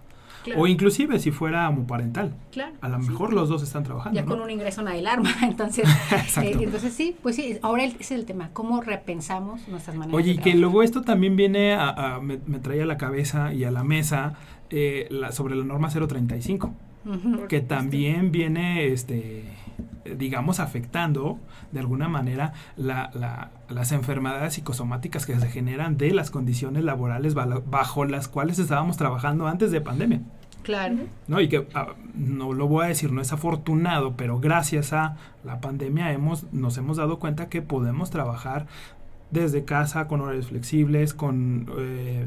O 0.57 0.67
inclusive 0.67 1.19
si 1.19 1.31
fuera 1.31 1.67
homoparental. 1.69 2.33
Claro. 2.51 2.73
A 2.81 2.89
lo 2.89 2.99
mejor 2.99 3.33
los 3.33 3.49
dos 3.49 3.63
están 3.63 3.83
trabajando. 3.83 4.19
Ya 4.19 4.25
con 4.25 4.41
un 4.41 4.49
ingreso 4.49 4.81
nadie 4.81 4.99
el 4.99 5.07
arma. 5.07 5.29
Entonces, 5.43 5.87
eh, 6.41 6.57
entonces 6.59 6.93
sí, 6.93 7.15
pues 7.21 7.35
sí, 7.35 7.57
ahora 7.61 7.83
ese 7.83 7.97
es 7.99 8.11
el 8.11 8.25
tema. 8.25 8.49
¿Cómo 8.53 8.81
repensamos 8.81 9.67
nuestras 9.67 9.95
maneras 9.95 10.15
Oye, 10.15 10.33
y 10.33 10.37
que 10.37 10.55
luego 10.55 10.83
esto 10.83 11.01
también 11.01 11.35
viene 11.35 11.73
a, 11.73 12.19
me, 12.21 12.37
trae 12.59 12.81
a 12.81 12.85
la 12.85 12.97
cabeza 12.97 13.53
y 13.53 13.63
a 13.63 13.71
la 13.71 13.83
mesa 13.83 14.33
eh, 14.69 15.07
la, 15.09 15.31
sobre 15.31 15.55
la 15.55 15.63
norma 15.63 15.89
035. 15.89 16.73
que 17.47 17.61
también 17.61 18.31
viene 18.31 18.87
este 18.87 19.43
digamos, 20.17 20.59
afectando 20.59 21.39
de 21.71 21.79
alguna 21.79 22.07
manera 22.07 22.53
la, 22.77 23.49
las 23.69 23.91
enfermedades 23.91 24.53
psicosomáticas 24.53 25.25
que 25.25 25.39
se 25.39 25.47
generan 25.49 25.97
de 25.97 26.11
las 26.11 26.31
condiciones 26.31 26.83
laborales 26.83 27.33
bajo 27.33 28.05
las 28.05 28.27
cuales 28.27 28.59
estábamos 28.59 28.97
trabajando 28.97 29.47
antes 29.47 29.71
de 29.71 29.81
pandemia. 29.81 30.21
Claro. 30.65 30.95
¿No? 31.27 31.39
Y 31.39 31.47
que 31.47 31.67
ah, 31.75 31.93
no 32.15 32.51
lo 32.53 32.67
voy 32.67 32.85
a 32.85 32.87
decir, 32.87 33.11
no 33.11 33.21
es 33.21 33.31
afortunado, 33.31 34.15
pero 34.17 34.39
gracias 34.39 34.93
a 34.93 35.15
la 35.43 35.61
pandemia 35.61 36.11
hemos, 36.11 36.51
nos 36.51 36.77
hemos 36.79 36.97
dado 36.97 37.19
cuenta 37.19 37.49
que 37.49 37.61
podemos 37.61 38.09
trabajar 38.09 38.65
desde 39.29 39.63
casa 39.63 40.07
con 40.07 40.21
horarios 40.21 40.47
flexibles, 40.47 41.13
con 41.13 41.69
eh, 41.77 42.25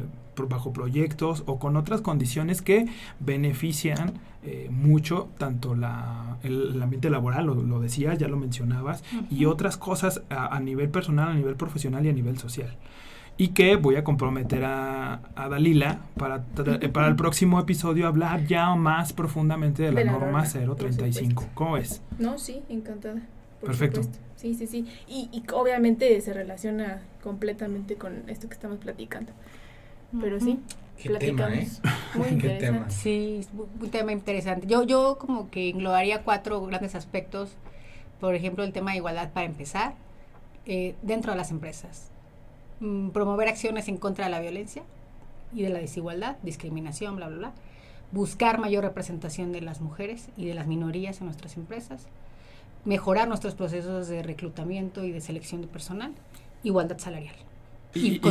bajo 0.49 0.72
proyectos 0.72 1.43
o 1.47 1.59
con 1.59 1.76
otras 1.76 2.01
condiciones 2.01 2.62
que 2.62 2.86
benefician 3.18 4.20
eh, 4.45 4.68
mucho 4.70 5.28
tanto 5.36 5.74
la, 5.74 6.39
el, 6.45 6.80
ambiente 6.80 7.11
laboral, 7.11 7.47
lo, 7.47 7.55
lo, 7.55 7.80
decías, 7.80 8.18
ya 8.18 8.28
lo 8.28 8.36
mencionabas, 8.36 9.03
y 9.32 9.47
otras 9.47 9.76
cosas 9.76 10.22
a, 10.30 10.61
nivel 10.61 10.91
personal, 10.91 11.30
a 11.30 11.34
nivel 11.34 11.57
profesional 11.57 12.07
y 12.07 12.11
a 12.11 12.12
nivel 12.12 12.39
social. 12.39 12.76
Y 13.39 13.49
que 13.49 13.76
voy 13.76 13.97
a 13.97 14.05
comprometer 14.05 14.64
a, 14.64 15.20
a 15.36 15.49
Dalila 15.49 16.01
para, 16.16 16.45
eh, 16.80 16.89
para 16.89 17.07
el 17.07 17.16
próximo 17.16 17.59
episodio 17.61 18.07
hablar 18.07 18.45
ya 18.47 18.74
más 18.74 19.12
profundamente 19.12 19.84
de 19.84 19.93
la, 19.93 20.05
norma, 20.05 20.45
035. 20.45 21.47
¿Cómo 21.55 21.76
es? 21.76 22.03
No, 22.18 22.36
sí, 22.36 22.62
encantada. 22.68 23.22
Perfecto. 23.64 24.03
Sí, 24.36 24.55
sí, 24.55 24.66
sí. 24.66 24.86
Y, 25.07 25.28
y 25.32 25.45
obviamente 25.53 26.20
se 26.20 26.32
relaciona 26.32 27.01
completamente 27.22 27.95
con 27.95 28.28
esto 28.28 28.49
que 28.49 28.55
estamos 28.55 28.78
platicando. 28.78 29.32
Pero 30.20 30.41
sí, 30.41 30.59
Qué 31.03 31.11
tema, 31.11 31.55
¿eh? 31.55 31.68
Muy 32.14 32.28
interesante. 32.28 32.91
Sí, 32.91 33.47
un 33.55 33.91
tema 33.91 34.12
interesante. 34.12 34.66
Yo, 34.66 34.82
yo 34.82 35.16
como 35.18 35.49
que 35.51 35.68
englobaría 35.68 36.22
cuatro 36.22 36.61
grandes 36.66 36.95
aspectos. 36.95 37.51
Por 38.20 38.34
ejemplo, 38.34 38.64
el 38.64 38.72
tema 38.72 38.93
de 38.93 38.97
igualdad 38.97 39.30
para 39.32 39.47
empezar, 39.47 39.95
eh, 40.66 40.97
dentro 41.03 41.32
de 41.32 41.39
las 41.39 41.53
empresas. 41.53 42.11
Mm, 42.81 43.11
promover 43.11 43.49
acciones 43.49 43.89
en 43.89 43.97
contra 43.97 44.26
de 44.26 44.31
la 44.31 44.41
violencia 44.41 44.83
y 45.55 45.62
de 45.62 45.70
la 45.70 45.79
desigualdad, 45.79 46.37
discriminación, 46.43 47.16
bla, 47.16 47.29
bla, 47.29 47.39
bla. 47.39 47.53
Buscar 48.12 48.59
mayor 48.59 48.85
representación 48.85 49.53
de 49.53 49.61
las 49.61 49.81
mujeres 49.81 50.29
y 50.37 50.47
de 50.47 50.55
las 50.55 50.66
minorías 50.66 51.20
en 51.20 51.26
nuestras 51.26 51.57
empresas. 51.57 52.07
Mejorar 52.85 53.29
nuestros 53.29 53.55
procesos 53.55 54.09
de 54.09 54.22
reclutamiento 54.22 55.05
y 55.05 55.11
de 55.11 55.20
selección 55.20 55.61
de 55.61 55.66
personal. 55.66 56.12
Igualdad 56.62 56.99
salarial. 56.99 57.35
Y, 57.95 58.18
de 58.18 58.31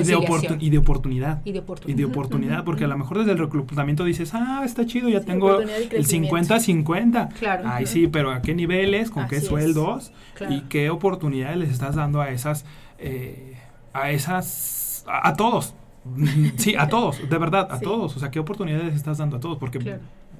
y, 0.60 0.70
de 0.70 0.78
oportunidad. 0.78 1.41
Y 1.43 1.52
de 1.93 2.06
oportunidad. 2.06 2.64
porque 2.64 2.84
a 2.86 2.88
lo 2.88 2.98
mejor 2.98 3.20
desde 3.20 3.32
el 3.32 3.39
reclutamiento 3.39 4.04
dices, 4.04 4.34
ah, 4.34 4.62
está 4.64 4.86
chido, 4.86 5.10
ya 5.10 5.22
tengo 5.22 5.60
el 5.60 6.08
50-50. 6.08 7.34
Claro. 7.34 7.64
Ay, 7.66 7.86
sí, 7.88 8.08
pero 8.08 8.32
¿a 8.32 8.41
qué 8.41 8.54
niveles? 8.54 9.10
¿Con 9.10 9.28
qué 9.28 9.41
sueldos? 9.41 10.12
¿Y 10.50 10.62
qué 10.62 10.89
oportunidades 10.89 11.58
les 11.58 11.72
estás 11.72 11.95
dando 11.95 12.22
a 12.22 12.30
esas, 12.30 12.66
eh, 13.00 13.57
a 13.98 14.12
esas, 14.12 15.06
a, 15.08 15.34
todos? 15.36 15.74
sí, 16.58 16.76
a 16.76 16.88
todos, 16.88 17.30
de 17.30 17.38
verdad, 17.38 17.68
a 17.72 17.80
todos. 17.80 18.16
O 18.16 18.20
sea, 18.20 18.32
¿qué 18.32 18.39
oportunidades 18.39 18.95
estás 18.95 19.18
dando 19.18 19.38
a 19.38 19.39
todos? 19.39 19.58
Porque, 19.58 20.00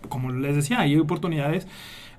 como 0.10 0.32
les 0.32 0.56
decía, 0.56 0.80
hay 0.80 0.98
oportunidades 0.98 1.68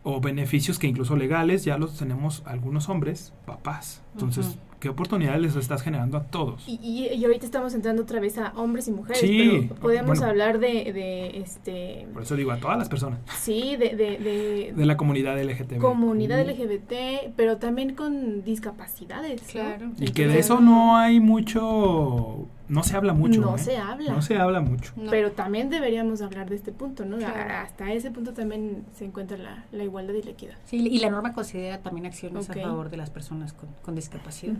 o 0.02 0.20
beneficios 0.20 0.78
que 0.78 0.86
incluso 0.86 1.16
legales 1.16 1.64
ya 1.64 1.78
los 1.78 1.98
tenemos 1.98 2.42
algunos 2.46 2.88
hombres, 2.88 3.32
papás. 3.44 4.02
Entonces, 4.14 4.58
¿qué 4.80 4.88
oportunidades 4.88 5.40
les 5.40 5.56
estás 5.56 5.82
generando 5.82 6.16
a 6.16 6.24
todos? 6.24 6.64
Y, 6.66 7.08
y, 7.08 7.24
ahorita 7.24 7.44
estamos 7.44 7.74
entrando 7.74 8.02
otra 8.02 8.20
vez 8.20 8.38
a 8.38 8.52
hombres 8.56 8.88
y 8.88 8.92
mujeres, 8.92 9.20
sí, 9.20 9.66
pero 9.68 9.80
podemos 9.80 10.22
hablar 10.22 10.58
de, 10.58 10.92
de, 10.92 11.38
este... 11.38 12.08
Por 12.12 12.22
eso 12.22 12.36
digo 12.36 12.52
a 12.52 12.58
todas 12.58 12.78
las 12.78 12.88
personas. 12.88 13.20
Sí, 13.38 13.76
de... 13.76 13.96
De, 13.96 14.72
de, 14.74 14.86
la 14.86 14.96
comunidad 14.96 15.40
LGBT. 15.42 15.78
Comunidad 15.78 16.40
LGBT, 16.40 17.34
pero 17.36 17.58
también 17.58 17.94
con 17.94 18.42
discapacidades. 18.44 19.42
Claro. 19.42 19.90
Y 19.98 20.12
que 20.12 20.26
de 20.26 20.38
eso 20.38 20.60
no 20.60 20.96
hay 20.96 21.20
mucho 21.20 22.48
no 22.68 22.82
se 22.82 22.96
habla 22.96 23.14
mucho. 23.14 23.40
No 23.40 23.56
¿eh? 23.56 23.58
se 23.58 23.78
habla. 23.78 24.12
No 24.12 24.22
se 24.22 24.36
habla 24.36 24.60
mucho. 24.60 24.92
Pero 25.10 25.32
también 25.32 25.70
deberíamos 25.70 26.20
hablar 26.20 26.50
de 26.50 26.56
este 26.56 26.70
punto, 26.70 27.04
¿no? 27.04 27.16
Hasta 27.26 27.92
ese 27.92 28.10
punto 28.10 28.34
también 28.34 28.84
se 28.94 29.06
encuentra 29.06 29.38
la, 29.38 29.64
la, 29.72 29.84
igualdad 29.88 30.14
y 30.14 30.22
la 30.22 30.30
equidad. 30.30 30.54
Sí, 30.66 30.76
y 30.76 30.98
la 30.98 31.10
norma 31.10 31.32
considera 31.32 31.78
también 31.78 32.06
acciones 32.06 32.48
a 32.48 32.54
favor 32.54 32.90
de 32.90 32.96
las 32.96 33.10
personas 33.10 33.52
con, 33.52 33.68
con 33.82 33.94
discapacidad. 33.94 34.54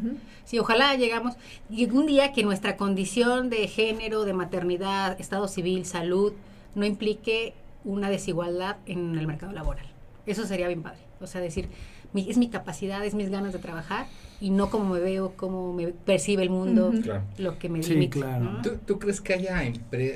Sí, 0.45 0.59
ojalá 0.59 0.95
llegamos, 0.97 1.37
un 1.71 2.07
día 2.07 2.33
que 2.33 2.43
nuestra 2.43 2.77
condición 2.77 3.51
de 3.51 3.69
género, 3.69 4.25
de 4.25 4.33
maternidad, 4.33 5.21
estado 5.21 5.49
civil, 5.49 5.87
salud, 5.87 6.33
no 6.75 6.85
implique 6.85 7.55
una 7.85 8.11
desigualdad 8.11 8.77
en 8.87 9.17
el 9.19 9.27
mercado 9.27 9.53
laboral. 9.53 9.87
Eso 10.27 10.47
sería 10.47 10.69
bien 10.69 10.83
padre. 10.83 10.99
O 11.21 11.27
sea, 11.27 11.41
decir, 11.41 11.69
es 12.15 12.39
mi 12.39 12.49
capacidad, 12.49 13.05
es 13.05 13.15
mis 13.15 13.31
ganas 13.31 13.53
de 13.53 13.59
trabajar 13.59 14.07
y 14.41 14.51
no 14.51 14.71
como 14.71 14.95
me 14.95 15.01
veo, 15.01 15.33
cómo 15.37 15.73
me 15.73 15.89
percibe 15.89 16.43
el 16.43 16.51
mundo, 16.51 16.93
lo 17.39 17.59
que 17.59 17.69
me 17.69 17.83
sí, 17.83 18.09
Claro. 18.09 18.61
¿Tú, 18.87 18.99
crees 18.99 19.21
que 19.21 19.35
haya 19.35 19.63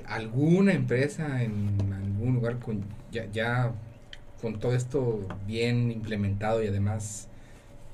alguna 0.07 0.73
empresa 0.73 1.43
en 1.43 1.77
algún 1.93 2.35
lugar 2.35 2.59
con 2.59 2.83
ya, 3.11 3.27
ya 3.31 3.73
con 4.43 4.59
todo 4.59 4.75
esto 4.75 5.21
bien 5.47 5.93
implementado 5.93 6.63
y 6.63 6.67
además 6.67 7.29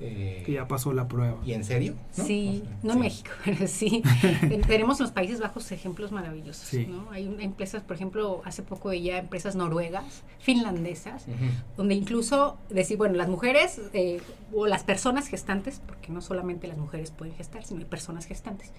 eh, 0.01 0.43
que 0.45 0.53
ya 0.53 0.67
pasó 0.67 0.93
la 0.93 1.09
prueba. 1.09 1.37
¿Y 1.45 1.51
en 1.51 1.65
serio? 1.65 1.93
Sí, 2.11 2.63
no 2.83 2.93
en 2.93 2.99
México, 3.01 3.29
pero 3.45 3.67
sí. 3.67 4.01
Tenemos 4.67 4.99
en 4.99 5.03
los 5.03 5.11
Países 5.11 5.41
Bajos 5.41 5.71
ejemplos 5.73 6.11
maravillosos. 6.13 6.87
¿no? 6.87 7.11
Hay 7.11 7.35
empresas, 7.39 7.83
por 7.83 7.97
ejemplo, 7.97 8.41
hace 8.45 8.63
poco 8.63 8.89
veía 8.89 9.17
empresas 9.17 9.55
noruegas, 9.55 10.23
finlandesas, 10.39 11.25
donde 11.75 11.95
incluso 11.95 12.57
decir, 12.69 12.97
bueno, 12.97 13.15
las 13.15 13.27
mujeres 13.27 13.81
eh, 13.93 14.21
o 14.53 14.67
las 14.67 14.83
personas 14.83 15.27
gestantes, 15.27 15.81
porque 15.85 16.13
no 16.13 16.21
solamente 16.21 16.67
las 16.67 16.77
mujeres 16.77 17.11
pueden 17.11 17.35
gestar, 17.35 17.65
sino 17.65 17.81
hay 17.81 17.85
personas 17.85 18.25
gestantes, 18.25 18.71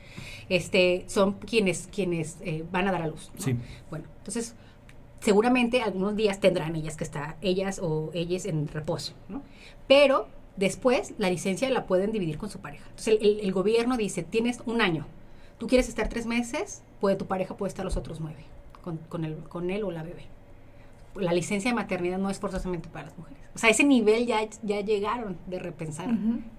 este, 0.48 1.04
son 1.06 1.34
quienes, 1.34 1.88
quienes 1.92 2.38
eh, 2.40 2.64
van 2.72 2.88
a 2.88 2.92
dar 2.92 3.02
a 3.02 3.08
luz. 3.08 3.30
Sí. 3.36 3.56
Bueno, 3.90 4.06
entonces 4.18 4.54
seguramente 5.20 5.82
algunos 5.82 6.16
días 6.16 6.40
tendrán 6.40 6.76
ellas 6.76 6.96
que 6.96 7.04
estar, 7.04 7.36
ellas 7.40 7.78
o 7.82 8.10
ellas 8.14 8.44
en 8.46 8.68
reposo, 8.68 9.14
¿no? 9.28 9.42
Pero 9.86 10.26
Después, 10.60 11.14
la 11.16 11.30
licencia 11.30 11.70
la 11.70 11.86
pueden 11.86 12.12
dividir 12.12 12.36
con 12.36 12.50
su 12.50 12.60
pareja. 12.60 12.84
Entonces, 12.90 13.18
el, 13.22 13.50
gobierno 13.50 13.96
dice, 13.96 14.22
tienes 14.22 14.60
un 14.66 14.82
año. 14.82 15.06
Tú 15.56 15.66
quieres 15.68 15.88
estar 15.88 16.08
tres 16.08 16.26
meses, 16.26 16.82
puede, 17.00 17.16
tu 17.16 17.24
pareja 17.24 17.56
puede 17.56 17.68
estar 17.68 17.82
los 17.82 17.96
otros 17.96 18.20
nueve 18.20 18.44
con, 18.82 18.98
con, 19.08 19.70
él 19.70 19.84
o 19.84 19.90
la 19.90 20.02
bebé. 20.02 20.24
La 21.14 21.32
licencia 21.32 21.70
de 21.70 21.74
maternidad 21.74 22.18
no 22.18 22.28
es 22.28 22.38
forzosamente 22.38 22.90
para 22.90 23.06
las 23.06 23.16
mujeres. 23.16 23.39
O 23.54 23.58
sea, 23.58 23.70
ese 23.70 23.84
nivel 23.84 24.26
ya, 24.26 24.40
ya 24.62 24.80
llegaron 24.80 25.36
de 25.46 25.58
repensar 25.58 26.08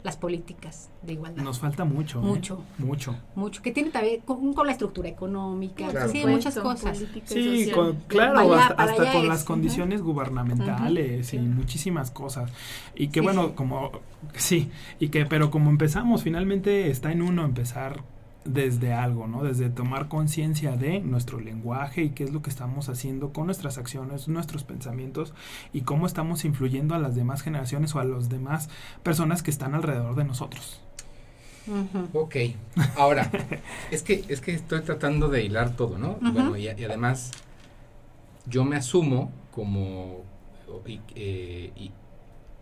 las 0.04 0.18
políticas 0.18 0.90
de 1.02 1.14
igualdad. 1.14 1.42
Nos 1.42 1.60
falta 1.60 1.86
mucho. 1.86 2.20
¿eh? 2.20 2.24
Mucho. 2.24 2.64
Mucho. 2.78 3.16
Mucho. 3.36 3.62
Que 3.62 3.72
tiene 3.72 3.92
también 3.92 4.22
con, 4.22 4.54
con 4.54 4.66
la 4.68 4.74
estructura 4.74 5.08
económica. 5.08 6.10
Sí, 6.10 6.26
muchas 6.26 6.60
cosas. 6.60 7.02
Sí, 7.26 7.72
claro, 8.08 8.54
hasta, 8.54 9.14
con 9.14 9.28
las 9.28 9.44
condiciones 9.46 10.02
gubernamentales 10.02 11.34
y 11.34 11.40
muchísimas 11.40 12.12
cosas. 12.12 12.52
Y 12.96 13.08
que 13.08 13.22
bueno, 13.22 13.56
como, 13.56 13.92
sí, 14.36 14.70
y 15.00 15.10
que, 15.10 15.26
pero 15.26 15.50
como 15.50 15.70
empezamos, 15.70 16.24
finalmente 16.24 16.90
está 16.90 17.12
en 17.12 17.22
uno 17.22 17.46
empezar 17.46 18.04
desde 18.46 18.94
algo, 18.94 19.28
¿no? 19.28 19.44
Desde 19.44 19.70
tomar 19.70 20.08
conciencia 20.08 20.76
de 20.76 21.00
nuestro 21.00 21.40
lenguaje 21.40 22.04
y 22.04 22.10
qué 22.10 22.24
es 22.24 22.32
lo 22.32 22.42
que 22.42 22.50
estamos 22.50 22.90
haciendo 22.90 23.34
con 23.34 23.46
nuestras 23.46 23.78
acciones, 23.78 24.28
nuestros 24.28 24.64
pensamientos 24.64 25.34
y 25.74 25.82
cómo 25.82 26.08
estamos 26.08 26.44
influyendo 26.44 26.96
a 26.96 27.00
las 27.00 27.16
demás 27.16 27.42
generaciones 27.42 27.94
o 27.96 28.00
a 28.00 28.04
las 28.04 28.30
demás 28.30 28.70
personas 29.04 29.44
que 29.44 29.52
están 29.52 29.76
alrededor 29.76 30.16
de 30.16 30.24
nosotros. 30.24 30.82
Ok, 32.14 32.36
ahora, 32.98 33.30
es 33.92 34.02
que, 34.02 34.26
es 34.28 34.42
que 34.42 34.54
estoy 34.56 34.82
tratando 34.82 35.30
de 35.30 35.44
hilar 35.44 35.76
todo, 35.76 36.00
¿no? 36.00 36.16
Bueno, 36.16 36.58
y, 36.58 36.68
además 36.68 37.32
yo 38.48 38.66
me 38.66 38.76
asumo 38.76 39.32
como 39.52 40.24
eh, 41.16 41.72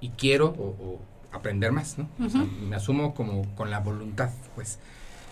y, 0.01 0.09
quiero 0.17 0.47
o, 0.47 0.99
aprender 1.31 1.71
más, 1.71 1.97
¿no? 1.97 2.09
me 2.67 2.75
asumo 2.75 3.13
como 3.13 3.55
con 3.55 3.69
la 3.71 3.79
voluntad, 3.79 4.31
pues, 4.55 4.79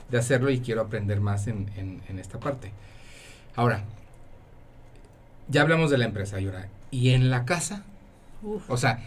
de 0.09 0.17
hacerlo 0.17 0.49
y 0.49 0.59
quiero 0.59 0.81
aprender 0.81 1.19
más 1.19 1.47
en, 1.47 1.69
en, 1.75 2.19
esta 2.19 2.39
parte. 2.39 2.71
Ahora, 3.55 3.83
ya 5.47 5.61
hablamos 5.61 5.91
de 5.91 5.97
la 5.97 6.05
empresa, 6.05 6.39
y 6.39 6.45
ahora, 6.45 6.69
¿y 6.91 7.09
en 7.09 7.29
la 7.29 7.45
casa? 7.45 7.83
O 8.67 8.77
sea, 8.77 9.03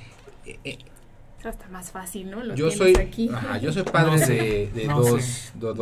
eh, 0.46 0.58
eh, 0.64 0.78
está 1.38 1.68
más 1.68 1.90
fácil, 1.90 2.30
¿no? 2.30 2.54
yo 2.54 2.70
soy, 2.70 2.94
aquí. 2.96 3.30
Ajá, 3.32 3.58
yo 3.58 3.72
soy 3.72 3.84
padre 3.84 4.18
de, 4.18 4.86
dos, 4.86 5.52
dos 5.54 5.76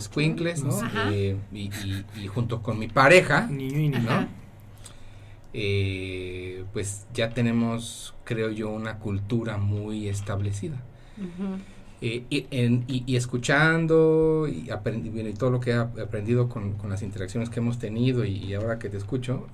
squinkles, 0.00 0.62
¿no? 0.62 0.78
Eh, 1.10 1.36
y, 1.52 1.70
y, 2.20 2.26
junto 2.28 2.62
con 2.62 2.78
mi 2.78 2.88
pareja, 2.88 3.48
¿no? 3.50 4.42
Eh, 5.54 6.64
pues 6.72 7.06
ya 7.12 7.30
tenemos, 7.30 8.14
creo 8.24 8.50
yo, 8.50 8.70
una 8.70 8.98
cultura 8.98 9.58
muy 9.58 10.08
establecida. 10.08 10.76
Eh, 12.04 12.24
y, 12.30 12.46
en, 12.50 12.84
y, 12.88 13.14
escuchando 13.14 14.48
y, 14.48 14.68
y, 14.68 15.32
todo 15.34 15.50
lo 15.50 15.60
que 15.60 15.70
he 15.70 15.74
aprendido 15.74 16.48
con, 16.48 16.72
con, 16.72 16.90
las 16.90 17.00
interacciones 17.00 17.48
que 17.48 17.60
hemos 17.60 17.78
tenido 17.78 18.24
y, 18.24 18.52
ahora 18.54 18.80
que 18.80 18.88
te 18.88 18.96
escucho, 18.96 19.46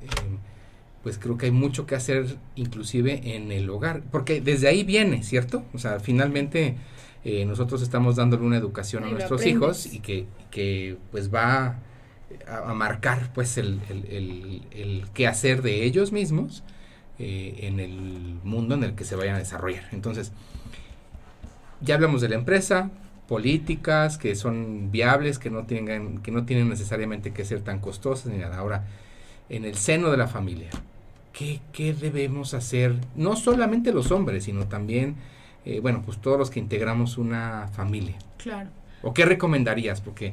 pues 1.02 1.18
creo 1.18 1.36
que 1.36 1.44
hay 1.44 1.52
mucho 1.52 1.84
que 1.84 1.94
hacer 1.94 2.38
inclusive 2.56 3.34
en 3.34 3.52
el 3.52 3.68
hogar, 3.68 4.02
porque 4.10 4.40
desde 4.40 4.66
ahí 4.66 4.82
viene, 4.82 5.22
¿cierto? 5.24 5.62
O 5.74 5.78
sea, 5.78 6.00
finalmente 6.00 6.76
eh, 7.22 7.44
nosotros 7.44 7.82
estamos 7.82 8.16
dándole 8.16 8.44
una 8.44 8.56
educación 8.56 9.04
a 9.04 9.10
nuestros 9.10 9.44
hijos 9.44 9.84
y 9.92 10.00
que, 10.00 10.24
que 10.50 10.96
pues 11.10 11.32
va 11.32 11.80
a, 12.46 12.72
marcar 12.72 13.30
pues 13.34 13.58
el, 13.58 13.78
el, 13.90 14.62
el, 14.70 15.04
qué 15.12 15.26
hacer 15.26 15.60
de 15.60 15.84
ellos 15.84 16.12
mismos 16.12 16.64
eh, 17.18 17.56
en 17.64 17.78
el 17.78 18.38
mundo 18.42 18.74
en 18.74 18.84
el 18.84 18.94
que 18.94 19.04
se 19.04 19.16
vayan 19.16 19.34
a 19.34 19.38
desarrollar. 19.38 19.84
Entonces, 19.92 20.32
ya 21.80 21.94
hablamos 21.94 22.20
de 22.20 22.28
la 22.28 22.34
empresa, 22.36 22.90
políticas 23.28 24.18
que 24.18 24.34
son 24.34 24.90
viables, 24.90 25.38
que 25.38 25.50
no 25.50 25.64
tengan, 25.64 26.18
que 26.18 26.30
no 26.30 26.44
tienen 26.44 26.68
necesariamente 26.68 27.32
que 27.32 27.44
ser 27.44 27.60
tan 27.60 27.78
costosas 27.78 28.32
ni 28.32 28.38
nada. 28.38 28.58
Ahora, 28.58 28.84
en 29.48 29.64
el 29.64 29.76
seno 29.76 30.10
de 30.10 30.16
la 30.16 30.26
familia. 30.26 30.70
¿Qué, 31.32 31.60
qué 31.72 31.94
debemos 31.94 32.54
hacer? 32.54 32.96
No 33.14 33.36
solamente 33.36 33.92
los 33.92 34.10
hombres, 34.10 34.44
sino 34.44 34.66
también, 34.66 35.16
eh, 35.64 35.80
bueno, 35.80 36.02
pues 36.04 36.18
todos 36.18 36.38
los 36.38 36.50
que 36.50 36.58
integramos 36.58 37.16
una 37.16 37.68
familia. 37.68 38.16
Claro. 38.38 38.70
¿O 39.02 39.14
qué 39.14 39.24
recomendarías? 39.24 40.00
Porque, 40.00 40.32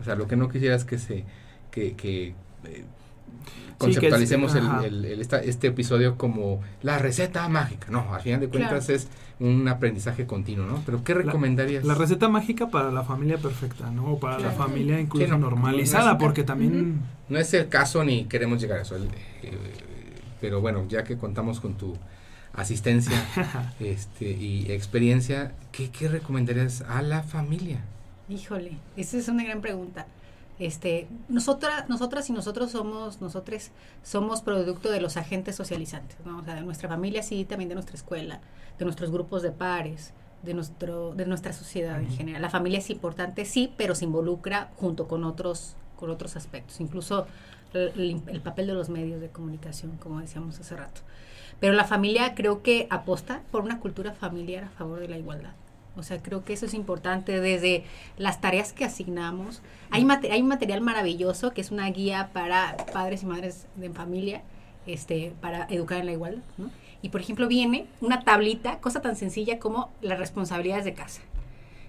o 0.00 0.04
sea, 0.04 0.14
lo 0.14 0.28
que 0.28 0.36
no 0.36 0.48
quisieras 0.48 0.82
es 0.82 0.86
que 0.86 0.98
se, 0.98 1.24
que, 1.70 1.94
que 1.94 2.34
eh, 2.64 2.84
conceptualicemos 3.78 4.54
el, 4.54 5.04
el, 5.04 5.20
este 5.20 5.66
episodio 5.66 6.16
como 6.16 6.60
la 6.82 6.98
receta 6.98 7.48
mágica. 7.48 7.88
No, 7.90 8.14
al 8.14 8.20
final 8.20 8.40
de 8.40 8.48
cuentas 8.48 8.88
es 8.88 9.08
un 9.40 9.66
aprendizaje 9.68 10.26
continuo, 10.26 10.66
¿no? 10.66 10.82
Pero 10.86 11.02
¿qué 11.02 11.14
recomendarías? 11.14 11.84
La, 11.84 11.94
receta 11.94 12.28
mágica 12.28 12.68
para 12.68 12.90
la 12.90 13.02
familia 13.02 13.38
perfecta, 13.38 13.90
¿no? 13.90 14.12
O 14.12 14.20
para 14.20 14.38
la 14.38 14.50
familia 14.50 15.00
incluso 15.00 15.36
normalizada, 15.38 16.18
porque 16.18 16.44
también... 16.44 17.00
No 17.28 17.38
es 17.38 17.52
el 17.54 17.68
caso 17.68 18.04
ni 18.04 18.24
queremos 18.24 18.60
llegar 18.60 18.78
a 18.78 18.82
eso. 18.82 18.96
Eh, 18.96 19.58
pero 20.40 20.60
bueno, 20.60 20.86
ya 20.88 21.04
que 21.04 21.16
contamos 21.16 21.60
con 21.60 21.74
tu 21.74 21.96
asistencia 22.52 23.74
este, 23.80 24.30
y 24.30 24.70
experiencia, 24.70 25.52
¿qué, 25.72 25.90
¿qué 25.90 26.08
recomendarías 26.08 26.82
a 26.82 27.02
la 27.02 27.22
familia? 27.22 27.80
Híjole, 28.28 28.78
esa 28.96 29.18
es 29.18 29.28
una 29.28 29.44
gran 29.44 29.60
pregunta 29.60 30.06
este, 30.58 31.08
nosotras, 31.28 31.88
nosotras 31.88 32.30
y 32.30 32.32
nosotros 32.32 32.70
somos, 32.70 33.20
nosotros 33.20 33.70
somos 34.02 34.42
producto 34.42 34.90
de 34.90 35.00
los 35.00 35.16
agentes 35.16 35.56
socializantes, 35.56 36.16
¿no? 36.24 36.38
O 36.38 36.44
sea, 36.44 36.54
de 36.54 36.62
nuestra 36.62 36.88
familia 36.88 37.22
sí, 37.22 37.44
también 37.44 37.68
de 37.68 37.74
nuestra 37.74 37.96
escuela, 37.96 38.40
de 38.78 38.84
nuestros 38.84 39.10
grupos 39.10 39.42
de 39.42 39.50
pares, 39.50 40.12
de 40.42 40.54
nuestro, 40.54 41.14
de 41.14 41.26
nuestra 41.26 41.52
sociedad 41.52 42.00
en 42.00 42.10
general. 42.10 42.42
La 42.42 42.50
familia 42.50 42.78
es 42.78 42.90
importante, 42.90 43.44
sí, 43.44 43.72
pero 43.76 43.94
se 43.94 44.04
involucra 44.04 44.70
junto 44.76 45.08
con 45.08 45.24
otros, 45.24 45.74
con 45.96 46.10
otros 46.10 46.36
aspectos, 46.36 46.80
incluso 46.80 47.26
el, 47.72 48.22
el 48.26 48.40
papel 48.40 48.68
de 48.68 48.74
los 48.74 48.88
medios 48.88 49.20
de 49.20 49.30
comunicación, 49.30 49.96
como 49.98 50.20
decíamos 50.20 50.60
hace 50.60 50.76
rato. 50.76 51.00
Pero 51.58 51.72
la 51.72 51.84
familia 51.84 52.34
creo 52.34 52.62
que 52.62 52.86
aposta 52.90 53.42
por 53.50 53.62
una 53.62 53.80
cultura 53.80 54.12
familiar 54.12 54.64
a 54.64 54.68
favor 54.70 55.00
de 55.00 55.08
la 55.08 55.18
igualdad. 55.18 55.52
O 55.96 56.02
sea, 56.02 56.20
creo 56.22 56.44
que 56.44 56.52
eso 56.52 56.66
es 56.66 56.74
importante 56.74 57.40
desde 57.40 57.84
las 58.16 58.40
tareas 58.40 58.72
que 58.72 58.84
asignamos. 58.84 59.62
Hay, 59.90 60.06
hay 60.30 60.42
un 60.42 60.48
material 60.48 60.80
maravilloso 60.80 61.52
que 61.52 61.60
es 61.60 61.70
una 61.70 61.88
guía 61.90 62.30
para 62.32 62.76
padres 62.92 63.22
y 63.22 63.26
madres 63.26 63.66
de 63.76 63.90
familia 63.90 64.42
este, 64.86 65.32
para 65.40 65.66
educar 65.70 65.98
en 65.98 66.06
la 66.06 66.12
igualdad. 66.12 66.42
¿no? 66.58 66.70
Y 67.02 67.10
por 67.10 67.20
ejemplo 67.20 67.48
viene 67.48 67.86
una 68.00 68.22
tablita, 68.24 68.80
cosa 68.80 69.02
tan 69.02 69.16
sencilla 69.16 69.58
como 69.58 69.90
las 70.00 70.18
responsabilidades 70.18 70.84
de 70.84 70.94
casa. 70.94 71.22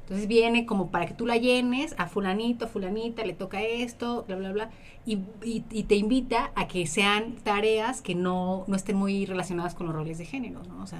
Entonces 0.01 0.27
viene 0.27 0.67
como 0.67 0.91
para 0.91 1.07
que 1.07 1.15
tú 1.15 1.25
la 1.25 1.37
llenes 1.37 1.95
a 1.97 2.05
fulanito, 2.05 2.65
a 2.65 2.67
fulanita, 2.67 3.25
le 3.25 3.33
toca 3.33 3.63
esto, 3.63 4.23
bla, 4.27 4.35
bla, 4.35 4.51
bla, 4.51 4.69
y, 5.03 5.19
y, 5.43 5.61
te 5.61 5.95
invita 5.95 6.51
a 6.53 6.67
que 6.67 6.85
sean 6.85 7.37
tareas 7.43 8.03
que 8.03 8.13
no, 8.13 8.65
no 8.67 8.75
estén 8.75 8.97
muy 8.97 9.25
relacionadas 9.25 9.73
con 9.73 9.87
los 9.87 9.95
roles 9.95 10.19
de 10.19 10.25
género, 10.25 10.61
¿no? 10.67 10.83
O 10.83 10.85
sea, 10.85 10.99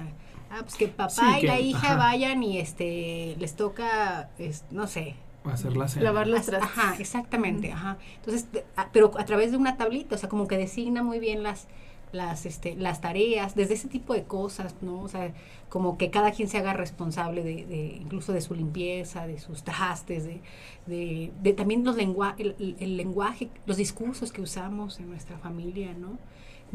Ah, 0.50 0.60
pues 0.62 0.76
que 0.76 0.88
papá 0.88 1.38
y 1.40 1.42
la 1.42 1.58
hija 1.60 1.96
vayan 1.96 2.42
y 2.42 2.58
este 2.58 3.36
les 3.38 3.56
toca, 3.56 4.30
no 4.70 4.86
sé, 4.86 5.16
hacer 5.44 5.76
la 5.76 5.86
lavar 5.96 6.28
los 6.28 6.46
trastes. 6.46 6.78
Ajá, 6.78 6.96
exactamente, 6.98 7.72
ajá. 7.72 7.98
Entonces, 8.16 8.46
pero 8.92 9.10
a 9.18 9.24
través 9.24 9.50
de 9.50 9.56
una 9.56 9.76
tablita, 9.76 10.14
o 10.14 10.18
sea, 10.18 10.28
como 10.28 10.46
que 10.46 10.56
designa 10.56 11.02
muy 11.02 11.18
bien 11.18 11.42
las 11.42 11.66
las 12.12 12.46
este 12.46 12.76
las 12.76 13.00
tareas, 13.00 13.54
desde 13.56 13.74
ese 13.74 13.88
tipo 13.88 14.14
de 14.14 14.24
cosas, 14.24 14.76
¿no? 14.80 15.00
O 15.02 15.08
sea, 15.08 15.32
como 15.68 15.98
que 15.98 16.10
cada 16.10 16.30
quien 16.30 16.48
se 16.48 16.58
haga 16.58 16.72
responsable 16.72 17.42
de, 17.42 17.66
de 17.66 17.98
incluso 18.00 18.32
de 18.32 18.40
su 18.40 18.54
limpieza, 18.54 19.26
de 19.26 19.38
sus 19.40 19.64
trastes, 19.64 20.24
de, 20.24 20.40
de, 20.86 21.32
de 21.42 21.52
también 21.52 21.84
los 21.84 21.96
lengua 21.96 22.34
el, 22.38 22.76
el 22.78 22.96
lenguaje, 22.96 23.50
los 23.66 23.76
discursos 23.76 24.32
que 24.32 24.40
usamos 24.40 25.00
en 25.00 25.10
nuestra 25.10 25.38
familia, 25.38 25.92
¿no? 25.94 26.18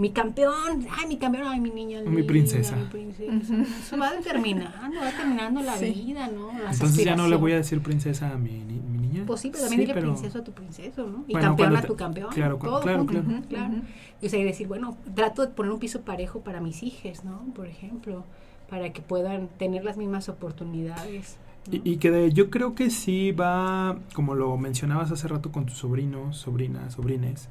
Mi 0.01 0.09
campeón, 0.09 0.87
ay, 0.97 1.07
mi 1.07 1.17
campeón, 1.17 1.47
ay, 1.47 1.59
mi 1.59 1.69
niña. 1.69 2.01
Mi 2.01 2.23
princesa. 2.23 2.75
Mi 2.75 2.85
princesa. 2.85 3.31
Eso 3.79 3.97
va 3.99 4.11
terminando, 4.23 4.99
va 4.99 5.11
terminando 5.11 5.61
la 5.61 5.77
vida, 5.77 6.27
¿no? 6.27 6.49
Entonces 6.49 7.05
ya 7.05 7.15
no 7.15 7.27
le 7.27 7.35
voy 7.35 7.51
a 7.51 7.57
decir 7.57 7.83
princesa 7.83 8.31
a 8.31 8.37
mi, 8.37 8.63
mi 8.63 8.97
niña. 8.97 9.23
Pues 9.27 9.41
sí, 9.41 9.51
pero 9.51 9.65
también 9.65 9.81
dile 9.81 10.01
princeso 10.01 10.39
a 10.39 10.43
tu 10.43 10.53
princeso, 10.53 11.05
¿no? 11.05 11.23
Y 11.27 11.35
campeón 11.35 11.77
a 11.77 11.83
tu 11.83 11.95
campeón. 11.95 12.31
Claro, 12.33 12.57
todo 12.57 12.81
claro, 12.81 13.05
claro. 13.05 13.27
claro. 13.47 13.75
Y, 14.23 14.25
o 14.25 14.29
sea, 14.29 14.39
y 14.39 14.43
decir, 14.43 14.67
bueno, 14.67 14.97
trato 15.13 15.43
de 15.43 15.49
poner 15.49 15.71
un 15.71 15.79
piso 15.79 16.01
parejo 16.01 16.39
para 16.41 16.61
mis 16.61 16.81
hijas, 16.81 17.23
¿no? 17.23 17.39
Por 17.53 17.67
ejemplo, 17.67 18.23
para 18.71 18.91
que 18.93 19.03
puedan 19.03 19.49
tener 19.49 19.83
las 19.83 19.97
mismas 19.97 20.29
oportunidades. 20.29 21.37
Y, 21.71 21.87
y, 21.87 21.97
que 21.97 22.09
de, 22.09 22.31
yo 22.31 22.49
creo 22.49 22.73
que 22.73 22.89
sí 22.89 23.33
va, 23.33 23.99
como 24.15 24.33
lo 24.33 24.57
mencionabas 24.57 25.11
hace 25.11 25.27
rato 25.27 25.51
con 25.51 25.67
tus 25.67 25.77
sobrinos, 25.77 26.37
sobrinas, 26.37 26.95
sobrines, 26.95 27.49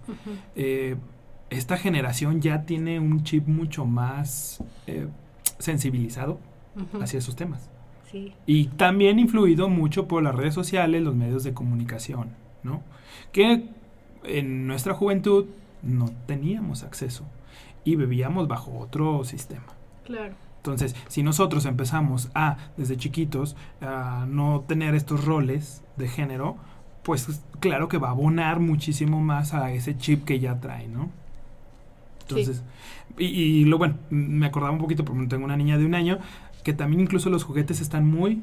eh, 0.57 0.97
esta 1.51 1.77
generación 1.77 2.41
ya 2.41 2.63
tiene 2.63 3.01
un 3.01 3.23
chip 3.25 3.47
mucho 3.47 3.85
más 3.85 4.63
eh, 4.87 5.09
sensibilizado 5.59 6.39
hacia 7.01 7.19
esos 7.19 7.37
temas. 7.37 7.69
Y 8.47 8.67
también 8.67 9.19
influido 9.19 9.69
mucho 9.69 10.09
por 10.09 10.23
las 10.23 10.35
redes 10.35 10.55
sociales, 10.55 11.03
los 11.03 11.15
medios 11.15 11.45
de 11.45 11.55
comunicación, 11.55 12.31
¿no? 12.63 12.83
Que 13.31 13.69
en 14.25 14.67
nuestra 14.67 14.95
juventud 14.95 15.47
no 15.83 16.11
teníamos 16.27 16.83
acceso 16.83 17.25
y 17.85 17.95
bebíamos 17.95 18.49
bajo 18.49 18.77
otro 18.79 19.25
sistema. 19.25 19.67
Claro. 20.05 20.35
Entonces, 20.57 20.95
si 21.09 21.23
nosotros 21.23 21.65
empezamos 21.67 22.31
a, 22.35 22.59
desde 22.77 22.97
chiquitos, 22.97 23.57
a 23.81 24.27
no 24.29 24.65
tener 24.67 24.95
estos 24.95 25.25
roles 25.25 25.83
de 25.97 26.09
género, 26.09 26.57
pues 27.03 27.43
claro 27.61 27.89
que 27.89 27.99
va 27.99 28.09
a 28.09 28.11
abonar 28.13 28.61
muchísimo 28.61 29.21
más 29.21 29.55
a 29.55 29.73
ese 29.73 29.97
chip 29.97 30.25
que 30.25 30.39
ya 30.39 30.61
trae, 30.61 30.89
¿no? 30.89 31.11
Entonces, 32.37 32.63
y, 33.19 33.65
lo 33.65 33.79
bueno, 33.79 33.97
me 34.11 34.47
acordaba 34.47 34.73
un 34.73 34.81
poquito 34.81 35.05
porque 35.05 35.27
tengo 35.27 35.45
una 35.45 35.57
niña 35.57 35.79
de 35.79 35.85
un 35.85 35.95
año, 35.95 36.19
que 36.65 36.73
también 36.73 37.01
incluso 37.01 37.31
los 37.31 37.45
juguetes 37.45 37.81
están 37.81 38.07
muy 38.07 38.41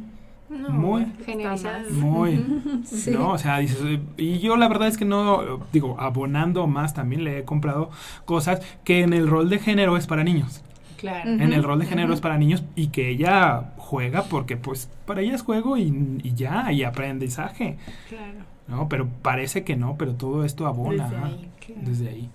muy 0.50 1.06
generalizados. 1.26 1.92
Muy. 1.92 2.46
No, 3.12 3.32
o 3.32 3.38
sea, 3.38 3.60
dices, 3.60 4.00
y 4.18 4.40
yo 4.40 4.56
la 4.56 4.68
verdad 4.68 4.88
es 4.88 4.98
que 4.98 5.06
no, 5.06 5.66
digo, 5.74 6.00
abonando 6.00 6.68
más 6.68 6.94
también 6.94 7.24
le 7.24 7.40
he 7.40 7.44
comprado 7.44 7.90
cosas 8.26 8.62
que 8.84 9.02
en 9.02 9.14
el 9.14 9.28
rol 9.28 9.50
de 9.50 9.60
género 9.60 9.98
es 9.98 10.08
para 10.08 10.24
niños. 10.24 10.64
Claro. 10.98 11.30
En 11.30 11.54
el 11.54 11.64
rol 11.64 11.80
de 11.80 11.86
género 11.86 12.14
es 12.14 12.22
para 12.22 12.38
niños 12.38 12.64
y 12.76 12.88
que 12.88 13.10
ella 13.10 13.74
juega 13.78 14.24
porque 14.24 14.58
pues 14.58 14.90
para 15.06 15.22
ella 15.22 15.36
es 15.36 15.44
juego 15.44 15.78
y, 15.78 16.34
ya, 16.36 16.72
y 16.72 16.84
aprendizaje. 16.84 17.78
Claro. 18.10 18.40
No, 18.68 18.90
pero 18.90 19.08
parece 19.22 19.64
que 19.64 19.76
no, 19.76 19.96
pero 19.98 20.16
todo 20.16 20.44
esto 20.44 20.66
abona 20.66 21.08
desde 21.08 21.24
ahí. 21.24 21.52
Desde 21.82 22.10
ahí. 22.10 22.30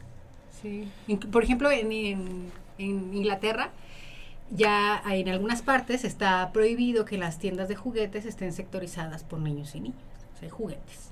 Por 1.30 1.42
ejemplo, 1.44 1.70
en, 1.70 2.50
Inglaterra 2.78 3.70
ya 4.50 5.02
en 5.10 5.28
algunas 5.28 5.62
partes 5.62 6.04
está 6.04 6.50
prohibido 6.52 7.04
que 7.04 7.16
las 7.16 7.38
tiendas 7.38 7.68
de 7.68 7.76
juguetes 7.76 8.26
estén 8.26 8.52
sectorizadas 8.52 9.24
por 9.24 9.38
niños 9.38 9.74
y 9.74 9.80
niñas, 9.80 9.98
o 10.36 10.38
sea, 10.40 10.50
juguetes. 10.50 11.10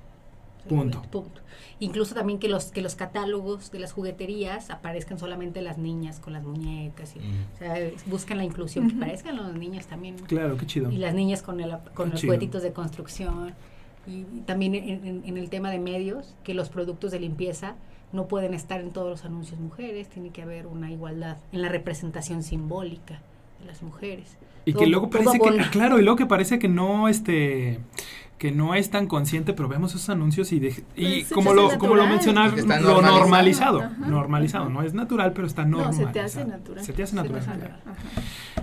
Punto. 0.68 1.01
Punto. 1.11 1.40
Incluso 1.78 2.14
también 2.14 2.38
que 2.38 2.48
los, 2.48 2.66
que 2.66 2.82
los 2.82 2.94
catálogos 2.94 3.70
de 3.70 3.78
las 3.78 3.92
jugueterías 3.92 4.68
aparezcan 4.68 5.18
solamente 5.18 5.62
las 5.62 5.78
niñas 5.78 6.20
con 6.20 6.34
las 6.34 6.42
muñecas. 6.44 7.16
Y, 7.16 7.20
Mm. 7.20 7.32
O 7.55 7.59
sea, 7.59 7.90
buscan 8.07 8.36
la 8.36 8.44
inclusión, 8.44 8.90
que 8.90 8.94
parezcan 8.96 9.36
los 9.36 9.55
niños 9.55 9.86
también. 9.86 10.16
Claro, 10.18 10.59
qué 10.59 10.66
chido. 10.66 10.90
Y 10.90 10.98
las 10.98 11.14
niñas 11.14 11.40
con, 11.42 11.61
el, 11.61 11.70
con 11.94 12.09
Qué 12.09 12.12
los 12.12 12.20
chido. 12.20 12.32
juguetitos 12.34 12.62
de 12.62 12.72
construcción. 12.74 13.55
Y, 14.07 14.11
y 14.20 14.42
también 14.44 14.74
en, 14.74 15.07
en- 15.07 15.22
en 15.24 15.36
el 15.38 15.48
tema 15.48 15.70
de 15.70 15.78
medios, 15.78 16.34
que 16.44 16.53
los 16.53 16.68
productos 16.68 17.11
de 17.11 17.20
limpieza 17.20 17.74
no 18.12 18.26
pueden 18.26 18.54
estar 18.54 18.80
en 18.80 18.90
todos 18.90 19.08
los 19.08 19.24
anuncios 19.24 19.61
mujeres, 19.61 20.08
tiene 20.08 20.30
que 20.30 20.42
haber 20.42 20.66
una 20.66 20.90
igualdad 20.90 21.36
en 21.52 21.62
la 21.62 21.68
representación 21.68 22.42
simbólica 22.42 23.20
de 23.61 23.66
las 23.66 23.82
mujeres. 23.82 24.36
Y 24.64 24.74
que 24.74 24.86
luego 24.86 25.08
parece 25.11 25.38
que, 25.38 25.61
ah, 25.61 25.68
claro, 25.70 25.98
y 25.98 26.02
luego 26.02 26.16
que 26.16 26.26
parece 26.26 26.58
que 26.58 26.68
no, 26.68 27.08
este, 27.08 27.80
que 28.36 28.52
no 28.52 28.74
es 28.74 28.90
tan 28.90 29.06
consciente, 29.06 29.52
pero 29.54 29.68
vemos 29.68 29.94
esos 29.94 30.08
anuncios 30.11 30.52
y, 30.52 30.61
de- 30.61 30.84
y 30.96 31.22
Pues, 31.22 31.32
como 31.32 31.54
lo, 31.54 31.68
como 31.78 31.94
lo 31.94 32.02
está 32.04 32.32
lo 32.32 32.32
normalizado. 32.34 33.18
normalizado, 33.18 33.80
Ajá. 33.80 34.06
normalizado, 34.06 34.68
no 34.70 34.82
es 34.82 34.92
natural, 34.92 35.32
pero 35.32 35.46
está 35.46 35.64
No, 35.64 35.78
normalizado. 35.78 36.06
se 36.08 36.12
te 36.12 36.20
hace 36.20 36.44
natural. 36.44 36.84
Se 36.84 36.92
te 36.92 37.02
hace 37.02 37.16
natural. 37.16 37.42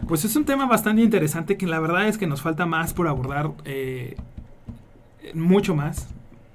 Pues 0.08 0.24
es 0.26 0.36
un 0.36 0.46
tema 0.46 0.68
bastante 0.68 1.02
interesante 1.02 1.58
que 1.58 1.66
la 1.68 1.80
verdad 1.80 2.08
es 2.08 2.18
que 2.18 2.28
nos 2.28 2.42
falta 2.42 2.66
más 2.66 2.94
por 2.94 3.08
abordar, 3.08 3.52
eh, 3.66 4.16
mucho 5.34 5.76
más, 5.76 6.08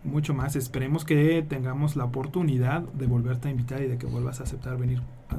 mucho 0.05 0.35
más. 0.35 0.57
Esperemos 0.57 1.05
que 1.05 1.45
tengamos 1.49 1.97
la 1.97 2.05
oportunidad 2.05 2.83
de 2.83 3.07
volverte 3.07 3.49
a 3.49 3.51
invitar 3.51 3.83
y 3.83 3.87
de 3.87 3.99
que 3.99 4.07
vuelvas 4.07 4.41
a 4.41 4.45
aceptar 4.45 4.77
venir 4.77 5.01
a, 5.31 5.37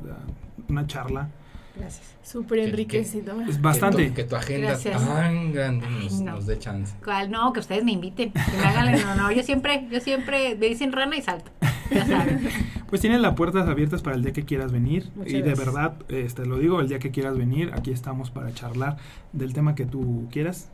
una 0.70 0.88
charla. 0.88 1.30
Gracias. 1.76 2.16
Súper 2.22 2.60
Que- 2.60 2.70
enriquecido. 2.70 3.42
Es 3.42 3.60
bastante. 3.60 4.04
Que 4.04 4.10
tu, 4.10 4.16
que 4.16 4.24
tu 4.26 4.36
agenda 4.36 4.68
Gracias. 4.70 5.06
tan 5.06 5.52
grande 5.54 5.88
nos, 5.90 6.22
no. 6.22 6.32
nos 6.34 6.46
dé 6.46 6.60
chance. 6.60 6.96
¿Cuál? 7.04 7.32
No, 7.32 7.52
que 7.52 7.62
ustedes 7.62 7.84
me 7.84 7.92
inviten, 7.92 8.32
que 8.32 8.58
me 8.58 8.64
hagan 8.64 8.94
el 8.94 9.04
honor. 9.04 9.34
Yo 9.34 9.42
siempre, 9.42 9.88
yo 9.92 10.00
siempre 10.00 10.56
me 10.56 10.68
dicen 10.68 10.92
rana 10.92 11.18
y 11.18 11.22
salto. 11.22 11.52
Ya 11.92 12.06
saben. 12.06 12.48
Pues 12.94 13.02
tienes 13.02 13.22
las 13.22 13.34
puertas 13.34 13.68
abiertas 13.68 14.04
para 14.04 14.16
el 14.16 14.22
día 14.22 14.34
que 14.34 14.46
quieras 14.46 14.72
venir. 14.72 15.10
Muchas 15.16 15.34
y 15.34 15.42
de 15.42 15.56
verdad, 15.56 15.96
este, 16.10 16.46
lo 16.46 16.60
digo, 16.60 16.80
el 16.80 16.88
día 16.88 17.00
que 17.00 17.10
quieras 17.10 17.36
venir, 17.36 17.72
aquí 17.74 17.90
estamos 17.90 18.30
para 18.30 18.54
charlar 18.54 18.98
del 19.32 19.52
tema 19.54 19.74
que 19.74 19.88
tú 19.88 20.28
quieras. 20.32 20.70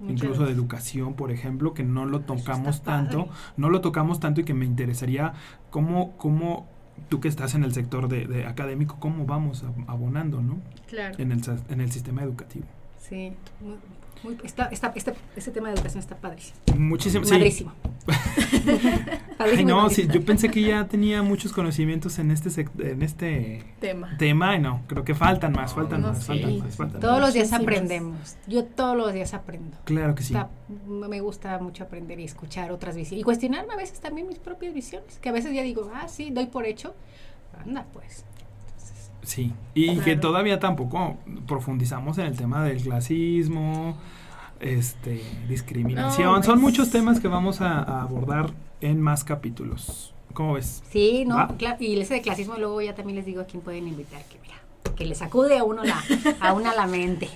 Muchas 0.00 0.14
incluso 0.22 0.44
de 0.46 0.52
educación, 0.52 1.14
por 1.14 1.30
ejemplo, 1.32 1.74
que 1.74 1.82
no 1.82 2.06
lo 2.06 2.20
tocamos 2.20 2.80
padre. 2.80 3.08
tanto, 3.08 3.28
no 3.56 3.68
lo 3.70 3.80
tocamos 3.80 4.20
tanto 4.20 4.40
y 4.40 4.44
que 4.44 4.54
me 4.54 4.64
interesaría 4.64 5.32
cómo, 5.70 6.16
cómo 6.16 6.66
tú 7.08 7.20
que 7.20 7.28
estás 7.28 7.54
en 7.54 7.64
el 7.64 7.72
sector 7.74 8.08
de, 8.08 8.26
de 8.26 8.46
académico, 8.46 8.96
cómo 9.00 9.24
vamos 9.26 9.64
ab- 9.64 9.84
abonando, 9.88 10.40
¿no? 10.40 10.58
Claro. 10.88 11.14
En 11.18 11.32
el, 11.32 11.40
en 11.68 11.80
el 11.80 11.90
sistema 11.92 12.22
educativo. 12.22 12.66
Sí. 12.98 13.32
Muy, 14.22 14.34
muy- 14.34 14.44
está, 14.46 14.66
está, 14.66 14.92
este, 14.96 15.14
este 15.36 15.50
tema 15.50 15.68
de 15.68 15.74
educación 15.74 16.00
está 16.00 16.16
padrísimo. 16.16 16.56
Muchísimo. 16.76 17.24
sí. 17.24 17.30
Padrísimo. 17.32 17.72
Ay, 18.06 19.20
Padrísimo 19.36 19.60
y 19.70 19.72
no, 19.72 19.90
sí, 19.90 20.08
yo 20.12 20.24
pensé 20.24 20.50
que 20.50 20.62
ya 20.62 20.86
tenía 20.88 21.22
muchos 21.22 21.52
conocimientos 21.52 22.18
en 22.18 22.30
este 22.30 22.48
sec- 22.50 22.70
en 22.84 23.02
este 23.02 23.64
Tema. 23.80 24.16
tema 24.18 24.56
y 24.56 24.60
no, 24.60 24.82
creo 24.86 25.04
que 25.04 25.14
faltan 25.14 25.52
más, 25.52 25.74
faltan 25.74 26.02
No, 26.02 26.08
más, 26.08 26.18
sí. 26.20 26.26
faltan 26.26 26.58
más, 26.58 26.76
faltan 26.76 27.00
Todos 27.00 27.14
más. 27.14 27.20
los 27.22 27.34
días 27.34 27.52
aprendemos. 27.52 28.36
Yo 28.46 28.64
todos 28.64 28.96
los 28.96 29.12
días 29.12 29.34
aprendo. 29.34 29.76
Claro 29.84 30.14
que 30.14 30.22
sí. 30.22 30.34
Está- 30.34 30.50
me 30.86 31.20
gusta 31.20 31.58
mucho 31.58 31.84
aprender 31.84 32.18
y 32.20 32.24
escuchar 32.24 32.72
otras 32.72 32.96
visiones. 32.96 33.20
Y 33.20 33.24
cuestionarme 33.24 33.74
a 33.74 33.76
veces 33.76 34.00
también 34.00 34.26
mis 34.28 34.38
propias 34.38 34.74
visiones. 34.74 35.18
Que 35.18 35.28
a 35.28 35.32
veces 35.32 35.52
ya 35.54 35.62
digo, 35.62 35.90
ah, 35.94 36.08
sí, 36.08 36.30
doy 36.30 36.46
por 36.46 36.66
hecho. 36.66 36.94
Anda, 37.64 37.86
pues. 37.92 38.24
Sí, 39.28 39.52
y 39.74 39.98
que 39.98 40.16
todavía 40.16 40.58
tampoco 40.58 41.18
profundizamos 41.46 42.16
en 42.16 42.24
el 42.24 42.34
tema 42.34 42.64
del 42.64 42.80
clasismo, 42.80 43.94
este, 44.58 45.22
discriminación. 45.46 46.28
No, 46.28 46.42
Son 46.42 46.54
pues- 46.54 46.62
muchos 46.62 46.90
temas 46.90 47.20
que 47.20 47.28
vamos 47.28 47.60
a, 47.60 47.78
a 47.82 48.00
abordar 48.04 48.54
en 48.80 49.02
más 49.02 49.24
capítulos. 49.24 50.14
¿Cómo 50.32 50.54
ves? 50.54 50.82
Sí, 50.90 51.26
no, 51.26 51.46
y 51.78 52.00
ese 52.00 52.14
de 52.14 52.22
clasismo 52.22 52.54
luego 52.56 52.80
ya 52.80 52.94
también 52.94 53.16
les 53.16 53.26
digo 53.26 53.42
a 53.42 53.44
quién 53.44 53.62
pueden 53.62 53.86
invitar, 53.86 54.22
que 54.24 54.38
mira, 54.40 54.54
que 54.96 55.04
le 55.04 55.14
sacude 55.14 55.58
a 55.58 55.64
uno 55.64 55.84
la, 55.84 56.02
a 56.40 56.54
una 56.54 56.74
la 56.74 56.86
mente. 56.86 57.28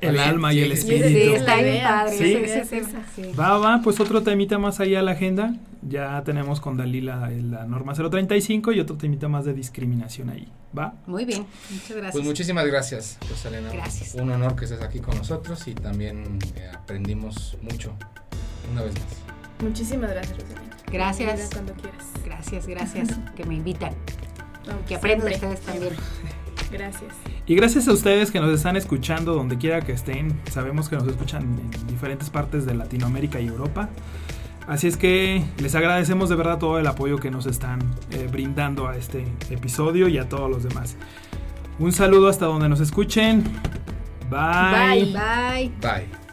El 0.00 0.12
Bien, 0.12 0.24
alma 0.28 0.52
y 0.52 0.56
sí, 0.58 0.62
el 0.64 0.76
sí, 0.76 0.86
Sí, 0.86 0.94
espíritu. 0.96 1.34
está 1.36 1.56
bien 1.56 1.82
padre. 1.82 2.18
Sí. 2.18 2.82
Sí. 3.16 3.32
Va, 3.38 3.58
va, 3.58 3.80
pues 3.82 4.00
otro 4.00 4.22
temita 4.22 4.58
más 4.58 4.80
allá 4.80 5.00
a 5.00 5.02
la 5.02 5.12
agenda. 5.12 5.54
Ya 5.82 6.22
tenemos 6.24 6.60
con 6.60 6.76
Dalila 6.76 7.30
la 7.30 7.64
norma 7.64 7.94
035 7.94 8.72
y 8.72 8.80
otro 8.80 8.96
temita 8.96 9.28
más 9.28 9.44
de 9.44 9.54
discriminación 9.54 10.28
ahí. 10.30 10.48
¿Va? 10.76 10.94
Muy 11.06 11.24
bien, 11.24 11.46
muchas 11.70 11.90
gracias. 11.96 12.12
Pues 12.12 12.24
muchísimas 12.24 12.66
gracias, 12.66 13.18
Rosalena. 13.30 13.70
Gracias. 13.72 14.14
Un 14.14 14.30
honor 14.30 14.56
que 14.56 14.64
estés 14.66 14.82
aquí 14.82 14.98
con 14.98 15.16
nosotros 15.16 15.66
y 15.68 15.74
también 15.74 16.38
eh, 16.56 16.68
aprendimos 16.74 17.56
mucho 17.62 17.94
una 18.72 18.82
vez 18.82 18.92
más. 18.94 19.62
Muchísimas 19.62 20.10
gracias, 20.10 20.38
Rosalina. 20.38 20.76
Gracias. 20.92 21.50
Cuando 21.52 21.72
quieras. 21.74 22.04
Gracias, 22.24 22.66
gracias 22.66 23.08
que 23.36 23.44
me 23.44 23.54
invitan. 23.54 23.94
No, 24.66 24.84
Que 24.86 24.96
aprendan 24.96 25.32
ustedes 25.32 25.60
también. 25.60 25.94
Gracias. 26.70 27.14
Y 27.46 27.54
gracias 27.54 27.88
a 27.88 27.92
ustedes 27.92 28.30
que 28.30 28.40
nos 28.40 28.52
están 28.54 28.76
escuchando 28.76 29.34
donde 29.34 29.56
quiera 29.58 29.80
que 29.80 29.92
estén. 29.92 30.38
Sabemos 30.50 30.88
que 30.88 30.96
nos 30.96 31.06
escuchan 31.08 31.42
en 31.42 31.86
diferentes 31.86 32.30
partes 32.30 32.66
de 32.66 32.74
Latinoamérica 32.74 33.40
y 33.40 33.46
Europa. 33.46 33.88
Así 34.66 34.86
es 34.86 34.98
que 34.98 35.42
les 35.58 35.74
agradecemos 35.74 36.28
de 36.28 36.36
verdad 36.36 36.58
todo 36.58 36.78
el 36.78 36.86
apoyo 36.86 37.18
que 37.18 37.30
nos 37.30 37.46
están 37.46 37.80
eh, 38.10 38.28
brindando 38.30 38.86
a 38.86 38.96
este 38.96 39.24
episodio 39.48 40.08
y 40.08 40.18
a 40.18 40.28
todos 40.28 40.50
los 40.50 40.62
demás. 40.62 40.96
Un 41.78 41.92
saludo 41.92 42.28
hasta 42.28 42.44
donde 42.44 42.68
nos 42.68 42.80
escuchen. 42.80 43.44
Bye. 44.28 45.04
Bye. 45.04 45.12
Bye. 45.12 45.72
Bye. 45.80 46.27